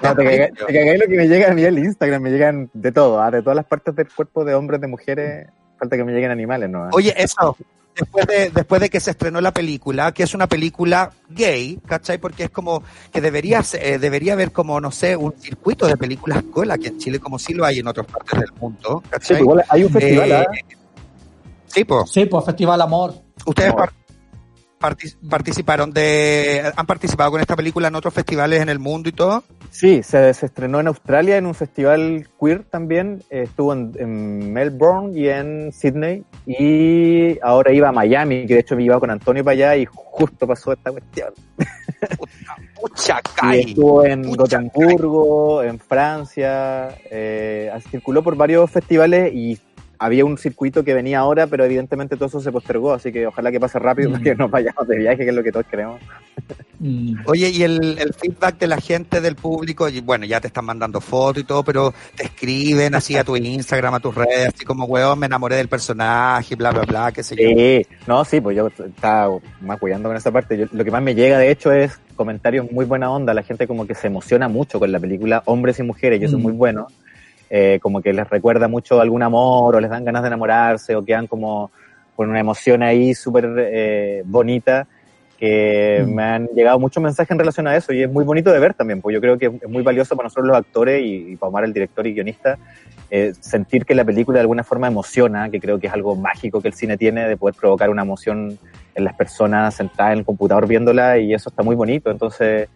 No, 0.03 0.15
te 0.15 0.51
cagué 0.67 0.97
lo 0.97 1.05
que 1.07 1.15
me 1.17 1.27
llega 1.27 1.51
a 1.51 1.53
mí 1.53 1.65
al 1.65 1.77
Instagram, 1.77 2.21
me 2.21 2.29
llegan 2.31 2.69
de 2.73 2.91
todo, 2.91 3.21
¿ah? 3.21 3.31
de 3.31 3.41
todas 3.41 3.55
las 3.55 3.65
partes 3.65 3.95
del 3.95 4.07
cuerpo 4.13 4.45
de 4.45 4.53
hombres, 4.55 4.79
de 4.81 4.87
mujeres, 4.87 5.47
falta 5.77 5.97
que 5.97 6.03
me 6.03 6.13
lleguen 6.13 6.31
animales, 6.31 6.69
¿no? 6.69 6.89
Oye, 6.93 7.13
eso, 7.17 7.57
después 7.95 8.25
de, 8.27 8.49
después 8.51 8.81
de 8.81 8.89
que 8.89 8.99
se 8.99 9.11
estrenó 9.11 9.41
la 9.41 9.53
película, 9.53 10.11
que 10.13 10.23
es 10.23 10.33
una 10.33 10.47
película 10.47 11.11
gay, 11.29 11.79
¿cachai? 11.85 12.17
Porque 12.17 12.45
es 12.45 12.49
como 12.49 12.81
que 13.11 13.19
debería, 13.21 13.61
eh, 13.73 13.99
debería 13.99 14.33
haber 14.33 14.51
como, 14.51 14.79
no 14.79 14.91
sé, 14.91 15.15
un 15.17 15.33
circuito 15.39 15.87
de 15.87 15.97
películas 15.97 16.43
cola 16.51 16.75
aquí 16.75 16.87
en 16.87 16.97
Chile, 16.99 17.19
como 17.19 17.37
sí 17.37 17.53
lo 17.53 17.65
hay 17.65 17.79
en 17.79 17.87
otras 17.87 18.07
partes 18.07 18.39
del 18.39 18.51
mundo, 18.59 19.01
Sí, 19.03 19.09
¿cachai? 19.09 19.27
pues 19.29 19.39
igual 19.41 19.63
hay 19.67 19.83
un 19.83 19.91
festival, 19.91 20.31
Eh, 20.31 20.35
¿ah? 20.35 20.45
Sí, 21.67 21.83
pues. 21.83 22.09
Sí, 22.09 22.25
pues 22.25 22.45
Festival 22.45 22.81
Amor. 22.81 23.13
Ustedes 23.45 23.73
No. 23.75 23.85
Par- 24.79 24.95
partic- 24.97 25.17
participaron 25.29 25.91
de, 25.91 26.71
han 26.75 26.85
participado 26.85 27.31
con 27.31 27.41
esta 27.41 27.55
película 27.55 27.87
en 27.87 27.95
otros 27.95 28.13
festivales 28.13 28.61
en 28.61 28.69
el 28.69 28.79
mundo 28.79 29.09
y 29.09 29.11
todo. 29.11 29.43
Sí, 29.71 30.03
se, 30.03 30.33
se 30.33 30.45
estrenó 30.45 30.79
en 30.79 30.87
Australia 30.87 31.37
en 31.37 31.45
un 31.45 31.53
festival 31.55 32.27
queer 32.39 32.63
también. 32.63 33.23
eh, 33.29 33.43
estuvo 33.43 33.73
en, 33.73 33.91
en 33.99 34.53
Melbourne 34.53 35.17
y 35.19 35.27
en 35.29 35.71
Sydney. 35.73 36.23
Y 36.45 37.37
ahora 37.41 37.73
iba 37.73 37.89
a 37.89 37.91
Miami, 37.91 38.45
que 38.45 38.53
de 38.55 38.59
hecho 38.61 38.75
me 38.75 38.83
iba 38.83 38.99
con 38.99 39.09
Antonio 39.11 39.43
para 39.43 39.53
allá 39.53 39.75
y 39.77 39.85
justo 39.85 40.47
pasó 40.47 40.71
esta 40.73 40.91
cuestión. 40.91 41.33
Y 42.85 43.35
Kai. 43.35 43.59
estuvo 43.61 44.05
en 44.05 44.21
Gotemburgo, 44.35 45.63
en 45.63 45.79
Francia. 45.79 46.89
eh, 47.09 47.71
circuló 47.89 48.23
por 48.23 48.35
varios 48.35 48.69
festivales 48.69 49.33
y 49.33 49.57
había 50.05 50.23
un 50.25 50.37
circuito 50.37 50.83
que 50.83 50.93
venía 50.93 51.19
ahora, 51.19 51.47
pero 51.47 51.65
evidentemente 51.65 52.15
todo 52.15 52.27
eso 52.27 52.39
se 52.41 52.51
postergó. 52.51 52.93
Así 52.93 53.11
que 53.11 53.27
ojalá 53.27 53.51
que 53.51 53.59
pase 53.59 53.79
rápido 53.79 54.09
Mm. 54.09 54.13
para 54.13 54.23
que 54.23 54.35
nos 54.35 54.51
vayamos 54.51 54.87
de 54.87 54.97
viaje, 54.97 55.17
que 55.23 55.29
es 55.29 55.35
lo 55.35 55.43
que 55.43 55.51
todos 55.51 55.65
queremos. 55.67 55.99
Mm. 56.79 57.15
Oye, 57.25 57.49
y 57.49 57.63
el, 57.63 57.97
el 57.97 58.13
feedback 58.13 58.57
de 58.59 58.67
la 58.67 58.77
gente, 58.81 59.21
del 59.21 59.35
público, 59.35 59.87
y 59.89 60.01
bueno, 60.01 60.25
ya 60.25 60.39
te 60.41 60.47
están 60.47 60.65
mandando 60.65 60.99
fotos 61.01 61.41
y 61.43 61.45
todo, 61.45 61.63
pero 61.63 61.93
te 62.15 62.23
escriben 62.25 62.93
así 62.95 63.15
a 63.17 63.23
tu 63.23 63.35
Instagram, 63.37 63.93
a 63.95 63.99
tus 63.99 64.13
redes, 64.13 64.49
así 64.53 64.65
como, 64.65 64.85
weón, 64.85 65.17
me 65.19 65.25
enamoré 65.27 65.55
del 65.55 65.67
personaje, 65.69 66.55
bla, 66.55 66.71
bla, 66.71 66.83
bla, 66.83 67.11
qué 67.11 67.23
sé 67.23 67.35
yo. 67.35 67.47
Sí, 67.49 67.85
no, 68.07 68.25
sí, 68.25 68.41
pues 68.41 68.55
yo 68.57 68.67
estaba 68.67 69.37
más 69.61 69.79
cuidando 69.79 70.09
con 70.09 70.17
esa 70.17 70.31
parte. 70.31 70.57
Yo- 70.57 70.65
lo 70.71 70.83
que 70.83 70.91
más 70.91 71.01
me 71.01 71.15
llega, 71.15 71.37
de 71.37 71.49
hecho, 71.49 71.71
es 71.71 71.97
comentarios 72.15 72.69
muy 72.71 72.85
buena 72.85 73.09
onda. 73.11 73.33
La 73.33 73.43
gente 73.43 73.67
como 73.67 73.87
que 73.87 73.95
se 73.95 74.07
emociona 74.07 74.47
mucho 74.47 74.79
con 74.79 74.91
la 74.91 74.99
película, 74.99 75.41
hombres 75.45 75.79
y 75.79 75.83
mujeres, 75.83 76.21
y 76.21 76.25
eso 76.25 76.35
es 76.35 76.39
Mm. 76.39 76.43
muy 76.43 76.53
bueno. 76.53 76.87
Eh, 77.49 77.79
como 77.81 78.01
que 78.01 78.11
les 78.11 78.29
recuerda 78.29 78.67
mucho 78.67 78.99
algún 78.99 79.23
amor, 79.23 79.75
o 79.75 79.79
les 79.79 79.89
dan 79.89 80.03
ganas 80.03 80.23
de 80.23 80.27
enamorarse, 80.27 80.95
o 80.95 81.05
quedan 81.05 81.27
como 81.27 81.71
con 82.15 82.29
una 82.29 82.39
emoción 82.39 82.81
ahí 82.81 83.13
súper 83.13 83.53
eh, 83.57 84.23
bonita, 84.25 84.87
que 85.37 86.03
Mm. 86.05 86.13
me 86.15 86.23
han 86.23 86.47
llegado 86.55 86.79
muchos 86.79 87.03
mensajes 87.03 87.29
en 87.31 87.39
relación 87.39 87.67
a 87.67 87.75
eso, 87.75 87.93
y 87.93 88.01
es 88.03 88.11
muy 88.11 88.23
bonito 88.23 88.51
de 88.51 88.59
ver 88.59 88.73
también, 88.73 89.01
pues 89.01 89.13
yo 89.13 89.21
creo 89.21 89.37
que 89.37 89.47
es 89.47 89.69
muy 89.69 89.83
valioso 89.83 90.15
para 90.15 90.27
nosotros 90.27 90.47
los 90.47 90.57
actores 90.57 91.01
y, 91.01 91.33
y 91.33 91.35
para 91.35 91.49
Omar, 91.49 91.65
el 91.65 91.73
director 91.73 92.07
y 92.07 92.13
guionista, 92.13 92.57
eh, 93.11 93.33
sentir 93.39 93.85
que 93.85 93.93
la 93.93 94.03
película 94.03 94.37
de 94.37 94.41
alguna 94.41 94.63
forma 94.63 94.87
emociona, 94.87 95.49
que 95.49 95.59
creo 95.59 95.79
que 95.79 95.87
es 95.87 95.93
algo 95.93 96.15
mágico 96.15 96.61
que 96.61 96.69
el 96.69 96.73
cine 96.73 96.97
tiene, 96.97 97.27
de 97.27 97.37
poder 97.37 97.55
provocar 97.55 97.89
una 97.89 98.01
emoción 98.01 98.57
en 98.95 99.03
las 99.03 99.13
personas 99.13 99.75
sentadas 99.75 100.13
en 100.13 100.19
el 100.19 100.25
computador 100.25 100.67
viéndola 100.67 101.17
y 101.19 101.33
eso 101.33 101.49
está 101.49 101.61
muy 101.63 101.75
bonito. 101.75 102.09
Entonces, 102.09 102.69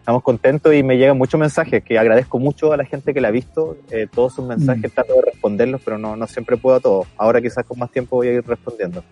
estamos 0.00 0.22
contentos 0.22 0.74
y 0.74 0.82
me 0.82 0.96
llegan 0.98 1.16
muchos 1.16 1.38
mensajes 1.38 1.84
que 1.84 1.98
agradezco 1.98 2.38
mucho 2.38 2.72
a 2.72 2.76
la 2.76 2.84
gente 2.84 3.14
que 3.14 3.20
la 3.20 3.28
ha 3.28 3.30
visto. 3.30 3.76
Eh, 3.90 4.08
todos 4.12 4.34
sus 4.34 4.44
mensajes 4.44 4.90
Mm. 4.90 4.94
trato 4.94 5.14
de 5.14 5.22
responderlos, 5.30 5.80
pero 5.84 5.98
no, 5.98 6.16
no 6.16 6.26
siempre 6.26 6.56
puedo 6.56 6.76
a 6.76 6.80
todos. 6.80 7.06
Ahora 7.16 7.40
quizás 7.40 7.64
con 7.64 7.78
más 7.78 7.90
tiempo 7.90 8.16
voy 8.16 8.28
a 8.28 8.32
ir 8.32 8.46
respondiendo. 8.46 9.04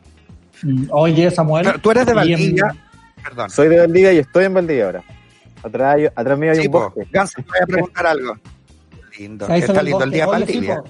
Mm. 0.62 0.86
Oye, 0.90 1.30
Samuel. 1.30 1.64
Pero 1.66 1.78
tú 1.78 1.90
eres 1.92 2.06
de 2.06 2.14
Valdivia, 2.14 2.74
perdón. 3.22 3.50
Soy 3.50 3.68
de 3.68 3.78
Valdivia 3.78 4.12
y 4.12 4.18
estoy 4.18 4.44
en 4.46 4.54
Valdivia 4.54 4.86
ahora. 4.86 5.02
Atrás, 5.62 5.96
atrás 6.14 6.38
mío 6.38 6.50
hay 6.52 6.60
Sí, 6.60 6.66
un 6.66 6.72
po. 6.72 6.80
bosque. 6.80 7.04
Te 7.12 7.18
voy 7.18 7.58
a 7.62 7.66
preguntar 7.66 8.06
algo. 8.06 8.34
Lindo, 9.18 9.46
está 9.48 9.82
lindo 9.82 10.04
el 10.04 10.10
día 10.10 10.28
Oye, 10.28 10.46
sí, 10.46 10.52
Valdivia. 10.52 10.82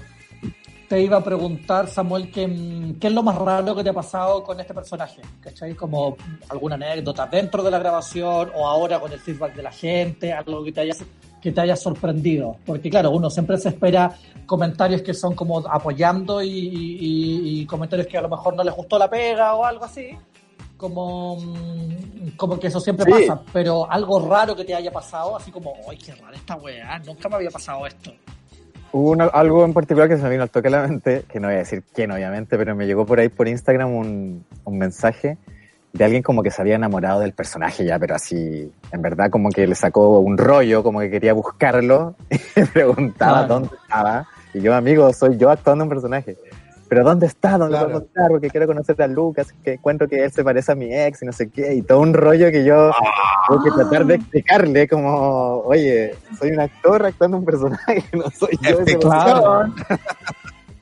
Te 0.88 1.02
iba 1.02 1.18
a 1.18 1.22
preguntar, 1.24 1.86
Samuel, 1.88 2.30
¿qué, 2.30 2.48
mm, 2.48 2.98
¿qué 2.98 3.08
es 3.08 3.12
lo 3.12 3.22
más 3.22 3.36
raro 3.36 3.76
que 3.76 3.84
te 3.84 3.90
ha 3.90 3.92
pasado 3.92 4.42
con 4.42 4.58
este 4.58 4.72
personaje? 4.72 5.20
¿Cachai? 5.40 5.74
Como 5.74 6.16
alguna 6.48 6.76
anécdota 6.76 7.26
dentro 7.26 7.62
de 7.62 7.70
la 7.70 7.78
grabación 7.78 8.50
o 8.54 8.66
ahora 8.66 8.98
con 8.98 9.12
el 9.12 9.20
feedback 9.20 9.54
de 9.54 9.62
la 9.62 9.70
gente, 9.70 10.32
algo 10.32 10.64
que 10.64 10.72
te 10.72 10.80
haya, 10.80 10.94
que 11.42 11.52
te 11.52 11.60
haya 11.60 11.76
sorprendido. 11.76 12.56
Porque 12.64 12.88
claro, 12.88 13.10
uno 13.10 13.28
siempre 13.28 13.58
se 13.58 13.68
espera 13.68 14.16
comentarios 14.46 15.02
que 15.02 15.12
son 15.12 15.34
como 15.34 15.58
apoyando 15.58 16.40
y, 16.42 16.48
y- 16.48 17.60
y 17.60 17.66
comentarios 17.66 18.08
que 18.08 18.16
a 18.16 18.22
lo 18.22 18.30
mejor 18.30 18.56
no 18.56 18.64
les 18.64 18.74
gustó 18.74 18.98
la 18.98 19.10
pega 19.10 19.54
o 19.56 19.64
algo 19.66 19.84
así. 19.84 20.16
Como, 20.78 21.36
mm, 21.36 22.28
como 22.38 22.58
que 22.58 22.68
eso 22.68 22.80
siempre 22.80 23.04
Sí. 23.04 23.26
pasa, 23.28 23.42
pero 23.52 23.90
algo 23.90 24.20
raro 24.26 24.56
que 24.56 24.64
te 24.64 24.74
haya 24.74 24.90
pasado, 24.90 25.36
así 25.36 25.50
como, 25.50 25.74
¡ay, 25.90 25.98
qué 25.98 26.14
rara 26.14 26.34
esta 26.34 26.56
weá! 26.56 26.98
Nunca 27.00 27.28
me 27.28 27.34
había 27.36 27.50
pasado 27.50 27.86
esto. 27.86 28.10
Hubo 28.92 29.10
una- 29.10 29.26
algo 29.26 29.64
en 29.64 29.72
particular 29.74 30.08
que 30.08 30.16
se 30.16 30.22
me 30.22 30.30
vino 30.30 30.42
al 30.42 30.50
toque 30.50 30.68
a 30.68 30.70
la 30.70 30.86
mente, 30.86 31.24
que 31.30 31.40
no 31.40 31.48
voy 31.48 31.56
a 31.56 31.58
decir 31.58 31.82
quién 31.94 32.10
obviamente, 32.10 32.56
pero 32.56 32.74
me 32.74 32.86
llegó 32.86 33.04
por 33.04 33.20
ahí 33.20 33.28
por 33.28 33.46
Instagram 33.46 33.94
un, 33.94 34.44
un 34.64 34.78
mensaje 34.78 35.36
de 35.92 36.04
alguien 36.04 36.22
como 36.22 36.42
que 36.42 36.50
se 36.50 36.60
había 36.62 36.76
enamorado 36.76 37.20
del 37.20 37.32
personaje 37.32 37.84
ya, 37.84 37.98
pero 37.98 38.14
así, 38.14 38.70
en 38.92 39.02
verdad 39.02 39.30
como 39.30 39.50
que 39.50 39.66
le 39.66 39.74
sacó 39.74 40.20
un 40.20 40.38
rollo, 40.38 40.82
como 40.82 41.00
que 41.00 41.10
quería 41.10 41.32
buscarlo 41.32 42.14
y 42.30 42.64
preguntaba 42.64 43.38
Claro. 43.46 43.54
dónde 43.54 43.70
estaba. 43.82 44.26
Y 44.54 44.60
yo, 44.60 44.74
amigo, 44.74 45.12
soy 45.12 45.36
yo 45.36 45.50
actuando 45.50 45.84
un 45.84 45.90
personaje. 45.90 46.36
Pero 46.88 47.04
¿dónde 47.04 47.26
está? 47.26 47.58
¿Dónde 47.58 47.76
Claro. 47.76 47.90
puedo 47.90 48.04
estar? 48.06 48.28
Porque 48.28 48.48
quiero 48.50 48.66
conocer 48.66 49.00
a 49.02 49.06
Lucas, 49.06 49.52
que 49.62 49.74
encuentro 49.74 50.08
que 50.08 50.24
él 50.24 50.32
se 50.32 50.42
parece 50.42 50.72
a 50.72 50.74
mi 50.74 50.94
ex 50.94 51.22
y 51.22 51.26
no 51.26 51.32
sé 51.32 51.50
qué, 51.50 51.74
y 51.74 51.82
todo 51.82 52.00
un 52.00 52.14
rollo 52.14 52.50
que 52.50 52.64
yo 52.64 52.90
tengo 53.48 53.62
que 53.64 53.70
tratar 53.72 54.06
de 54.06 54.14
explicarle 54.14 54.88
como, 54.88 55.58
oye, 55.66 56.14
soy 56.38 56.50
un 56.50 56.60
actor 56.60 57.04
actuando 57.04 57.36
un 57.36 57.44
personaje, 57.44 58.04
no 58.12 58.30
soy 58.30 58.58
yo 58.62 58.80
ese 58.80 58.98
Claro. 58.98 59.72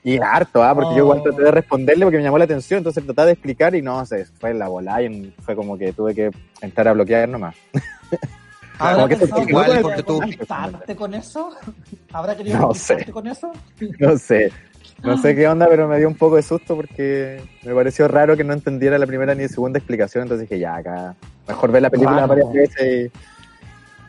y 0.05 0.19
harto, 0.19 0.63
¿ah? 0.63 0.75
porque 0.75 0.91
yo 0.95 0.99
igual 0.99 1.23
traté 1.25 1.43
de 1.43 1.51
responderle 1.51 2.05
porque 2.05 2.19
me 2.19 2.23
llamó 2.23 2.39
la 2.39 2.45
atención, 2.45 2.79
entonces 2.79 3.05
traté 3.05 3.23
de 3.27 3.33
explicar 3.33 3.75
y 3.75 3.83
no, 3.83 4.07
se 4.07 4.25
fue 4.27 4.55
la 4.55 4.69
bola 4.69 5.03
y 5.03 5.07
en- 5.07 5.35
fue 5.43 5.57
como 5.57 5.77
que 5.77 5.93
tuve 5.93 6.15
que 6.15 6.31
entrar 6.61 6.87
a 6.89 6.93
bloquear 6.93 7.29
nomás. 7.29 7.57
¿Habrá 8.79 9.09
que 9.09 9.17
pensado 9.17 9.43
que 9.43 9.51
igual, 9.51 9.67
quería 9.67 9.83
porque 9.83 10.03
tú- 10.03 10.19
conquistarte 10.21 10.97
con 10.97 11.15
eso? 11.15 11.51
¿Habrá 12.13 12.37
querido 12.37 12.59
No 12.59 12.75
sé. 12.75 13.11
con 13.11 13.27
eso? 13.27 13.51
No 13.99 14.19
sé, 14.19 14.53
no 15.03 15.17
sé 15.19 15.35
qué 15.35 15.47
onda, 15.47 15.69
pero 15.69 15.89
me 15.89 15.99
dio 15.99 16.09
un 16.09 16.15
poco 16.15 16.37
de 16.37 16.43
susto 16.43 16.77
porque 16.77 17.41
me 17.65 17.75
pareció 17.75 18.09
raro 18.09 18.37
que 18.37 18.45
no 18.45 18.53
entendiera 18.53 18.99
la 18.99 19.07
primera 19.07 19.35
ni 19.35 19.49
segunda 19.49 19.79
explicación, 19.79 20.23
entonces 20.23 20.49
dije, 20.49 20.61
ya, 20.61 20.77
acá, 20.77 21.15
mejor 21.47 21.73
ver 21.73 21.83
la 21.83 21.91
película 21.91 22.27
varias 22.27 22.53
veces 22.53 23.13
y, 23.13 23.27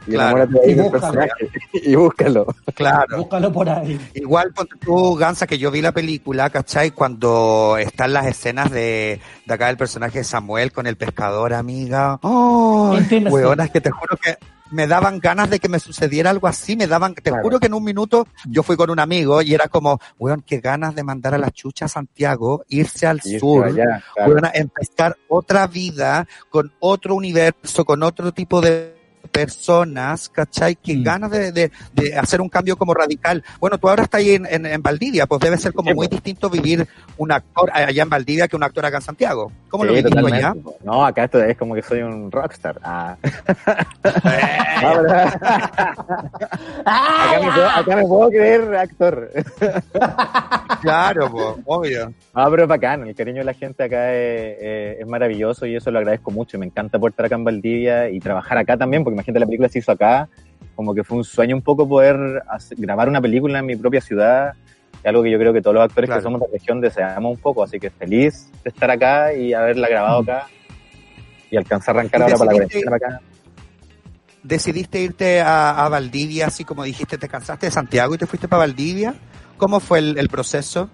y 0.07 0.11
Claro. 0.11 0.37
enamórate 0.37 0.65
ahí 0.65 0.71
Y 0.71 0.73
del 0.75 0.83
búscalo. 0.83 1.01
personaje 1.13 1.49
y 1.73 1.95
búscalo. 1.95 2.45
Claro. 2.75 3.17
Búscalo 3.17 3.51
por 3.53 3.69
ahí. 3.69 3.99
Igual, 4.15 4.53
ponte 4.53 4.75
tú, 4.83 5.15
Gansa, 5.15 5.45
que 5.47 5.57
yo 5.57 5.69
vi 5.71 5.81
la 5.81 5.91
película, 5.91 6.49
¿cachai? 6.49 6.91
Cuando 6.91 7.77
están 7.79 8.13
las 8.13 8.25
escenas 8.25 8.71
de, 8.71 9.19
de 9.45 9.53
acá 9.53 9.67
del 9.67 9.77
personaje 9.77 10.19
de 10.19 10.23
Samuel 10.23 10.71
con 10.71 10.87
el 10.87 10.95
pescador, 10.97 11.53
amiga. 11.53 12.19
¡Oh! 12.21 12.97
Hueonas, 13.29 13.69
que 13.71 13.81
te 13.81 13.91
juro 13.91 14.17
que 14.17 14.37
me 14.69 14.85
daban 14.85 15.19
ganas 15.19 15.49
de 15.49 15.59
que 15.59 15.69
me 15.69 15.79
sucediera 15.79 16.29
algo 16.29 16.45
así, 16.47 16.75
me 16.75 16.87
daban, 16.87 17.13
te 17.15 17.21
Claro. 17.21 17.41
juro 17.41 17.59
que 17.59 17.67
en 17.67 17.73
un 17.73 17.83
minuto 17.85 18.27
yo 18.49 18.63
fui 18.63 18.75
con 18.75 18.89
un 18.89 18.99
amigo 18.99 19.41
y 19.41 19.53
era 19.53 19.69
como, 19.69 19.97
weón, 20.19 20.43
qué 20.45 20.59
ganas 20.59 20.93
de 20.93 21.03
mandar 21.03 21.33
a 21.33 21.37
la 21.37 21.51
chucha 21.51 21.85
a 21.85 21.87
Santiago, 21.87 22.65
irse 22.67 23.07
al 23.07 23.17
irse 23.23 23.39
sur, 23.39 23.65
allá, 23.65 24.03
claro. 24.13 24.31
weón, 24.31 24.45
a 24.45 24.51
empezar 24.53 25.15
otra 25.29 25.67
vida 25.67 26.27
con 26.49 26.73
otro 26.79 27.15
universo, 27.15 27.85
con 27.85 28.03
otro 28.03 28.33
tipo 28.33 28.59
de 28.59 28.96
personas, 29.27 30.29
¿cachai? 30.29 30.75
Qué 30.75 30.95
Mm. 30.97 31.03
ganas 31.03 31.31
de, 31.31 31.51
de, 31.51 31.71
de 31.93 32.17
hacer 32.17 32.41
un 32.41 32.49
cambio 32.49 32.77
como 32.77 32.93
radical. 32.93 33.43
Bueno, 33.59 33.77
tú 33.77 33.87
ahora 33.89 34.03
estás 34.03 34.19
ahí 34.19 34.31
en, 34.31 34.45
en, 34.45 34.65
en 34.65 34.81
Valdivia, 34.81 35.25
pues 35.27 35.39
debe 35.41 35.57
ser 35.57 35.73
como 35.73 35.89
Sí, 35.89 35.95
muy 35.95 36.07
pues. 36.07 36.21
distinto 36.21 36.49
vivir 36.49 36.87
un 37.17 37.31
actor 37.31 37.69
allá 37.73 38.03
en 38.03 38.09
Valdivia 38.09 38.47
que 38.47 38.55
un 38.55 38.63
actor 38.63 38.85
acá 38.85 38.97
en 38.97 39.03
Santiago. 39.03 39.51
¿Cómo 39.69 39.83
lo 39.85 39.91
Sí, 39.91 39.97
vivís 39.97 40.09
tú 40.11 40.15
totalmente, 40.17 40.45
allá? 40.47 40.55
No, 40.83 41.05
acá 41.05 41.25
esto 41.25 41.43
es 41.43 41.57
como 41.57 41.75
que 41.75 41.81
soy 41.81 42.01
un 42.01 42.31
rockstar. 42.31 42.79
Ah. 42.83 43.17
Eh, 43.23 43.29
pero- 44.81 45.11
acá, 46.85 47.39
me 47.41 47.51
puedo, 47.51 47.69
acá 47.69 47.95
me 47.95 48.05
puedo 48.07 48.29
creer 48.29 48.75
actor. 48.75 49.31
claro, 50.81 51.31
pues, 51.31 51.45
obvio. 51.65 52.13
Ah, 52.33 52.47
pero 52.49 52.63
es 52.63 52.69
bacán, 52.69 53.07
el 53.07 53.15
cariño 53.15 53.39
de 53.39 53.43
la 53.45 53.53
gente 53.53 53.83
acá 53.83 54.13
es, 54.13 54.57
es- 54.61 54.99
es 55.01 55.07
maravilloso 55.07 55.65
y 55.65 55.75
eso 55.75 55.91
lo 55.91 55.99
agradezco 55.99 56.31
mucho. 56.31 56.57
y 56.57 56.59
Me 56.59 56.65
encanta 56.65 56.97
poder 56.99 57.11
estar 57.11 57.25
acá 57.25 57.35
en 57.35 57.43
Valdivia 57.43 58.09
y 58.09 58.19
trabajar 58.19 58.57
acá 58.57 58.77
también, 58.77 59.03
porque 59.03 59.16
imagínate 59.17 59.39
la 59.39 59.45
película 59.47 59.67
se 59.69 59.79
hizo 59.79 59.91
acá, 59.91 60.29
como 60.75 60.93
que 60.93 61.03
fue 61.03 61.17
un 61.17 61.23
sueño 61.23 61.55
un 61.55 61.61
poco 61.63 61.87
poder 61.89 62.43
hacer- 62.49 62.77
grabar 62.79 63.09
una 63.09 63.19
película 63.19 63.59
en 63.59 63.65
mi 63.65 63.75
propia 63.75 63.99
ciudad, 63.99 64.53
algo 65.03 65.23
que 65.23 65.31
yo 65.31 65.39
creo 65.39 65.53
que 65.53 65.61
todos 65.61 65.73
los 65.75 65.83
actores 65.83 66.07
Claro. 66.07 66.19
que 66.21 66.23
somos 66.23 66.41
de 66.41 66.47
la 66.47 66.53
región 66.53 66.81
deseamos 66.81 67.35
un 67.35 67.41
poco, 67.41 67.63
así 67.63 67.79
que 67.79 67.89
feliz 67.89 68.49
de 68.63 68.69
estar 68.69 68.91
acá 68.91 69.33
y 69.33 69.53
haberla 69.53 69.87
grabado 69.89 70.19
acá 70.19 70.47
y 71.49 71.55
alcanzar 71.57 71.95
a 71.95 71.99
arrancar 72.01 72.19
¿Y 72.19 72.23
ahora 72.23 72.35
para 72.37 72.51
la 72.51 72.57
cuarentena 72.57 72.95
acá. 72.97 73.21
¿Decidiste 74.43 74.99
irte 75.01 75.41
a, 75.41 75.85
a 75.85 75.89
Valdivia, 75.89 76.47
así 76.47 76.63
como 76.63 76.83
dijiste, 76.83 77.17
te 77.17 77.27
cansaste 77.27 77.65
de 77.67 77.71
Santiago 77.71 78.15
y 78.15 78.17
te 78.17 78.25
fuiste 78.27 78.47
para 78.47 78.59
Valdivia? 78.59 79.15
¿Cómo 79.57 79.79
fue 79.79 79.99
el, 79.99 80.17
el 80.17 80.29
proceso? 80.29 80.89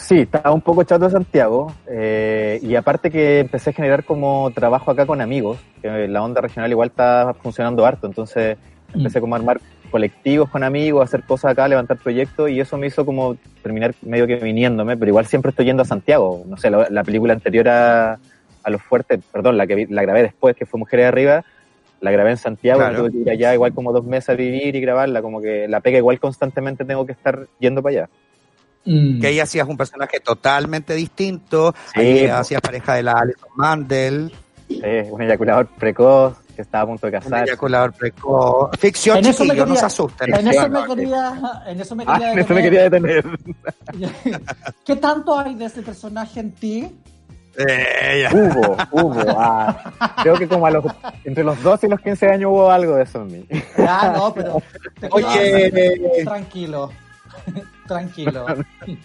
Sí, 0.00 0.20
estaba 0.20 0.52
un 0.52 0.60
poco 0.62 0.84
chato 0.84 1.04
de 1.04 1.10
Santiago 1.10 1.72
eh, 1.88 2.58
y 2.62 2.76
aparte 2.76 3.10
que 3.10 3.40
empecé 3.40 3.70
a 3.70 3.72
generar 3.74 4.04
como 4.04 4.50
trabajo 4.52 4.90
acá 4.90 5.04
con 5.04 5.20
amigos, 5.20 5.58
que 5.82 6.08
la 6.08 6.22
onda 6.22 6.40
regional 6.40 6.70
igual 6.70 6.88
está 6.88 7.34
funcionando 7.42 7.84
harto, 7.84 8.06
entonces 8.06 8.56
empecé 8.94 9.20
como 9.20 9.34
a 9.34 9.38
armar 9.38 9.60
colectivos 9.90 10.48
con 10.48 10.62
amigos, 10.64 11.04
hacer 11.04 11.24
cosas 11.24 11.52
acá, 11.52 11.68
levantar 11.68 11.98
proyectos, 11.98 12.48
y 12.48 12.60
eso 12.60 12.78
me 12.78 12.86
hizo 12.86 13.04
como 13.04 13.36
terminar 13.62 13.94
medio 14.02 14.26
que 14.26 14.36
viniéndome, 14.36 14.96
pero 14.96 15.10
igual 15.10 15.26
siempre 15.26 15.50
estoy 15.50 15.66
yendo 15.66 15.82
a 15.82 15.86
Santiago. 15.86 16.42
No 16.46 16.56
sé, 16.56 16.70
la, 16.70 16.86
la 16.90 17.04
película 17.04 17.34
anterior 17.34 17.68
a, 17.68 18.12
a 18.62 18.70
Los 18.70 18.82
Fuertes, 18.82 19.20
perdón, 19.32 19.56
la 19.58 19.66
que 19.66 19.74
vi- 19.74 19.86
la 19.86 20.02
grabé 20.02 20.22
después, 20.22 20.56
que 20.56 20.64
fue 20.64 20.78
Mujeres 20.78 21.04
de 21.04 21.08
Arriba, 21.08 21.44
la 22.00 22.10
grabé 22.12 22.30
en 22.30 22.36
Santiago, 22.36 22.80
Claro. 22.80 22.98
tuve 22.98 23.10
que 23.12 23.18
ir 23.18 23.30
allá 23.30 23.52
igual 23.52 23.74
como 23.74 23.92
dos 23.92 24.04
meses 24.04 24.30
a 24.30 24.34
vivir 24.34 24.74
y 24.76 24.80
grabarla, 24.80 25.20
como 25.22 25.40
que 25.40 25.66
la 25.68 25.80
pega 25.80 25.98
igual 25.98 26.20
constantemente 26.20 26.84
tengo 26.84 27.04
que 27.04 27.12
estar 27.12 27.46
yendo 27.58 27.82
para 27.82 27.92
allá. 27.96 28.08
Mm. 28.90 29.20
Que 29.20 29.26
ahí 29.26 29.40
hacías 29.40 29.68
un 29.68 29.76
personaje 29.76 30.18
totalmente 30.20 30.94
distinto. 30.94 31.74
Sí, 31.94 32.00
ahí 32.00 32.26
hacías 32.26 32.60
pareja 32.62 32.94
de 32.94 33.02
la 33.02 33.12
Alison 33.12 33.48
Mandel, 33.56 34.32
Sí, 34.68 34.80
un 35.10 35.22
eyaculador 35.22 35.66
precoz 35.66 36.36
que 36.54 36.62
estaba 36.62 36.84
a 36.84 36.86
punto 36.86 37.06
de 37.06 37.16
un 37.16 37.22
casar. 37.22 37.44
eyaculador 37.48 37.92
precoz. 37.92 38.70
Ficción, 38.78 39.18
eso 39.18 39.44
chiquillos, 39.44 39.68
no 39.68 39.76
se 39.76 39.84
asusten. 39.86 40.34
En 40.34 40.48
eso 40.48 40.62
me 40.68 40.80
no, 40.80 40.86
quería, 40.94 41.62
en 41.66 41.80
eso 41.80 41.94
me 41.96 42.04
Ah, 42.06 42.12
quería 42.14 42.32
en 42.32 42.38
eso 42.40 42.54
me 42.54 42.62
detener. 42.62 43.22
quería 43.22 43.22
detener. 43.22 44.40
¿Qué 44.84 44.96
tanto 44.96 45.38
hay 45.38 45.54
de 45.54 45.64
ese 45.66 45.82
personaje 45.82 46.40
en 46.40 46.52
ti? 46.52 46.90
Eh, 47.56 48.22
ya. 48.22 48.36
Hubo, 48.36 48.76
hubo. 48.92 49.20
ah, 49.36 50.14
creo 50.22 50.34
que 50.36 50.46
como 50.46 50.66
a 50.66 50.70
los, 50.70 50.84
entre 51.24 51.42
los 51.44 51.60
12 51.62 51.86
y 51.86 51.90
los 51.90 52.00
15 52.00 52.28
años 52.28 52.50
hubo 52.52 52.70
algo 52.70 52.94
de 52.96 53.02
eso 53.04 53.22
en 53.22 53.26
mí. 53.32 53.46
Ah, 53.78 54.12
no, 54.16 54.32
pero 54.34 54.62
Oye, 55.10 55.70
quedas- 55.72 56.24
tranquilo, 56.24 56.90
tranquilo. 57.86 58.46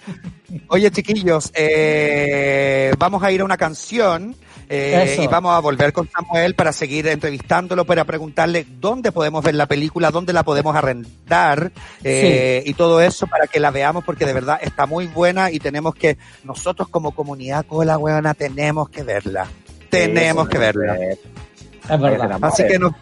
Oye, 0.67 0.91
chiquillos, 0.91 1.51
eh, 1.55 2.93
vamos 2.97 3.24
a 3.24 3.32
ir 3.32 3.41
a 3.41 3.45
una 3.45 3.57
canción 3.57 4.36
eh, 4.69 5.19
y 5.21 5.28
vamos 5.28 5.53
a 5.53 5.59
volver 5.59 5.93
con 5.93 6.09
Samuel 6.09 6.55
para 6.55 6.71
seguir 6.74 7.07
entrevistándolo, 7.07 7.86
para 7.86 8.05
preguntarle 8.05 8.65
dónde 8.80 9.11
podemos 9.11 9.43
ver 9.43 9.55
la 9.55 9.65
película, 9.65 10.11
dónde 10.11 10.34
la 10.34 10.43
podemos 10.43 10.76
arrendar 10.76 11.71
eh, 12.03 12.63
y 12.65 12.74
todo 12.74 13.01
eso 13.01 13.28
para 13.28 13.47
que 13.47 13.59
la 13.59 13.71
veamos 13.71 14.03
porque 14.03 14.26
de 14.26 14.34
verdad 14.34 14.59
está 14.61 14.86
muy 14.86 15.07
buena 15.07 15.51
y 15.51 15.59
tenemos 15.59 15.95
que, 15.95 16.17
nosotros 16.43 16.88
como 16.89 17.13
comunidad 17.13 17.65
cola 17.65 17.97
huevona, 17.97 18.34
tenemos 18.34 18.89
que 18.89 19.03
verla. 19.03 19.47
Tenemos 19.89 20.45
Sí, 20.45 20.51
que 20.51 20.57
verla. 20.57 20.97
Es 20.97 21.99
verdad. 21.99 22.39
Así 22.41 22.65
que 22.65 22.80
nos, 22.80 22.93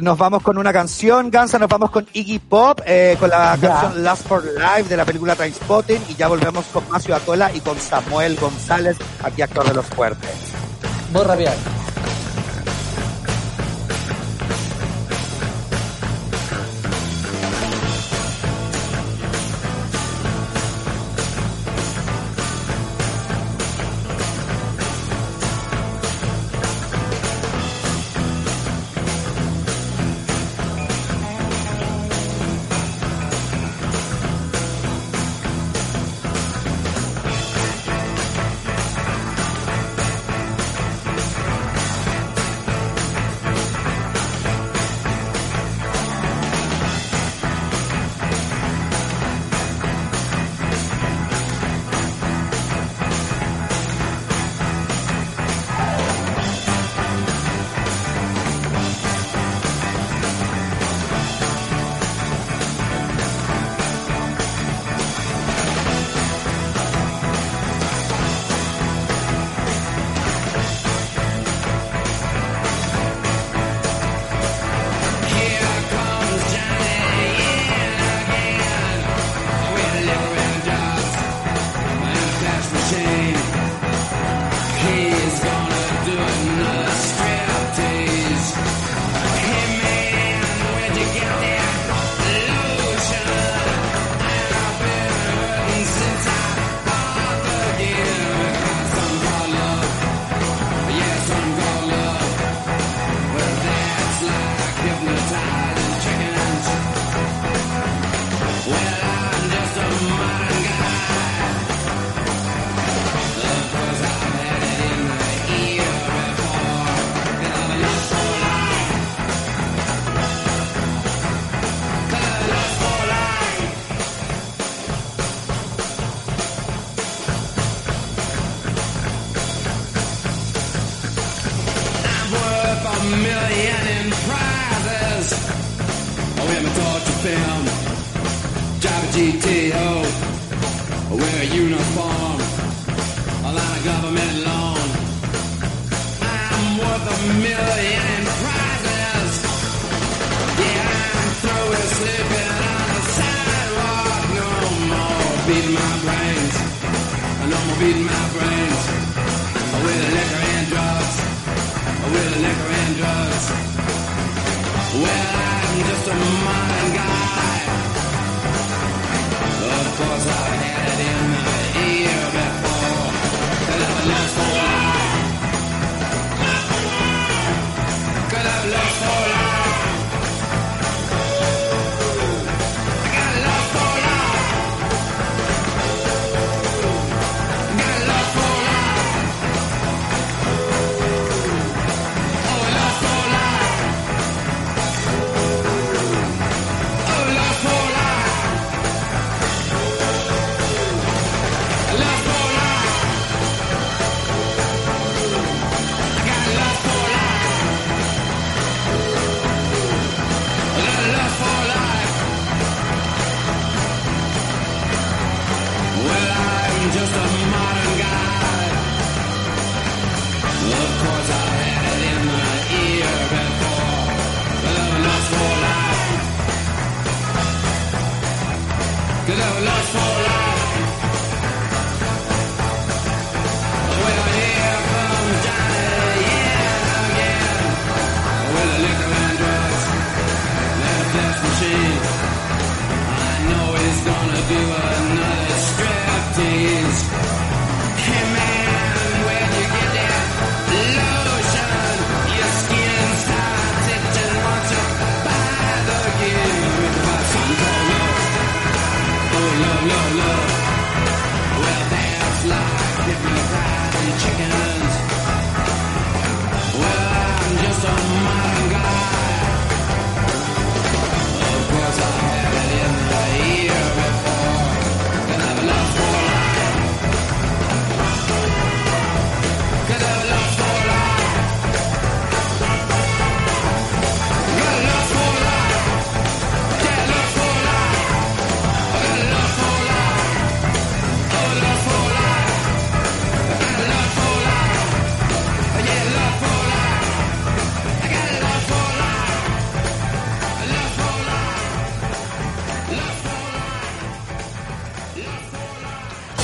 nos 0.00 0.18
vamos 0.18 0.42
con 0.42 0.58
una 0.58 0.72
canción, 0.72 1.30
Gansa, 1.30 1.58
nos 1.58 1.68
vamos 1.68 1.90
con 1.90 2.06
Iggy 2.12 2.38
Pop, 2.38 2.80
eh, 2.86 3.16
con 3.18 3.30
la 3.30 3.56
canción 3.60 4.02
Last 4.02 4.26
for 4.26 4.44
Life 4.44 4.88
de 4.88 4.96
la 4.96 5.04
película 5.04 5.34
Trainspotting 5.34 6.02
y 6.08 6.14
ya 6.14 6.28
volvemos 6.28 6.64
con 6.66 6.88
Macio 6.88 7.14
Acola 7.16 7.50
y 7.54 7.60
con 7.60 7.78
Samuel 7.78 8.36
González, 8.36 8.96
aquí 9.22 9.42
actor 9.42 9.66
de 9.66 9.74
Los 9.74 9.86
Fuertes. 9.86 10.30
Muy 11.12 11.22
rápido. 11.22 11.52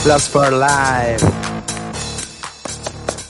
Lost 0.07 0.32
for 0.32 0.50
Life. 0.50 1.53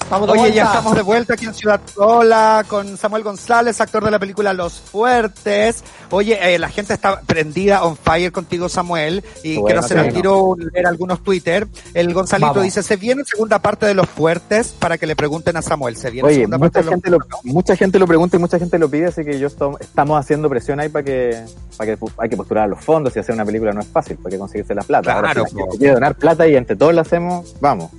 Estamos 0.05 0.27
de 0.29 0.33
Oye, 0.33 0.41
vuelta. 0.43 0.57
ya 0.57 0.65
estamos 0.67 0.95
de 0.95 1.03
vuelta 1.03 1.35
aquí 1.35 1.47
en 1.47 1.55
Ciudad 1.55 1.81
Cola 1.95 2.65
con 2.69 2.97
Samuel 2.99 3.23
González, 3.25 3.81
actor 3.81 4.05
de 4.05 4.11
la 4.11 4.19
película 4.19 4.53
Los 4.53 4.75
Fuertes. 4.79 5.83
Oye, 6.11 6.55
eh, 6.55 6.59
la 6.59 6.69
gente 6.69 6.93
está 6.93 7.21
prendida 7.23 7.83
on 7.83 7.97
fire 7.97 8.31
contigo, 8.31 8.69
Samuel, 8.69 9.25
y 9.43 9.55
Bueno, 9.55 9.67
quiero 9.67 9.81
hacer 9.81 9.99
al 9.99 10.13
tiro 10.13 10.57
leer 10.57 10.87
algunos 10.87 11.23
Twitter. 11.25 11.67
El 11.95 12.13
Gonzalito 12.13 12.49
Vamos. 12.49 12.63
dice, 12.63 12.83
¿se 12.83 12.97
viene 12.97 13.25
segunda 13.25 13.59
parte 13.61 13.87
de 13.87 13.95
Los 13.95 14.09
Fuertes? 14.09 14.75
Para 14.79 14.99
que 14.99 15.07
le 15.07 15.17
pregunten 15.17 15.57
a 15.57 15.63
Samuel, 15.63 15.97
¿se 15.97 16.11
viene 16.11 16.29
Oye, 16.29 16.37
segunda 16.37 16.59
parte 16.59 16.79
mucha 16.81 16.91
de 16.91 16.95
gente, 16.95 17.11
Los 17.11 17.21
lo, 17.21 17.53
mucha 17.53 17.77
gente 17.77 17.99
lo 17.99 18.07
pregunta 18.07 18.37
y 18.37 18.41
mucha 18.41 18.59
gente 18.59 18.79
lo 18.79 18.89
pide, 18.91 19.07
así 19.07 19.25
que 19.25 19.39
yo 19.39 19.49
estamos 19.49 20.21
haciendo 20.21 20.49
presión 20.51 20.79
ahí 20.81 20.91
para 20.91 21.03
que, 21.03 21.45
para 21.79 21.97
que 21.97 22.05
hay 22.19 22.29
que 22.29 22.37
postular 22.37 22.65
a 22.65 22.69
los 22.69 22.85
fondos 22.85 23.17
y 23.17 23.19
hacer 23.19 23.35
una 23.35 23.45
película 23.47 23.73
no 23.73 23.81
es 23.81 23.89
fácil, 23.89 24.19
porque 24.23 24.39
conseguirse 24.39 24.75
la 24.75 24.83
plata. 24.83 25.15
Ahora, 25.15 25.33
Claro, 25.33 25.47
si 25.49 25.57
la 25.57 25.63
gente 25.63 25.79
quiere 25.79 25.95
donar 25.95 26.15
plata 26.15 26.47
y 26.47 26.55
entre 26.57 26.77
todos 26.77 26.95
la 26.95 27.01
hacemos, 27.01 27.57
vamos. 27.61 27.91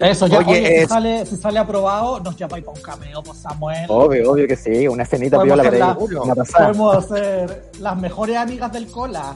Eso, 0.00 0.26
ya, 0.26 0.38
Oye, 0.38 0.48
oye, 0.50 0.74
es- 0.76 0.82
si, 0.82 0.88
sale, 0.88 1.26
si 1.26 1.36
sale 1.36 1.58
aprobado, 1.58 2.20
nos 2.20 2.34
llamáis 2.36 2.64
para 2.64 2.76
un 2.76 2.82
cameo, 2.82 3.22
pues 3.22 3.38
Samuel. 3.38 3.84
Obvio, 3.88 4.32
obvio 4.32 4.48
que 4.48 4.56
sí, 4.56 4.88
una 4.88 5.02
escenita 5.02 5.40
piola 5.42 5.62
para 5.62 5.78
la- 5.78 5.96
una 6.22 6.34
pasada. 6.34 6.66
Podemos 6.68 6.96
hacer 7.04 7.70
las 7.80 7.96
mejores 7.98 8.36
amigas 8.38 8.72
del 8.72 8.86
cola. 8.90 9.34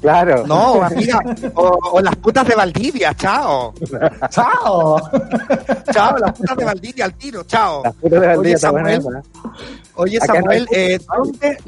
Claro. 0.00 0.46
No, 0.46 0.82
amiga, 0.82 1.18
o, 1.54 1.78
o 1.94 2.00
las 2.00 2.14
putas 2.16 2.46
de 2.46 2.54
Valdivia, 2.54 3.14
chao. 3.14 3.72
¡Chao! 4.30 5.00
Chao, 5.92 6.18
las 6.18 6.32
putas 6.32 6.56
de 6.58 6.64
Valdivia 6.64 7.04
al 7.06 7.14
tiro, 7.14 7.42
chao. 7.44 7.82
Las 7.84 7.94
putas 7.94 8.20
de 8.20 8.26
Oye, 8.28 8.36
Valdivia 8.36 8.70
buena 8.70 8.90
Samuel, 9.00 9.16
¿eh? 9.16 9.28
Oye, 9.96 10.18
no 10.18 10.26
Samuel, 10.26 10.68
hay 10.70 10.78
eh, 10.94 10.98
¿dónde? 11.16 11.58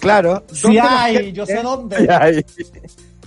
Claro, 0.00 0.42
Sí 0.50 0.62
¿dónde 0.62 0.80
hay, 0.80 1.14
gente- 1.16 1.32
yo 1.32 1.46
sé 1.46 1.62
dónde. 1.62 2.08
Ay, 2.20 2.44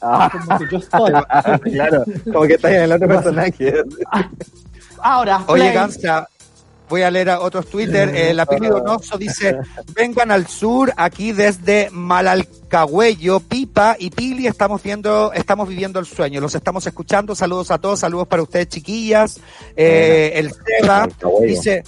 Ah, 0.00 0.30
Como 0.32 0.58
que 0.58 0.66
yo 0.72 0.78
estoy. 0.78 1.12
claro, 1.72 2.04
como 2.24 2.46
que 2.46 2.54
estás 2.54 2.70
en 2.72 2.82
el 2.84 2.92
otro 2.92 3.06
personaje. 3.08 3.84
Ahora, 5.02 5.42
Oye. 5.46 5.72
Gansa, 5.72 6.28
voy 6.88 7.02
a 7.02 7.10
leer 7.10 7.30
a 7.30 7.40
otros 7.40 7.66
Twitter. 7.66 8.14
Eh, 8.14 8.34
la 8.34 8.46
Pili 8.46 8.68
Donoso 8.68 9.18
dice, 9.18 9.58
vengan 9.94 10.30
al 10.30 10.46
sur, 10.46 10.92
aquí 10.96 11.32
desde 11.32 11.88
Malalcahuello, 11.90 13.40
Pipa 13.40 13.96
y 13.98 14.10
Pili, 14.10 14.46
estamos 14.46 14.82
viendo, 14.82 15.32
estamos 15.32 15.68
viviendo 15.68 15.98
el 15.98 16.06
sueño. 16.06 16.40
Los 16.40 16.54
estamos 16.54 16.86
escuchando. 16.86 17.34
Saludos 17.34 17.70
a 17.70 17.78
todos, 17.78 18.00
saludos 18.00 18.28
para 18.28 18.42
ustedes, 18.42 18.68
chiquillas. 18.68 19.40
Eh, 19.76 20.32
el 20.34 20.50
Seba 20.52 21.08
dice, 21.46 21.84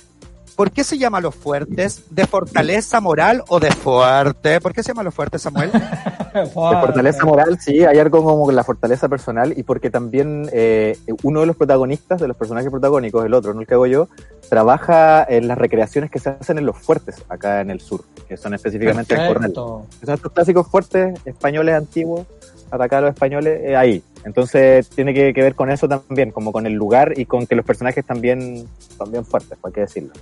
¿por 0.61 0.73
qué 0.73 0.85
se 0.85 0.99
llama 0.99 1.23
Los 1.23 1.35
Fuertes? 1.35 2.03
¿De 2.11 2.27
fortaleza 2.27 3.01
moral 3.01 3.43
o 3.49 3.59
de 3.59 3.71
fuerte? 3.71 4.61
¿Por 4.61 4.75
qué 4.75 4.83
se 4.83 4.89
llama 4.89 5.03
Los 5.03 5.15
Fuertes, 5.15 5.41
Samuel? 5.41 5.71
De 6.35 6.47
fortaleza 6.51 7.25
moral, 7.25 7.59
sí, 7.59 7.83
hay 7.83 7.99
algo 7.99 8.23
como 8.23 8.45
con 8.45 8.55
la 8.55 8.63
fortaleza 8.63 9.09
personal 9.09 9.55
y 9.57 9.63
porque 9.63 9.91
también 9.91 10.49
eh, 10.53 10.97
uno 11.23 11.41
de 11.41 11.47
los 11.47 11.57
protagonistas, 11.57 12.21
de 12.21 12.29
los 12.29 12.37
personajes 12.37 12.71
protagónicos, 12.71 13.25
el 13.25 13.33
otro, 13.33 13.55
no 13.55 13.63
el 13.63 13.67
que 13.67 13.73
hago 13.75 13.87
yo, 13.87 14.09
trabaja 14.51 15.25
en 15.29 15.49
las 15.49 15.57
recreaciones 15.57 16.11
que 16.11 16.19
se 16.19 16.29
hacen 16.29 16.59
en 16.59 16.67
los 16.67 16.77
fuertes 16.77 17.25
acá 17.31 17.63
en 17.63 17.71
el 17.71 17.81
sur, 17.81 18.05
que 18.29 18.37
son 18.37 18.53
específicamente 18.53 19.15
el 19.15 19.21
Corral. 19.21 19.35
Perfecto. 19.35 19.87
Son 20.05 20.15
estos 20.15 20.33
clásicos 20.33 20.69
fuertes 20.69 21.19
españoles 21.25 21.75
antiguos, 21.75 22.27
atacar 22.71 22.99
a 22.99 23.01
los 23.03 23.15
españoles 23.15 23.61
eh, 23.65 23.77
ahí. 23.77 24.03
Entonces 24.25 24.89
tiene 24.91 25.15
que, 25.15 25.33
que 25.33 25.43
ver 25.43 25.55
con 25.55 25.71
eso 25.71 25.89
también, 25.89 26.31
como 26.31 26.53
con 26.53 26.67
el 26.67 26.75
lugar 26.75 27.15
y 27.17 27.25
con 27.25 27.47
que 27.47 27.55
los 27.55 27.65
personajes 27.65 28.05
también 28.05 28.67
son 28.97 29.11
bien 29.11 29.25
fuertes, 29.25 29.59
por 29.59 29.73
qué 29.73 29.81
decirlo. 29.83 30.13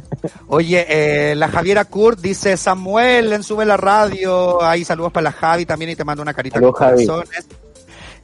Oye, 0.48 0.86
eh, 0.88 1.34
la 1.34 1.48
Javiera 1.48 1.84
Kurt 1.84 2.20
dice, 2.20 2.56
Samuel, 2.56 3.32
en 3.32 3.42
Sube 3.42 3.64
la 3.64 3.76
Radio. 3.76 4.62
Ahí 4.62 4.84
saludos 4.84 5.12
para 5.12 5.24
la 5.24 5.32
Javi 5.32 5.66
también 5.66 5.90
y 5.90 5.96
te 5.96 6.04
mando 6.04 6.22
una 6.22 6.34
carita 6.34 6.54
Saludos, 6.56 6.76
con 6.76 6.88
Javi. 6.88 7.06
corazones. 7.06 7.46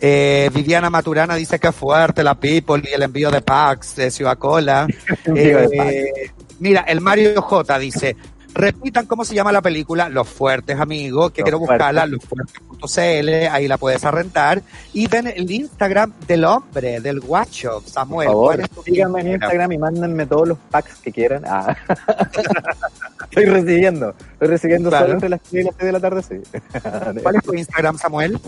Eh, 0.01 0.51
Viviana 0.53 0.91
Maturana 0.91 1.35
dice 1.35 1.59
que 1.59 1.73
fuerte 1.73 2.23
la 2.23 2.35
People 2.35 2.83
y 2.85 2.93
el 2.93 3.03
envío 3.03 3.31
de 3.31 3.41
packs 3.41 3.97
de 3.97 4.11
Ciudad 4.11 4.37
Cola. 4.37 4.87
De 5.25 5.69
Eh, 5.75 6.31
mira, 6.59 6.83
el 6.83 7.01
Mario 7.01 7.41
J 7.41 7.79
dice, 7.79 8.17
repitan 8.55 9.07
cómo 9.07 9.25
se 9.25 9.35
llama 9.35 9.51
la 9.53 9.61
película, 9.61 10.09
Los 10.09 10.29
Fuertes, 10.29 10.79
amigo, 10.79 11.31
que 11.31 11.41
Los 11.43 11.45
quiero 11.47 11.59
Fuertes. 11.59 11.77
buscarla, 11.79 12.07
losfuertes.cl, 12.07 13.49
ahí 13.53 13.69
la 13.69 13.77
puedes 13.79 14.05
arrendar. 14.05 14.63
Y 14.93 15.07
ven 15.09 15.27
el 15.27 15.51
Instagram 15.51 16.13
del 16.27 16.45
hombre, 16.45 17.01
del 17.01 17.21
guacho, 17.21 17.81
Por 17.81 17.91
Samuel. 17.91 18.29
favor, 18.29 18.47
¿cuál 18.55 18.61
es 18.61 18.71
tu 18.71 18.83
síganme 18.83 19.21
en 19.23 19.29
Instagram 19.33 19.73
y 19.73 19.79
mándenme 19.79 20.27
todos 20.27 20.49
los 20.49 20.59
packs 20.71 20.97
que 21.01 21.13
quieran. 21.13 21.43
Ah. 21.47 21.77
estoy 23.31 23.45
recibiendo, 23.47 24.15
estoy 24.33 24.49
recibiendo 24.49 24.89
Claro. 24.91 25.05
solo 25.07 25.15
entre 25.15 25.29
las 25.29 25.41
3 25.43 25.53
y 25.53 25.65
las 25.67 25.75
6 25.77 25.87
de 25.87 25.93
la 25.93 26.01
tarde, 26.01 26.23
sí. 26.23 26.35
¿Cuál 27.23 27.37
es 27.37 27.43
tu 27.43 27.55
Instagram, 27.55 27.99
Samuel? 27.99 28.39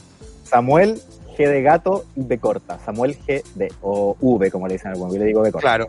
Samuel 0.44 1.00
G 1.36 1.48
de 1.48 1.62
gato 1.62 2.04
y 2.14 2.22
B 2.22 2.38
corta. 2.38 2.78
Samuel 2.84 3.18
G 3.26 3.42
de, 3.56 3.72
o 3.82 4.16
V, 4.20 4.50
como 4.50 4.68
le 4.68 4.74
dicen 4.74 4.92
algunos. 4.92 5.12
Yo 5.14 5.18
le 5.20 5.26
digo 5.26 5.42
B 5.42 5.50
corta. 5.52 5.66
Claro. 5.68 5.88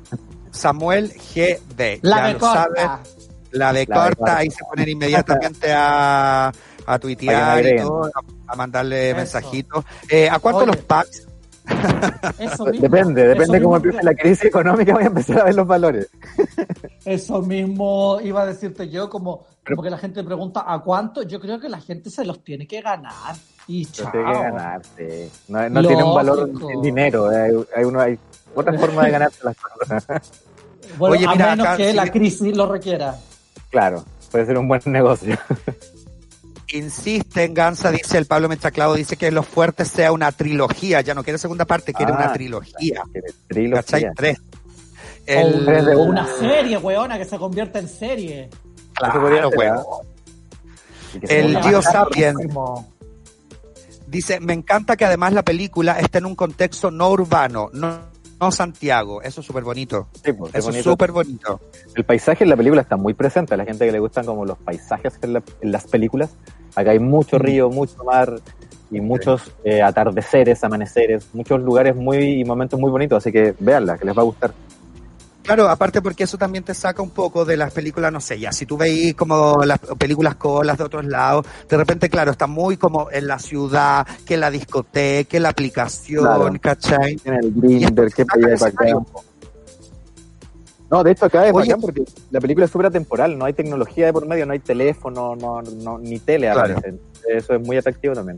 Samuel 0.52 1.12
GD. 1.14 2.00
La 2.02 2.18
ya 2.18 2.28
de 2.28 2.34
lo 2.34 2.40
sabes. 2.40 2.84
La 3.58 3.68
de 3.74 3.74
La 3.74 3.80
de 3.80 3.86
corta, 3.88 4.16
corta. 4.16 4.38
ahí 4.38 4.50
se 4.52 4.64
ponen 4.66 4.90
inmediatamente 4.90 5.72
a, 5.74 6.52
a 6.86 7.00
tuitear 7.00 7.66
y 7.66 7.78
todo, 7.78 8.06
a, 8.06 8.12
a 8.54 8.56
mandarle 8.56 9.10
Eso. 9.10 9.18
mensajitos. 9.18 9.86
Eh, 10.10 10.30
¿A 10.30 10.40
cuánto 10.40 10.60
Oye. 10.64 10.68
los 10.68 10.78
packs? 10.78 11.24
Eso 12.40 12.66
mismo, 12.68 12.82
Depende, 12.82 13.22
eso 13.24 13.30
depende 13.32 13.54
mismo 13.60 13.64
cómo 13.68 13.76
empiece 13.76 14.02
la 14.02 14.14
crisis 14.16 14.46
económica, 14.46 14.94
voy 14.94 15.04
a 15.04 15.08
empezar 15.08 15.40
a 15.42 15.44
ver 15.44 15.56
los 15.56 15.68
valores. 15.68 16.08
Eso 17.04 17.42
mismo 17.42 18.20
iba 18.24 18.44
a 18.44 18.46
decirte 18.46 18.88
yo, 18.90 19.10
como, 19.10 19.46
como 19.68 19.84
que 19.84 19.90
la 19.90 19.98
gente 19.98 20.24
pregunta 20.24 20.64
¿a 20.66 20.80
cuánto? 20.80 21.24
Yo 21.24 21.42
creo 21.42 21.60
que 21.60 21.68
la 21.68 21.82
gente 21.82 22.10
se 22.10 22.24
los 22.24 22.42
tiene 22.42 22.66
que 22.68 22.82
ganar. 22.82 23.36
Y 23.68 23.86
chao. 23.88 24.10
tiene 24.12 24.32
que 24.32 24.40
ganarse. 24.40 25.30
No, 25.50 25.70
no 25.70 25.82
tiene 25.86 26.04
un 26.04 26.16
valor 26.16 26.50
el 26.74 26.82
dinero. 26.82 27.30
eh, 27.34 27.36
Hay, 27.52 27.52
hay, 27.76 27.84
uno, 27.84 28.00
hay 28.00 28.18
otra 28.56 28.72
forma 28.80 29.04
de 29.06 29.12
ganarse 29.12 29.40
las 29.44 29.58
cosas. 29.58 30.08
Bueno, 30.98 31.16
Oye, 31.18 31.26
a 31.26 31.32
mira, 31.34 31.50
menos 31.50 31.68
acá 31.68 31.76
que 31.78 31.90
sí- 31.90 31.96
la 31.98 32.10
crisis 32.10 32.56
lo 32.56 32.72
requiera. 32.72 33.18
Claro, 33.70 34.04
puede 34.32 34.46
ser 34.46 34.58
un 34.58 34.68
buen 34.68 34.82
negocio. 34.86 35.38
Insiste 36.74 37.46
en 37.46 37.54
Gansa, 37.54 37.92
dice 37.92 38.18
el 38.18 38.26
Pablo 38.26 38.50
Mechaclavo, 38.50 38.96
dice 38.96 39.16
que 39.16 39.32
Los 39.32 39.46
Fuertes 39.48 39.88
sea 39.88 40.12
una 40.12 40.32
trilogía, 40.34 41.00
ya 41.00 41.14
no 41.16 41.24
quiere 41.24 41.38
segunda 41.40 41.64
parte, 41.64 41.94
quiere 41.94 42.12
Ah, 42.12 42.16
una 42.18 42.34
trilogía. 42.34 43.04
Tiene 43.12 43.28
trilogía. 43.48 43.82
¿Cachai? 43.82 44.06
Tres. 44.16 44.38
O 44.40 44.44
El, 45.28 45.66
tres 45.66 45.86
de 45.86 45.96
una 45.96 46.24
una. 46.24 46.28
serie, 46.40 46.78
weona, 46.78 47.18
que 47.18 47.24
se 47.26 47.38
convierta 47.38 47.80
en 47.80 47.88
serie. 47.88 48.50
Claro. 48.94 49.50
¿ah? 49.62 49.82
Se 51.26 51.40
El 51.40 51.54
más- 51.54 51.86
Sapiens 51.86 52.38
dice, 54.08 54.40
me 54.42 54.54
encanta 54.54 54.98
que 54.98 55.06
además 55.06 55.32
la 55.34 55.44
película 55.44 56.00
esté 56.00 56.18
en 56.18 56.26
un 56.26 56.36
contexto 56.36 56.92
no 56.92 57.10
urbano, 57.12 57.70
no, 57.74 58.00
no 58.40 58.52
Santiago. 58.52 59.22
Eso 59.22 59.42
es 59.42 59.48
súper 59.48 59.64
bonito. 59.64 60.08
Sí, 60.24 60.34
pues, 60.34 60.54
es 60.54 60.60
Eso 60.60 60.70
es 60.72 60.84
súper 60.84 61.12
bonito. 61.12 61.60
El 61.96 62.04
paisaje 62.04 62.44
en 62.44 62.50
la 62.52 62.56
película 62.58 62.82
está 62.82 62.96
muy 62.98 63.14
presente. 63.14 63.54
A 63.54 63.58
la 63.58 63.66
gente 63.66 63.86
que 63.86 63.92
le 63.92 64.00
gustan 64.00 64.26
como 64.26 64.46
los 64.46 64.58
paisajes 64.58 65.18
en, 65.22 65.34
la- 65.34 65.44
en 65.62 65.72
las 65.72 65.86
películas. 65.88 66.32
Acá 66.76 66.92
hay 66.92 67.00
mucho 67.00 67.40
río, 67.40 67.70
mucho 67.70 68.04
mar 68.04 68.40
y 68.92 69.02
muchos 69.02 69.52
eh, 69.64 69.82
atardeceres, 69.82 70.64
amaneceres, 70.64 71.28
muchos 71.34 71.60
lugares 71.62 71.96
muy 71.96 72.40
y 72.42 72.46
momentos 72.46 72.80
muy 72.80 72.92
bonitos. 72.92 73.18
Así 73.18 73.32
que 73.32 73.54
véanla, 73.60 73.98
que 73.98 74.06
les 74.06 74.16
va 74.18 74.22
a 74.22 74.26
gustar. 74.26 74.54
Claro, 75.48 75.70
aparte 75.70 76.02
porque 76.02 76.26
eso 76.26 76.38
también 76.38 76.66
te 76.66 76.74
saca 76.74 77.02
un 77.02 77.12
poco 77.12 77.46
de 77.46 77.56
las 77.56 77.72
películas, 77.72 78.12
no 78.12 78.20
sé, 78.20 78.38
ya, 78.38 78.52
si 78.52 78.66
tú 78.66 78.76
veis 78.76 79.16
como 79.16 79.64
las 79.64 79.80
películas 79.98 80.36
colas 80.36 80.78
de 80.78 80.84
otros 80.84 81.06
lados, 81.06 81.46
de 81.70 81.78
repente, 81.78 82.10
claro, 82.10 82.32
está 82.32 82.48
muy 82.48 82.76
como 82.76 83.10
en 83.10 83.28
la 83.28 83.40
ciudad, 83.40 84.06
que 84.26 84.36
la 84.36 84.52
discoteca, 84.52 85.30
que 85.30 85.40
la 85.40 85.48
aplicación, 85.48 86.26
Claro. 86.26 86.52
¿cachai? 86.60 87.16
Tiene 87.16 87.38
el 87.40 87.54
Grindr, 87.54 88.12
que. 88.14 88.26
No, 90.92 91.02
de 91.02 91.12
hecho 91.12 91.26
acá 91.26 91.48
es 91.48 91.54
Oye. 91.54 91.70
bacán 91.70 91.82
porque 91.82 92.04
la 92.30 92.42
película 92.42 92.66
es 92.66 92.72
súper 92.72 92.88
atemporal, 92.88 93.38
no 93.38 93.46
hay 93.46 93.54
tecnología 93.54 94.08
de 94.08 94.14
por 94.14 94.28
medio, 94.28 94.46
no 94.46 94.52
hay 94.52 94.60
teléfono, 94.60 95.34
no, 95.38 95.62
no, 95.62 95.98
ni 95.98 96.20
tele 96.20 96.52
Claro. 96.52 96.76
Eso 97.30 97.54
es 97.54 97.62
muy 97.66 97.78
atractivo 97.78 98.14
también. 98.14 98.38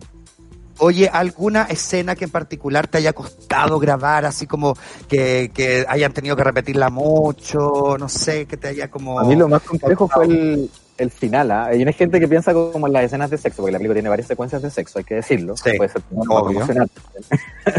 Oye, 0.79 1.09
¿alguna 1.11 1.63
escena 1.63 2.15
que 2.15 2.25
en 2.25 2.31
particular 2.31 2.87
te 2.87 2.97
haya 2.99 3.13
costado 3.13 3.79
grabar, 3.79 4.25
así 4.25 4.47
como 4.47 4.75
que, 5.07 5.51
que 5.53 5.85
hayan 5.87 6.13
tenido 6.13 6.35
que 6.35 6.43
repetirla 6.43 6.89
mucho, 6.89 7.97
no 7.97 8.07
sé, 8.07 8.45
que 8.45 8.57
te 8.57 8.69
haya 8.69 8.89
como... 8.89 9.19
A 9.19 9.23
mí 9.25 9.35
lo 9.35 9.47
más 9.47 9.61
complejo 9.61 10.07
fue 10.07 10.25
el, 10.25 10.69
el 10.99 11.11
final. 11.11 11.51
¿ah? 11.51 11.65
Hay 11.65 11.81
una 11.81 11.91
gente 11.91 12.19
que 12.19 12.27
piensa 12.27 12.53
como 12.53 12.87
en 12.87 12.93
las 12.93 13.03
escenas 13.03 13.29
de 13.29 13.37
sexo, 13.37 13.61
porque 13.61 13.71
la 13.71 13.77
película 13.79 13.95
tiene 13.95 14.09
varias 14.09 14.27
secuencias 14.27 14.61
de 14.61 14.69
sexo, 14.69 14.99
hay 14.99 15.05
que 15.05 15.15
decirlo. 15.15 15.55
Sí, 15.57 15.71
Puede 15.77 15.89
ser 15.89 16.01
obvio. 16.11 16.65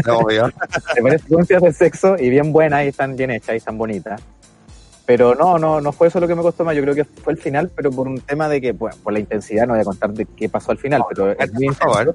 Obvio. 0.07 0.51
Hay 0.95 1.01
varias 1.01 1.21
secuencias 1.21 1.61
de 1.61 1.73
sexo 1.73 2.15
y 2.17 2.29
bien 2.29 2.51
buenas 2.51 2.85
y 2.85 2.89
están 2.89 3.15
bien 3.15 3.31
hechas 3.31 3.55
y 3.55 3.57
están 3.57 3.77
bonitas. 3.77 4.21
Pero 5.05 5.35
no, 5.35 5.57
no, 5.57 5.81
no 5.81 5.91
fue 5.91 6.07
eso 6.07 6.19
lo 6.19 6.27
que 6.27 6.35
me 6.35 6.41
costó 6.41 6.63
más. 6.63 6.75
Yo 6.75 6.83
creo 6.83 6.95
que 6.95 7.03
fue 7.03 7.33
el 7.33 7.39
final, 7.39 7.71
pero 7.75 7.91
por 7.91 8.07
un 8.07 8.19
tema 8.21 8.47
de 8.47 8.61
que, 8.61 8.71
bueno, 8.71 8.95
por 9.03 9.11
la 9.11 9.19
intensidad, 9.19 9.65
no 9.65 9.73
voy 9.73 9.81
a 9.81 9.85
contar 9.85 10.11
de 10.11 10.25
qué 10.25 10.47
pasó 10.47 10.71
al 10.71 10.77
final, 10.77 11.03
pero 11.09 11.31
es 11.31 11.53
muy 11.53 11.65
intenso. 11.65 12.13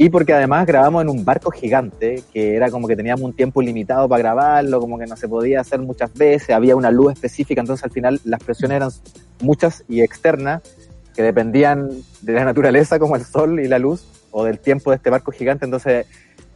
Y 0.00 0.10
porque 0.10 0.32
además 0.32 0.64
grabamos 0.64 1.02
en 1.02 1.08
un 1.08 1.24
barco 1.24 1.50
gigante, 1.50 2.22
que 2.32 2.54
era 2.54 2.70
como 2.70 2.86
que 2.86 2.94
teníamos 2.94 3.22
un 3.22 3.34
tiempo 3.34 3.60
limitado 3.60 4.08
para 4.08 4.22
grabarlo, 4.22 4.78
como 4.80 4.96
que 4.96 5.06
no 5.06 5.16
se 5.16 5.28
podía 5.28 5.60
hacer 5.60 5.80
muchas 5.80 6.14
veces, 6.14 6.50
había 6.50 6.76
una 6.76 6.92
luz 6.92 7.14
específica, 7.14 7.60
entonces 7.60 7.82
al 7.82 7.90
final 7.90 8.20
las 8.24 8.40
presiones 8.42 8.76
eran 8.76 8.90
muchas 9.40 9.84
y 9.88 10.00
externas, 10.02 10.62
que 11.16 11.22
dependían 11.22 11.90
de 12.22 12.32
la 12.32 12.44
naturaleza 12.44 13.00
como 13.00 13.16
el 13.16 13.24
sol 13.24 13.58
y 13.58 13.66
la 13.66 13.80
luz, 13.80 14.06
o 14.30 14.44
del 14.44 14.60
tiempo 14.60 14.90
de 14.90 14.96
este 14.98 15.10
barco 15.10 15.32
gigante, 15.32 15.64
entonces 15.64 16.06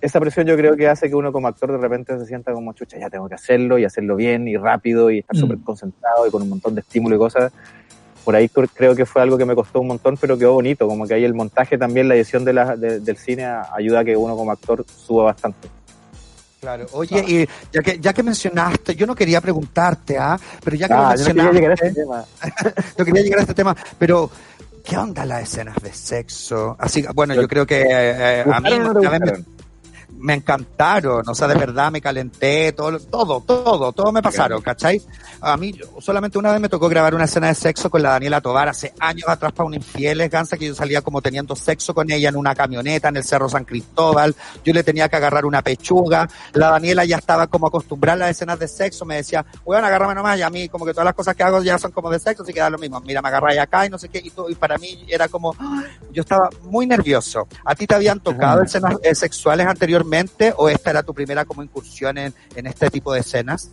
esa 0.01 0.21
presión 0.21 0.47
yo 0.47 0.57
creo 0.57 0.77
que 0.77 0.87
hace 0.89 1.09
que 1.09 1.17
uno 1.17 1.33
como 1.33 1.49
actor 1.49 1.73
de 1.73 1.79
repente 1.79 2.17
se 2.21 2.27
sienta 2.27 2.53
como 2.53 2.73
chucha, 2.75 2.97
ya 2.99 3.11
tengo 3.11 3.29
que 3.29 3.35
hacerlo 3.35 3.77
y 3.77 3.85
hacerlo 3.85 4.15
bien 4.15 4.47
y 4.47 4.57
rápido 4.57 5.11
y 5.11 5.19
estar 5.21 5.37
Mm. 5.37 5.41
súper 5.41 5.59
concentrado 5.65 6.27
y 6.29 6.31
con 6.31 6.43
un 6.43 6.49
montón 6.49 6.75
de 6.77 6.81
estímulo 6.81 7.17
y 7.17 7.19
cosas. 7.19 7.53
Por 8.25 8.37
ahí 8.37 8.49
cr- 8.49 8.69
creo 8.73 8.95
que 8.95 9.05
fue 9.07 9.23
algo 9.23 9.37
que 9.37 9.45
me 9.45 9.55
costó 9.55 9.81
un 9.81 9.89
montón, 9.89 10.17
pero 10.17 10.39
quedó 10.39 10.53
bonito, 10.55 10.87
como 10.87 11.07
que 11.07 11.15
ahí 11.15 11.25
el 11.25 11.35
montaje 11.35 11.77
también, 11.79 12.09
la 12.09 12.15
edición 12.15 12.45
de 12.45 12.53
la, 12.53 12.77
de- 12.77 13.01
del 13.01 13.17
cine 13.17 13.45
ayuda 13.77 14.01
a 14.01 14.05
que 14.05 14.17
uno 14.17 14.37
como 14.37 14.51
actor 14.53 14.85
suba 15.07 15.25
bastante. 15.25 15.69
Claro. 16.61 16.87
Oye, 16.93 17.25
y 17.27 17.49
ya 17.73 17.83
que, 17.83 17.99
ya 17.99 18.13
que 18.13 18.23
mencionaste, 18.23 18.95
yo 18.95 19.05
no 19.05 19.17
quería 19.17 19.41
preguntarte, 19.41 20.17
¿ah? 20.17 20.39
Pero 20.63 20.77
ya 20.77 20.87
que 20.87 20.95
lo 20.95 21.01
Ah, 21.01 21.15
yo 21.17 21.21
no 21.23 21.27
quería 21.27 21.43
mencionaste, 21.51 21.61
llegar 21.61 21.71
a 21.71 21.75
este 21.75 22.01
tema. 22.01 22.25
yo 22.99 23.05
quería 23.05 23.23
llegar 23.23 23.39
a 23.39 23.43
este 23.43 23.55
tema, 23.55 23.77
pero 23.99 24.31
¿qué 24.85 24.97
onda 24.97 25.25
las 25.25 25.43
escenas 25.43 25.75
de 25.83 25.93
sexo? 25.93 26.77
Así, 26.79 27.05
bueno, 27.15 27.35
yo 27.35 27.49
creo 27.49 27.67
que 27.67 27.83
eh, 27.85 28.43
a 28.43 28.61
mí 28.61 28.71
¿Gustaron 28.71 28.87
o 28.87 28.93
no 28.95 29.01
una 29.01 29.11
vez 29.11 29.21
me? 29.21 29.45
Me 30.23 30.35
encantaron, 30.35 31.29
o 31.29 31.35
sea, 31.35 31.49
de 31.49 31.57
verdad 31.57 31.91
me 31.91 32.01
calenté, 32.01 32.73
todo, 32.73 32.99
todo, 33.01 33.41
todo, 33.41 33.93
todo 33.93 34.13
me 34.13 34.23
pasaron, 34.23 34.63
¿cachai? 34.63 35.03
A 35.41 35.57
mí 35.57 35.75
solamente 35.99 36.39
una 36.39 36.53
vez 36.53 36.61
me 36.61 36.69
tocó 36.69 36.89
grabar 36.89 37.15
una 37.15 37.25
escena 37.25 37.49
de 37.49 37.57
sexo 37.57 37.91
con 37.91 38.03
la 38.03 38.11
Daniela 38.11 38.41
Tobar 38.41 38.69
hace 38.69 38.95
años 39.01 39.29
atrás 39.29 39.53
para 39.53 39.67
un 39.67 39.75
infieles, 39.75 40.31
Gansa, 40.31 40.57
que 40.57 40.67
yo 40.69 40.75
salía 40.77 41.03
como 41.03 41.21
teniendo 41.21 41.57
sexo 41.57 41.93
con 41.93 42.11
ella 42.11 42.29
en 42.29 42.37
una 42.37 42.55
camioneta 42.55 43.09
en 43.09 43.17
el 43.17 43.25
Cerro 43.25 43.49
San 43.49 43.65
Cristóbal, 43.65 44.37
yo 44.65 44.73
le 44.73 44.85
tenía 44.85 45.09
que 45.09 45.17
agarrar 45.17 45.45
una 45.45 45.61
pechuga, 45.61 46.29
la 46.53 46.71
Daniela 46.71 47.05
ya 47.05 47.17
estaba 47.17 47.49
como 47.49 47.67
acostumbrada 47.67 48.15
a 48.15 48.29
las 48.29 48.31
escenas 48.31 48.61
de 48.61 48.69
sexo, 48.69 49.05
me 49.05 49.17
decía, 49.17 49.45
bueno, 49.65 49.89
agárrame 49.89 50.15
nomás, 50.15 50.39
y 50.39 50.43
a 50.43 50.51
mí 50.51 50.69
como 50.69 50.87
que 50.87 50.93
todas 50.93 51.07
las 51.07 51.15
cosas 51.15 51.35
que 51.35 51.43
hago 51.43 51.61
ya 51.63 51.79
son 51.79 51.91
como 51.91 52.11
de 52.11 52.21
sexo, 52.21 52.45
así 52.45 52.53
que 52.53 52.61
da 52.61 52.71
lo 52.71 52.79
mismo, 52.79 53.01
mira, 53.01 53.21
me 53.21 53.29
agarráis 53.29 53.59
acá 53.59 53.87
y 53.87 53.91
no 53.91 53.99
sé 53.99 54.09
qué, 54.09 54.21
y, 54.23 54.31
todo, 54.31 54.49
y 54.49 54.55
para 54.55 54.79
mí 54.79 55.05
era 55.09 55.27
como, 55.27 55.57
yo 56.13 56.23
estaba 56.23 56.49
muy 56.63 56.87
nervioso. 56.87 57.49
¿A 57.65 57.75
ti 57.75 57.89
te 57.89 57.97
habían 57.97 58.21
tocado 58.21 58.63
escenas 58.63 58.95
eh, 59.03 59.17
sexuales 59.17 59.67
anteriormente 59.67 60.12
o 60.57 60.69
esta 60.69 60.91
era 60.91 61.03
tu 61.03 61.15
primera 61.15 61.45
como 61.45 61.63
incursión 61.63 62.19
en, 62.19 62.35
en 62.57 62.67
este 62.67 62.91
tipo 62.91 63.13
de 63.13 63.21
escenas? 63.21 63.71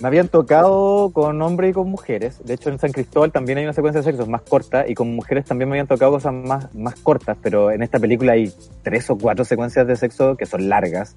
Me 0.00 0.08
habían 0.08 0.26
tocado 0.28 1.10
con 1.12 1.40
hombres 1.40 1.70
y 1.70 1.72
con 1.74 1.88
mujeres. 1.88 2.38
De 2.44 2.54
hecho, 2.54 2.68
en 2.68 2.78
San 2.80 2.90
Cristóbal 2.90 3.30
también 3.30 3.58
hay 3.58 3.64
una 3.64 3.72
secuencia 3.72 4.00
de 4.00 4.04
sexo 4.10 4.26
más 4.26 4.42
corta 4.42 4.88
y 4.88 4.94
con 4.94 5.14
mujeres 5.14 5.44
también 5.44 5.68
me 5.68 5.74
habían 5.76 5.86
tocado 5.86 6.10
cosas 6.12 6.32
más, 6.32 6.74
más 6.74 6.96
cortas, 6.96 7.36
pero 7.40 7.70
en 7.70 7.82
esta 7.82 7.98
película 8.00 8.32
hay 8.32 8.52
tres 8.82 9.08
o 9.10 9.16
cuatro 9.16 9.44
secuencias 9.44 9.86
de 9.86 9.94
sexo 9.94 10.36
que 10.36 10.46
son 10.46 10.68
largas 10.68 11.14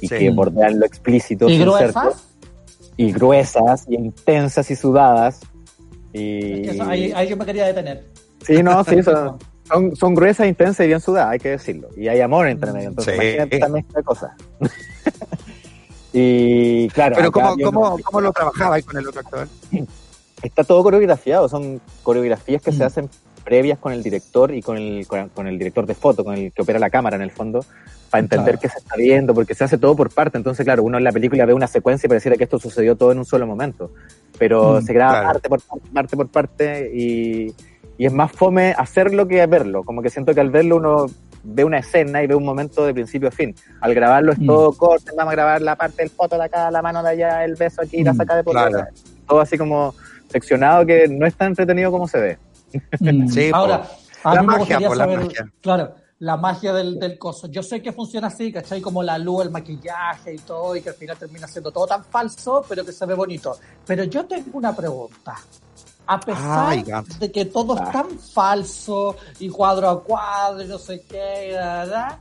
y 0.00 0.08
Sí. 0.08 0.16
que 0.16 0.30
bordean 0.30 0.80
lo 0.80 0.86
explícito. 0.86 1.48
¿Y 1.48 1.58
gruesas? 1.58 2.24
y 2.96 3.12
gruesas 3.12 3.84
y 3.88 3.94
intensas 3.94 4.68
y 4.72 4.74
sudadas. 4.74 5.40
Y... 6.12 6.62
Es 6.62 6.68
que 6.68 6.74
eso- 6.74 6.84
ahí, 6.84 7.12
ahí 7.14 7.28
yo 7.28 7.36
me 7.36 7.44
quería 7.46 7.66
detener. 7.66 8.04
Sí, 8.44 8.62
no, 8.64 8.82
sí, 8.82 9.00
son, 9.04 9.38
son, 9.68 9.94
son 9.96 10.14
gruesas, 10.14 10.46
intensas 10.46 10.84
y 10.84 10.88
bien 10.88 11.00
sudadas, 11.00 11.30
hay 11.32 11.38
que 11.38 11.50
decirlo. 11.50 11.88
Y 11.96 12.08
hay 12.08 12.20
amor 12.20 12.48
entre 12.48 12.72
medio, 12.72 12.88
entonces 12.88 13.14
Sí. 13.14 13.20
imagínate 13.20 13.56
esta 13.56 13.68
mezcla 13.68 13.98
de 13.98 14.04
cosas. 14.04 14.30
y 16.12 16.88
claro, 16.88 17.16
Pero 17.16 17.32
¿cómo, 17.32 17.54
cómo, 17.62 17.96
¿cómo 18.02 18.20
lo 18.20 18.32
trabajabas 18.32 18.84
con 18.84 18.96
el 18.98 19.06
otro 19.08 19.20
actor? 19.20 19.48
está 20.42 20.64
todo 20.64 20.82
coreografiado, 20.82 21.48
son 21.48 21.80
coreografías 22.02 22.62
que 22.62 22.72
se 22.72 22.78
Mm. 22.82 22.86
hacen 22.86 23.10
previas 23.44 23.78
con 23.78 23.92
el 23.92 24.02
director 24.02 24.52
y 24.54 24.60
con 24.62 24.76
el, 24.76 25.06
con, 25.06 25.28
con 25.30 25.46
el 25.46 25.58
director 25.58 25.86
de 25.86 25.94
foto, 25.94 26.22
con 26.24 26.34
el 26.34 26.52
que 26.52 26.62
opera 26.62 26.78
la 26.78 26.90
cámara 26.90 27.16
en 27.16 27.22
el 27.22 27.30
fondo, 27.30 27.64
para 28.10 28.20
entender 28.20 28.58
Claro. 28.58 28.60
qué 28.60 28.68
se 28.68 28.78
está 28.78 28.94
viendo, 28.96 29.34
porque 29.34 29.54
se 29.54 29.64
hace 29.64 29.78
todo 29.78 29.96
por 29.96 30.10
parte. 30.12 30.36
Entonces, 30.36 30.64
claro, 30.64 30.82
uno 30.82 30.98
en 30.98 31.04
la 31.04 31.12
película 31.12 31.46
ve 31.46 31.54
una 31.54 31.66
secuencia 31.66 32.06
y 32.06 32.08
pareciera 32.08 32.36
que 32.36 32.44
esto 32.44 32.58
sucedió 32.58 32.94
todo 32.96 33.10
en 33.12 33.18
un 33.18 33.24
solo 33.24 33.46
momento. 33.46 33.90
Pero 34.38 34.80
Mm, 34.80 34.84
se 34.84 34.92
graba 34.92 35.12
claro. 35.12 35.26
parte 35.28 35.48
por 35.48 35.60
parte, 35.62 35.88
parte 35.94 36.16
por 36.16 36.28
parte 36.28 36.90
y, 36.94 37.54
y 37.98 38.06
es 38.06 38.12
más 38.12 38.32
fome 38.32 38.74
hacerlo 38.78 39.28
que 39.28 39.44
verlo. 39.46 39.82
Como 39.84 40.00
que 40.00 40.08
siento 40.08 40.32
que 40.34 40.40
al 40.40 40.50
verlo 40.50 40.76
uno 40.76 41.06
ve 41.42 41.64
una 41.64 41.78
escena 41.78 42.22
y 42.22 42.26
ve 42.26 42.34
un 42.34 42.44
momento 42.44 42.84
de 42.86 42.94
principio 42.94 43.28
a 43.28 43.32
fin. 43.32 43.54
Al 43.80 43.94
grabarlo 43.94 44.32
es 44.32 44.38
Mm. 44.38 44.46
todo 44.46 44.72
corte, 44.72 45.12
vamos 45.16 45.32
a 45.32 45.34
grabar 45.36 45.60
la 45.62 45.76
parte 45.76 46.02
del 46.02 46.10
foto 46.10 46.36
de 46.36 46.44
acá, 46.44 46.70
la 46.70 46.80
mano 46.82 47.02
de 47.02 47.10
allá, 47.10 47.44
el 47.44 47.54
beso 47.56 47.82
aquí, 47.82 48.02
la 48.02 48.12
Mm, 48.12 48.16
saca 48.16 48.36
de 48.36 48.44
por 48.44 48.52
claro. 48.54 48.84
Todo 49.26 49.40
así 49.40 49.58
como 49.58 49.94
seccionado 50.30 50.86
que 50.86 51.08
no 51.08 51.26
es 51.26 51.34
tan 51.34 51.48
entretenido 51.48 51.90
como 51.90 52.06
se 52.08 52.18
ve. 52.20 52.38
Mm, 53.00 53.28
Sí, 53.28 53.50
Ahora, 53.52 53.82
a 54.24 54.34
La 54.34 54.40
mí 54.42 54.46
me 54.46 54.52
magia, 54.58 54.58
gustaría 54.78 54.88
la 54.88 54.94
saber, 54.96 55.18
magia. 55.20 55.52
claro, 55.60 55.94
la 56.20 56.36
magia 56.36 56.72
del, 56.74 56.98
del 56.98 57.18
coso. 57.18 57.46
Yo 57.48 57.62
sé 57.62 57.80
que 57.80 57.92
funciona 57.92 58.26
así, 58.26 58.52
¿cachai? 58.52 58.80
Como 58.80 59.02
la 59.02 59.16
luz, 59.18 59.44
el 59.44 59.50
maquillaje 59.50 60.34
y 60.34 60.38
todo, 60.38 60.74
y 60.76 60.82
que 60.82 60.88
al 60.90 60.96
final 60.96 61.16
termina 61.16 61.46
siendo 61.46 61.70
todo 61.70 61.86
tan 61.86 62.04
falso, 62.04 62.64
pero 62.68 62.84
que 62.84 62.92
se 62.92 63.06
ve 63.06 63.14
bonito. 63.14 63.56
Pero 63.86 64.04
yo 64.04 64.24
tengo 64.26 64.58
una 64.58 64.74
pregunta. 64.74 65.36
A 66.10 66.18
pesar 66.18 66.68
Ay, 66.70 66.84
de 67.20 67.30
que 67.30 67.44
todo 67.44 67.74
es 67.76 67.82
Ah. 67.82 67.90
tan 67.92 68.18
falso 68.18 69.14
y 69.38 69.50
cuadro 69.50 69.90
a 69.90 70.02
cuadro 70.02 70.62
y 70.64 70.66
no 70.66 70.78
sé 70.78 71.04
qué, 71.06 71.52
da, 71.52 71.84
da, 71.86 72.20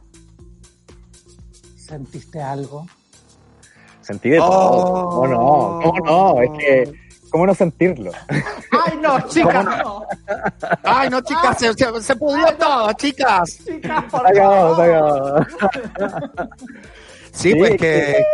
¿sentiste 1.77 2.41
algo? 2.41 2.85
Sentí 4.01 4.29
de 4.29 4.37
todo. 4.39 5.21
Oh. 5.21 5.27
No, 5.27 5.93
no, 6.03 6.33
no, 6.35 6.41
es 6.41 6.49
que 6.59 7.07
¿Cómo 7.29 7.45
no 7.45 7.53
sentirlo? 7.53 8.11
Ay, 8.29 8.97
no, 9.01 9.19
chicas, 9.27 9.65
no. 9.65 10.05
Ay, 10.83 11.09
no, 11.09 11.19
chicas, 11.21 11.57
se, 11.59 11.73
se, 11.73 12.01
se 12.01 12.15
pudrió 12.15 12.55
todo, 12.57 12.93
chicas. 12.93 13.59
Chicas, 13.65 14.03
por 14.09 14.35
favor. 14.35 15.47
Sí, 17.33 17.51
Sí, 17.51 17.55
pues 17.55 17.71
es 17.71 17.77
que... 17.77 18.25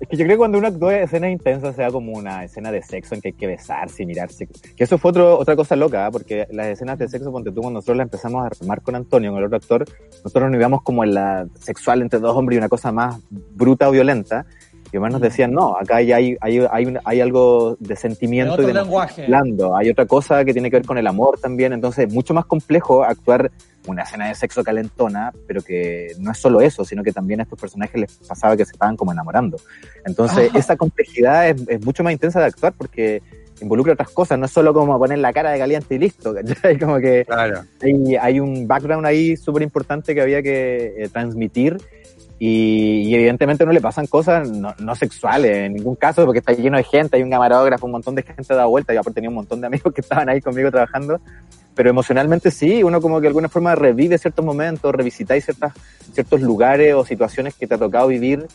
Es 0.00 0.08
que 0.08 0.16
yo 0.16 0.24
creo 0.24 0.36
que 0.36 0.38
cuando 0.38 0.58
uno 0.58 0.68
actúa 0.68 0.96
escenas 0.96 1.30
intensas 1.30 1.76
sea 1.76 1.90
como 1.90 2.12
una 2.12 2.44
escena 2.44 2.72
de 2.72 2.82
sexo 2.82 3.14
en 3.14 3.20
que 3.20 3.28
hay 3.28 3.32
que 3.34 3.46
besarse 3.46 4.02
y 4.02 4.06
mirarse. 4.06 4.46
Que 4.46 4.84
eso 4.84 4.98
fue 4.98 5.10
otro, 5.10 5.38
otra 5.38 5.56
cosa 5.56 5.76
loca, 5.76 6.06
¿eh? 6.06 6.10
porque 6.10 6.46
las 6.50 6.66
escenas 6.66 6.98
de 6.98 7.08
sexo, 7.08 7.30
ponte 7.30 7.50
tú, 7.50 7.60
cuando 7.60 7.78
nosotros 7.78 7.96
las 7.98 8.06
empezamos 8.06 8.42
a 8.42 8.46
armar 8.46 8.82
con 8.82 8.96
Antonio, 8.96 9.30
con 9.30 9.38
el 9.38 9.44
otro 9.46 9.56
actor, 9.56 9.84
nosotros 10.24 10.50
nos 10.50 10.58
íbamos 10.58 10.82
como 10.82 11.04
en 11.04 11.14
la 11.14 11.46
sexual 11.60 12.02
entre 12.02 12.18
dos 12.18 12.36
hombres 12.36 12.56
y 12.56 12.58
una 12.58 12.68
cosa 12.68 12.92
más 12.92 13.20
bruta 13.30 13.88
o 13.88 13.92
violenta. 13.92 14.46
Y 14.94 14.96
además 14.96 15.14
nos 15.14 15.22
decían, 15.22 15.50
no, 15.50 15.76
acá 15.76 16.00
ya 16.02 16.18
hay, 16.18 16.36
hay, 16.40 16.60
hay, 16.70 16.94
hay 17.04 17.20
algo 17.20 17.76
de 17.80 17.96
sentimiento 17.96 18.62
y 18.62 18.66
de 18.66 18.74
lenguaje. 18.74 19.24
hablando. 19.24 19.76
Hay 19.76 19.90
otra 19.90 20.06
cosa 20.06 20.44
que 20.44 20.52
tiene 20.52 20.70
que 20.70 20.76
ver 20.76 20.86
con 20.86 20.96
el 20.98 21.06
amor 21.08 21.36
también. 21.40 21.72
Entonces, 21.72 22.12
mucho 22.12 22.32
más 22.32 22.44
complejo 22.44 23.02
actuar 23.02 23.50
una 23.88 24.04
escena 24.04 24.28
de 24.28 24.36
sexo 24.36 24.62
calentona, 24.62 25.32
pero 25.48 25.62
que 25.62 26.12
no 26.20 26.30
es 26.30 26.38
solo 26.38 26.60
eso, 26.60 26.84
sino 26.84 27.02
que 27.02 27.10
también 27.10 27.40
a 27.40 27.42
estos 27.42 27.58
personajes 27.58 28.00
les 28.00 28.12
pasaba 28.18 28.56
que 28.56 28.64
se 28.64 28.70
estaban 28.70 28.96
como 28.96 29.10
enamorando. 29.10 29.56
Entonces, 30.06 30.48
Ajá. 30.50 30.58
esa 30.60 30.76
complejidad 30.76 31.48
es, 31.48 31.60
es 31.66 31.84
mucho 31.84 32.04
más 32.04 32.12
intensa 32.12 32.38
de 32.38 32.46
actuar 32.46 32.72
porque 32.78 33.20
involucra 33.60 33.94
otras 33.94 34.10
cosas, 34.10 34.38
no 34.38 34.46
es 34.46 34.52
solo 34.52 34.72
como 34.72 34.96
poner 34.96 35.18
la 35.18 35.32
cara 35.32 35.50
de 35.50 35.58
caliente 35.58 35.96
y 35.96 35.98
listo, 35.98 36.32
¿cachai? 36.32 36.78
Como 36.78 36.98
que 36.98 37.24
Claro. 37.24 37.62
hay, 37.82 38.14
hay 38.14 38.38
un 38.40 38.68
background 38.68 39.06
ahí 39.06 39.36
súper 39.36 39.62
importante 39.62 40.14
que 40.14 40.20
había 40.20 40.40
que 40.40 40.94
eh, 40.98 41.08
transmitir 41.08 41.78
y, 42.38 43.02
y 43.02 43.14
evidentemente 43.14 43.64
no 43.64 43.72
le 43.72 43.80
pasan 43.80 44.06
cosas 44.06 44.50
no, 44.50 44.74
no 44.78 44.94
sexuales 44.94 45.56
en 45.56 45.74
ningún 45.74 45.94
caso 45.94 46.24
porque 46.24 46.40
está 46.40 46.52
lleno 46.52 46.76
de 46.76 46.84
gente, 46.84 47.16
hay 47.16 47.22
un 47.22 47.30
camarógrafo, 47.30 47.86
un 47.86 47.92
montón 47.92 48.14
de 48.14 48.22
gente 48.22 48.54
da 48.54 48.66
vuelta 48.66 48.92
y 48.92 48.96
aparte 48.96 49.14
tenía 49.14 49.30
un 49.30 49.36
montón 49.36 49.60
de 49.60 49.66
amigos 49.68 49.92
que 49.94 50.00
estaban 50.00 50.28
ahí 50.28 50.40
conmigo 50.40 50.70
trabajando, 50.70 51.20
pero 51.74 51.90
emocionalmente 51.90 52.50
sí, 52.50 52.82
uno 52.82 53.00
como 53.00 53.16
que 53.16 53.22
de 53.22 53.28
alguna 53.28 53.48
forma 53.48 53.74
revive 53.74 54.18
ciertos 54.18 54.44
momentos, 54.44 54.94
revisitáis 54.94 55.44
ciertas, 55.44 55.72
ciertos 56.12 56.40
lugares 56.40 56.94
o 56.94 57.04
situaciones 57.04 57.54
que 57.54 57.66
te 57.66 57.74
ha 57.74 57.78
tocado 57.78 58.08
vivir 58.08 58.46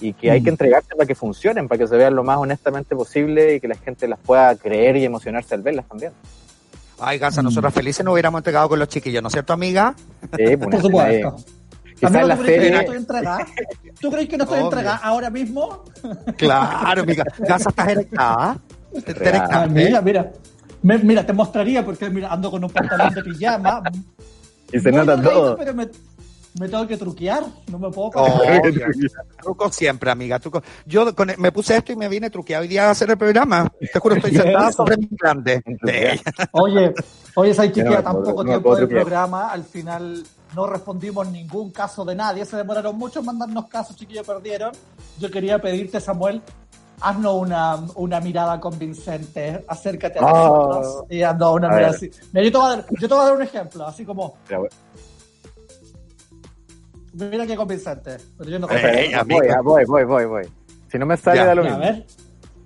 y 0.00 0.12
que 0.12 0.30
hay 0.30 0.42
que 0.42 0.50
entregarse 0.50 0.94
para 0.94 1.06
que 1.06 1.14
funcionen, 1.14 1.68
para 1.68 1.78
que 1.78 1.86
se 1.86 1.96
vean 1.96 2.14
lo 2.14 2.24
más 2.24 2.38
honestamente 2.38 2.94
posible 2.94 3.54
y 3.54 3.60
que 3.60 3.68
la 3.68 3.76
gente 3.76 4.08
las 4.08 4.18
pueda 4.18 4.54
creer 4.56 4.96
y 4.96 5.04
emocionarse 5.04 5.54
al 5.54 5.62
verlas 5.62 5.86
también. 5.88 6.12
Ay, 7.00 7.18
Gansa, 7.18 7.42
nosotros 7.42 7.72
felices 7.74 8.04
nos 8.04 8.12
hubiéramos 8.12 8.38
entregado 8.38 8.68
con 8.68 8.78
los 8.78 8.88
chiquillos, 8.88 9.22
¿no 9.22 9.28
es 9.28 9.32
cierto, 9.32 9.52
amiga? 9.52 9.94
Sí, 10.36 10.56
pues, 10.56 10.70
Por 10.70 10.80
supuesto. 10.80 11.36
Quizás 12.06 12.26
la 12.28 12.36
¿tú 12.36 12.42
crees 12.42 12.54
que 12.54 12.56
no 12.58 12.62
serie... 12.64 12.80
estoy 12.80 12.96
entregada? 12.96 13.46
¿Tú 14.00 14.10
crees 14.10 14.28
que 14.28 14.36
no 14.38 14.44
estoy 14.44 14.58
Obvio. 14.58 14.66
entregada 14.68 14.96
ahora 14.98 15.30
mismo? 15.30 15.84
Claro, 16.36 17.02
amiga. 17.02 17.24
Gansa, 17.38 17.70
¿estás 17.70 17.88
erectada? 17.88 18.58
Ah, 19.50 19.66
mira, 19.68 20.00
mira. 20.00 20.32
Me- 20.82 20.98
mira, 20.98 21.24
te 21.24 21.32
mostraría 21.32 21.84
porque 21.84 22.10
mira, 22.10 22.30
ando 22.32 22.50
con 22.50 22.62
un 22.62 22.70
pantalón 22.70 23.12
de 23.14 23.22
pijama. 23.22 23.82
Y 24.72 24.78
se 24.80 24.92
nota 24.92 25.20
todo. 25.20 25.56
Pero 25.56 25.72
me, 25.74 25.88
me 26.60 26.68
tengo 26.68 26.86
que 26.86 26.96
truquear. 26.98 27.42
No 27.70 27.78
me 27.78 27.90
puedo 27.90 28.10
Oh, 28.14 28.42
truco 29.42 29.72
siempre, 29.72 30.10
amiga. 30.10 30.38
Truco. 30.38 30.62
Yo 30.84 31.14
con- 31.14 31.32
me 31.38 31.50
puse 31.52 31.76
esto 31.76 31.92
y 31.92 31.96
me 31.96 32.08
vine 32.08 32.28
truqueado 32.30 32.62
hoy 32.62 32.68
día 32.68 32.88
a 32.88 32.90
hacer 32.90 33.10
el 33.10 33.16
programa. 33.16 33.66
Te 33.92 33.98
juro, 33.98 34.16
estoy 34.16 34.30
¿Y 34.34 34.36
sentada 34.36 34.70
sobre 34.72 34.96
mi 34.98 35.08
grande. 35.10 35.62
Oye, 36.52 36.92
oye, 37.34 37.50
esa 37.50 37.62
no 37.64 37.68
chiquilla 37.72 37.90
me 37.96 38.02
tan 38.02 38.12
puedo- 38.12 38.24
poco 38.24 38.44
no 38.44 38.50
tiempo 38.50 38.76
del 38.76 38.88
programa. 38.88 39.48
Al 39.50 39.64
final 39.64 40.22
no 40.54 40.66
respondimos 40.66 41.28
ningún 41.30 41.70
caso 41.70 42.04
de 42.04 42.14
nadie. 42.14 42.44
Se 42.44 42.56
demoraron 42.56 42.96
mucho 42.96 43.20
en 43.20 43.26
mandarnos 43.26 43.66
casos, 43.68 43.96
chiquillos 43.96 44.26
perdieron. 44.26 44.72
Yo 45.18 45.30
quería 45.30 45.58
pedirte, 45.60 46.00
Samuel, 46.00 46.42
haznos 47.00 47.34
una, 47.34 47.76
una 47.96 48.20
mirada 48.20 48.58
convincente. 48.60 49.64
Acércate 49.68 50.18
a 50.18 50.22
Oh. 50.22 50.68
nosotros 50.74 51.04
y 51.10 51.22
haznos 51.22 51.54
una 51.54 51.68
mirada 51.68 51.86
ver. 51.88 51.96
así. 51.96 52.10
Mira, 52.32 52.44
yo, 52.46 52.52
te 52.52 52.58
voy 52.58 52.66
a 52.66 52.76
dar, 52.76 52.86
yo 53.00 53.08
te 53.08 53.14
voy 53.14 53.22
a 53.22 53.24
dar 53.26 53.36
un 53.36 53.42
ejemplo, 53.42 53.86
así 53.86 54.04
como, 54.04 54.34
mira 57.12 57.46
qué 57.46 57.56
convincente. 57.56 58.16
Pero 58.38 58.50
yo 58.50 58.58
no 58.58 58.68
Eh, 58.70 59.12
voy, 59.26 59.48
voy, 59.62 59.84
voy, 59.84 60.04
voy, 60.04 60.24
voy. 60.26 60.48
Si 60.90 60.98
no 60.98 61.06
me 61.06 61.16
sale, 61.16 61.38
Ya, 61.38 61.46
da 61.46 61.54
lo 61.54 61.64
Ya, 61.64 61.74
a 61.74 61.78
ver. 61.78 61.94
Espérate, 61.94 62.14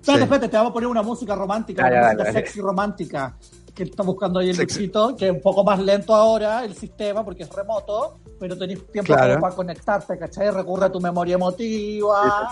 Sí. 0.01 0.23
espérate, 0.23 0.49
te 0.49 0.57
vamos 0.57 0.69
a 0.71 0.73
poner 0.73 0.87
una 0.87 1.01
música 1.03 1.35
romántica, 1.35 1.81
Ya, 1.83 1.87
una 1.87 1.95
ya, 1.95 2.01
música 2.03 2.17
dale, 2.23 2.33
dale. 2.33 2.45
sexy 2.45 2.61
romántica 2.61 3.35
que 3.79 3.89
está 3.89 4.03
buscando 4.03 4.39
ahí 4.39 4.49
el. 4.49 4.57
Luchito, 4.57 5.15
que 5.15 5.27
es 5.27 5.31
un 5.31 5.41
poco 5.41 5.63
más 5.63 5.79
lento 5.79 6.13
ahora 6.13 6.65
el 6.65 6.75
sistema 6.75 7.23
porque 7.23 7.43
es 7.43 7.49
remoto, 7.49 8.19
pero 8.37 8.57
tenés 8.57 8.85
tiempo 8.91 9.13
Claro. 9.13 9.39
para 9.39 9.55
conectarte, 9.55 10.17
¿cachai? 10.17 10.51
Recurre 10.51 10.87
a 10.87 10.91
tu 10.91 10.99
memoria 10.99 11.35
emotiva. 11.35 12.49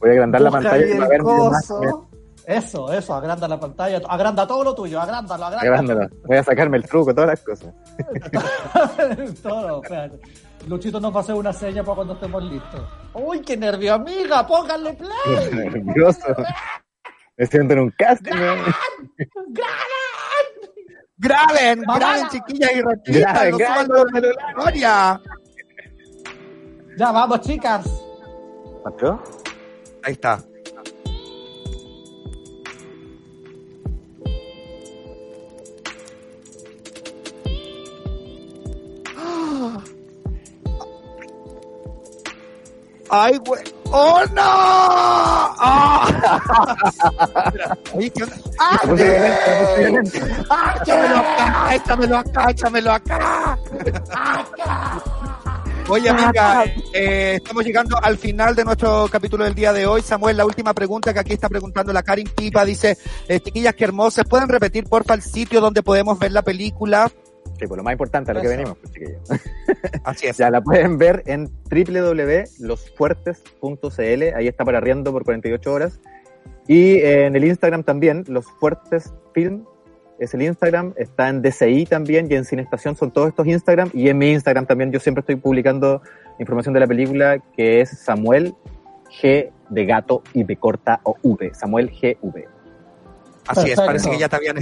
Voy 0.00 0.08
a 0.08 0.12
agrandar 0.12 0.40
la 0.40 0.50
pantalla 0.50 0.96
para 0.96 1.08
ver 1.08 1.22
más. 1.22 1.70
Eso, 2.46 2.90
eso, 2.90 3.12
agranda 3.12 3.46
la 3.46 3.60
pantalla, 3.60 4.00
agranda 4.08 4.46
todo 4.46 4.64
lo 4.64 4.74
tuyo, 4.74 4.98
agrándalo, 4.98 5.44
agrándalo. 5.44 5.74
Agrándalo. 5.74 6.08
Voy 6.26 6.36
a 6.38 6.42
sacarme 6.42 6.78
el 6.78 6.84
truco, 6.84 7.12
todas 7.12 7.28
las 7.28 7.42
cosas. 7.42 7.74
todo, 9.42 9.82
espérate. 9.82 10.18
Luchito 10.66 10.98
nos 10.98 11.12
va 11.12 11.18
a 11.18 11.20
hacer 11.20 11.34
una 11.34 11.52
seña 11.52 11.84
para 11.84 11.96
cuando 11.96 12.14
estemos 12.14 12.42
listos. 12.44 12.80
¡Uy, 13.12 13.40
qué 13.40 13.54
nervio, 13.54 13.92
amiga! 13.92 14.46
¡Pónganle 14.46 14.94
play! 14.94 15.50
Nervioso. 15.52 16.34
Me 17.38 17.46
siento 17.46 17.74
en 17.74 17.80
un 17.80 17.90
casting. 17.92 18.32
¿eh? 18.34 18.56
Graben, 21.18 21.80
Mamá. 21.80 21.98
graben, 21.98 22.28
chiquillas, 22.30 22.70
y 22.72 23.12
Graben, 23.12 23.56
graben. 23.56 23.88
los 23.88 24.02
celulares. 24.12 24.36
Gloria. 24.54 25.20
Ya, 26.96 27.12
vamos, 27.12 27.40
chicas. 27.42 27.86
¿Mateo? 28.84 29.22
Ahí 30.02 30.12
está. 30.12 30.42
¡Ay, 43.10 43.38
güey! 43.38 43.62
¡Oh, 43.90 44.22
no! 44.32 44.42
¡Ah! 45.60 46.06
Oye, 47.94 48.10
¿qué 48.10 48.22
onda? 48.22 48.36
¡Ah! 48.58 48.80
Violento. 48.86 50.18
¡Ah! 50.50 50.74
¡Échamelo 50.82 51.16
acá! 51.16 51.74
¡Échamelo 51.74 52.18
acá! 52.18 52.50
¡Échamelo 52.50 52.92
acá! 52.92 53.58
Oye, 55.90 56.10
amiga, 56.10 56.64
eh, 56.92 57.36
estamos 57.36 57.64
llegando 57.64 57.96
al 58.02 58.18
final 58.18 58.54
de 58.54 58.62
nuestro 58.62 59.08
capítulo 59.10 59.44
del 59.44 59.54
día 59.54 59.72
de 59.72 59.86
hoy. 59.86 60.02
Samuel, 60.02 60.36
la 60.36 60.44
última 60.44 60.74
pregunta 60.74 61.14
que 61.14 61.20
aquí 61.20 61.32
está 61.32 61.48
preguntando 61.48 61.94
la 61.94 62.02
Karin 62.02 62.28
Pipa 62.28 62.62
dice, 62.66 62.98
eh, 63.26 63.40
chiquillas, 63.40 63.74
qué 63.74 63.84
hermosas, 63.84 64.26
¿pueden 64.28 64.50
repetir 64.50 64.84
porfa 64.84 65.14
el 65.14 65.22
sitio 65.22 65.62
donde 65.62 65.82
podemos 65.82 66.18
ver 66.18 66.32
la 66.32 66.42
película? 66.42 67.10
Sí, 67.58 67.66
pues 67.66 67.76
lo 67.76 67.82
más 67.82 67.92
importante 67.92 68.30
a 68.30 68.34
lo 68.34 68.40
que 68.40 68.48
venimos, 68.48 68.78
pues, 68.78 68.92
chiquillos. 68.92 69.20
Así 70.04 70.28
es. 70.28 70.36
Ya 70.36 70.50
la 70.50 70.60
pueden 70.60 70.96
ver 70.96 71.24
en 71.26 71.50
www.losfuertes.cl. 71.70 74.22
Ahí 74.36 74.46
está 74.46 74.64
para 74.64 74.78
arriendo 74.78 75.10
por 75.12 75.24
48 75.24 75.72
horas. 75.72 75.98
Y 76.68 76.96
eh, 76.96 77.26
en 77.26 77.34
el 77.34 77.44
Instagram 77.44 77.82
también, 77.82 78.24
Los 78.28 78.46
Fuertes 78.60 79.12
Film 79.34 79.64
es 80.20 80.34
el 80.34 80.42
Instagram. 80.42 80.94
Está 80.96 81.28
en 81.28 81.42
DCI 81.42 81.86
también 81.86 82.30
y 82.30 82.34
en 82.34 82.44
Cinestación 82.44 82.94
son 82.94 83.10
todos 83.10 83.28
estos 83.28 83.46
Instagram. 83.46 83.90
Y 83.92 84.08
en 84.08 84.18
mi 84.18 84.30
Instagram 84.30 84.66
también 84.66 84.92
yo 84.92 85.00
siempre 85.00 85.20
estoy 85.20 85.36
publicando 85.36 86.02
información 86.38 86.74
de 86.74 86.80
la 86.80 86.86
película 86.86 87.38
que 87.56 87.80
es 87.80 87.98
Samuel 87.98 88.54
G 89.20 89.50
de 89.70 89.86
gato 89.86 90.22
y 90.32 90.44
B 90.44 90.56
corta 90.56 91.00
o 91.02 91.16
V. 91.22 91.52
Samuel 91.54 91.90
GV. 91.90 92.44
Así 93.48 93.70
es, 93.70 93.76
parece 93.76 94.10
que 94.10 94.18
ya 94.18 94.28
te 94.28 94.36
habían 94.36 94.58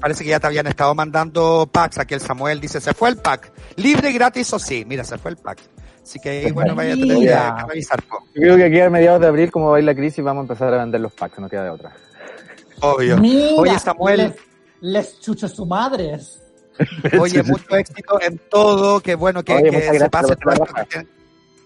parece 0.00 0.24
que 0.24 0.30
ya 0.30 0.40
te 0.40 0.46
habían 0.46 0.66
estado 0.66 0.94
mandando 0.94 1.68
packs. 1.70 1.98
Aquí 1.98 2.14
el 2.14 2.20
Samuel 2.20 2.60
dice, 2.60 2.80
se 2.80 2.94
fue 2.94 3.10
el 3.10 3.16
pack. 3.16 3.52
Libre 3.76 4.10
y 4.10 4.14
gratis 4.14 4.52
o 4.52 4.58
sí. 4.58 4.84
Mira, 4.86 5.04
se 5.04 5.18
fue 5.18 5.32
el 5.32 5.36
pack. 5.36 5.60
Así 6.02 6.18
que 6.18 6.50
bueno, 6.52 6.74
vaya 6.74 6.94
a 6.94 6.96
tener 6.96 7.18
que, 7.18 7.64
revisar. 7.68 8.02
Yo 8.02 8.40
creo 8.40 8.56
que 8.56 8.64
aquí 8.64 8.80
a 8.80 8.90
mediados 8.90 9.20
de 9.20 9.26
abril, 9.26 9.50
como 9.50 9.70
va 9.70 9.76
a 9.76 9.78
ir 9.78 9.84
la 9.84 9.94
crisis, 9.94 10.24
vamos 10.24 10.40
a 10.40 10.44
empezar 10.44 10.74
a 10.74 10.78
vender 10.78 11.00
los 11.00 11.12
packs, 11.12 11.38
no 11.38 11.48
queda 11.48 11.64
de 11.64 11.70
otra. 11.70 11.92
Obvio. 12.80 13.18
Mira, 13.18 13.50
Oye, 13.56 13.78
Samuel. 13.78 14.16
Les, 14.16 14.34
les 14.80 15.20
chuches 15.20 15.52
su 15.52 15.66
madres. 15.66 16.42
Oye, 17.20 17.42
mucho 17.42 17.76
éxito 17.76 18.20
en 18.20 18.40
todo, 18.50 19.00
que 19.00 19.14
bueno 19.14 19.44
que, 19.44 19.54
Oye, 19.54 19.70
que 19.70 19.98
se 19.98 20.10
pase 20.10 20.34
todo 20.36 20.52
esto. 20.54 21.00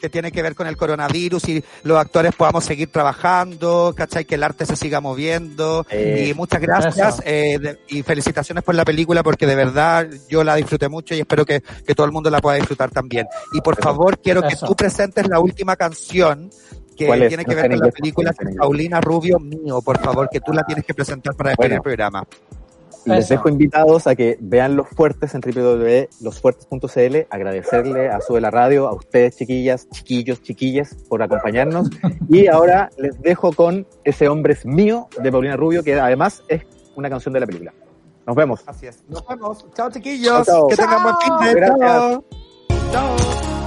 Que, 0.04 0.10
tiene- 0.10 0.30
que 0.32 0.42
ver 0.42 0.54
con 0.54 0.66
el 0.66 0.76
coronavirus 0.76 1.48
y 1.48 1.64
los 1.84 1.98
actores 1.98 2.34
podamos 2.34 2.62
seguir 2.64 2.90
trabajando, 2.92 3.94
¿cachai? 3.96 4.26
Que 4.26 4.34
el 4.34 4.42
arte 4.42 4.66
se 4.66 4.76
siga 4.76 5.00
moviendo. 5.00 5.86
Eh, 5.90 6.26
y 6.28 6.34
muchas 6.34 6.60
gracias 6.60 7.22
eh, 7.24 7.58
de- 7.58 7.78
y 7.88 8.02
felicitaciones 8.02 8.62
por 8.62 8.74
la 8.74 8.84
película 8.84 9.22
porque 9.22 9.46
de 9.46 9.54
verdad 9.54 10.06
yo 10.28 10.44
la 10.44 10.56
disfruté 10.56 10.88
mucho 10.90 11.14
y 11.14 11.20
espero 11.20 11.46
que, 11.46 11.62
que 11.86 11.94
todo 11.94 12.04
el 12.06 12.12
mundo 12.12 12.28
la 12.28 12.40
pueda 12.40 12.56
disfrutar 12.56 12.90
también. 12.90 13.26
Y 13.54 13.62
por 13.62 13.80
favor, 13.82 14.18
quiero 14.18 14.42
que 14.42 14.54
Eso. 14.54 14.66
tú 14.66 14.76
presentes 14.76 15.26
la 15.26 15.40
última 15.40 15.74
canción 15.76 16.50
que 16.96 17.06
tiene 17.06 17.38
No 17.38 17.44
que 17.48 17.54
ver 17.54 17.70
con 17.70 17.78
la 17.78 17.90
película. 17.90 18.32
Paulina 18.58 19.00
Rubio 19.00 19.38
mío, 19.40 19.80
por 19.82 19.98
favor, 20.00 20.28
que 20.30 20.40
tú 20.40 20.52
la 20.52 20.64
tienes 20.64 20.84
que 20.84 20.92
presentar 20.92 21.34
para 21.34 21.50
despedir 21.50 21.70
Bueno. 21.70 21.76
el 21.76 21.82
programa 21.82 22.24
les 23.04 23.28
dejo 23.28 23.48
invitados 23.48 24.06
a 24.06 24.14
que 24.14 24.38
vean 24.40 24.76
los 24.76 24.88
fuertes 24.88 25.34
en 25.34 25.40
www.losfuertes.cl. 25.40 27.16
Agradecerle 27.30 28.08
a 28.08 28.20
Sube 28.20 28.40
la 28.40 28.50
Radio, 28.50 28.88
a 28.88 28.94
ustedes, 28.94 29.36
chiquillas, 29.36 29.88
chiquillos, 29.90 30.42
chiquillas, 30.42 30.94
por 31.08 31.22
acompañarnos. 31.22 31.90
Y 32.28 32.46
ahora 32.46 32.90
les 32.96 33.20
dejo 33.20 33.52
con 33.52 33.86
Ese 34.04 34.28
hombre 34.28 34.56
mío 34.64 35.08
de 35.20 35.30
Paulina 35.30 35.56
Rubio, 35.56 35.82
que 35.82 35.98
además 35.98 36.42
es 36.48 36.62
una 36.96 37.10
canción 37.10 37.32
de 37.34 37.40
la 37.40 37.46
película. 37.46 37.72
Nos 38.26 38.36
vemos. 38.36 38.62
Así. 38.66 38.86
Nos 39.08 39.26
vemos. 39.26 39.66
Chao, 39.74 39.90
chiquillos. 39.90 40.46
Chao. 40.46 40.68
Que 40.68 40.76
tengan 40.76 41.02
buen 41.02 41.14
fin 41.16 41.54
de 41.54 42.24
Chao. 42.90 43.63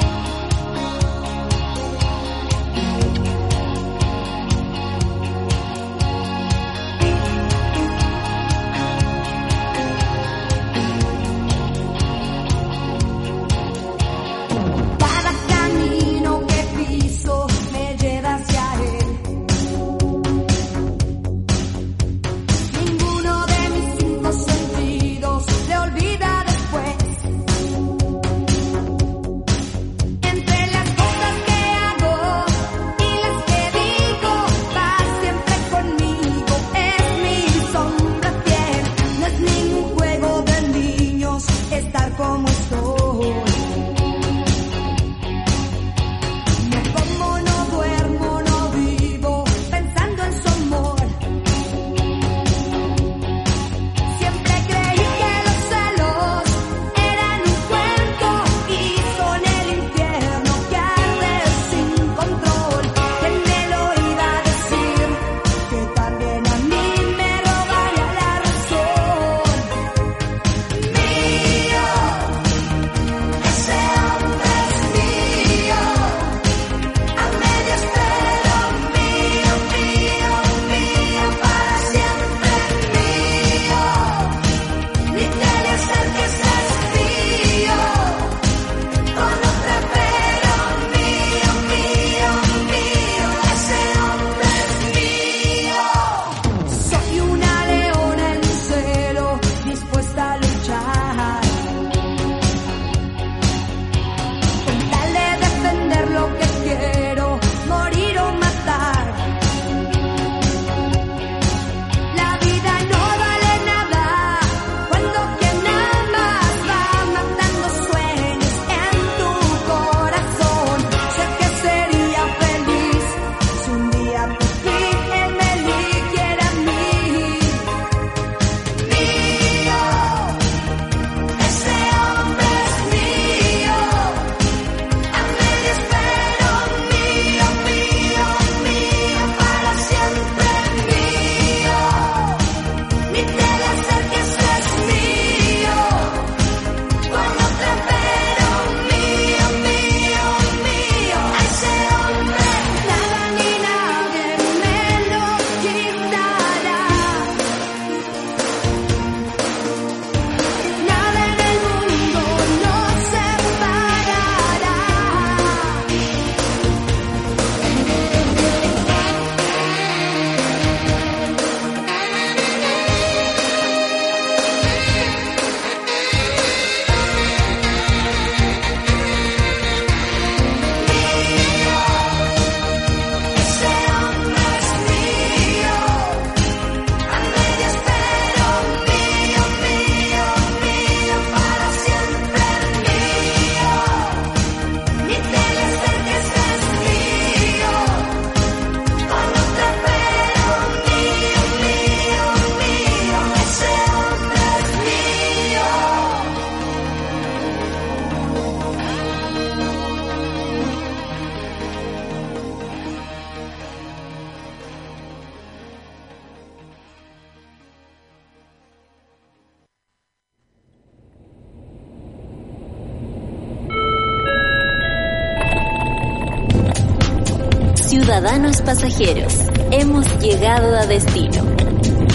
Pasajeros, 228.61 229.33
hemos 229.71 230.19
llegado 230.19 230.75
a 230.75 230.85
destino. 230.85 231.43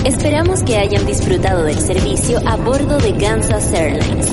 Esperamos 0.05 0.63
que 0.63 0.77
hayan 0.77 1.07
disfrutado 1.07 1.65
del 1.65 1.79
servicio 1.79 2.41
a 2.47 2.57
bordo 2.57 2.99
de 2.99 3.15
Kansas 3.17 3.73
Airlines. 3.73 4.29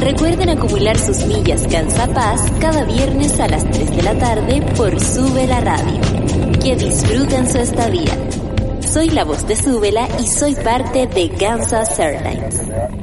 Recuerden 0.00 0.50
acumular 0.50 0.98
sus 0.98 1.24
millas 1.26 1.66
Kansas 1.70 2.08
Paz 2.10 2.42
cada 2.60 2.84
viernes 2.84 3.38
a 3.40 3.48
las 3.48 3.64
3 3.70 3.96
de 3.96 4.02
la 4.02 4.14
tarde 4.18 4.62
por 4.76 4.98
Sube 5.00 5.46
la 5.46 5.60
Radio. 5.60 6.00
Que 6.62 6.76
disfruten 6.76 7.48
su 7.48 7.58
estadía. 7.58 8.12
Soy 8.80 9.10
la 9.10 9.24
voz 9.24 9.46
de 9.46 9.56
Súbela 9.56 10.08
y 10.20 10.26
soy 10.26 10.54
parte 10.54 11.06
de 11.06 11.30
Kansas 11.30 11.98
Airlines. 11.98 13.01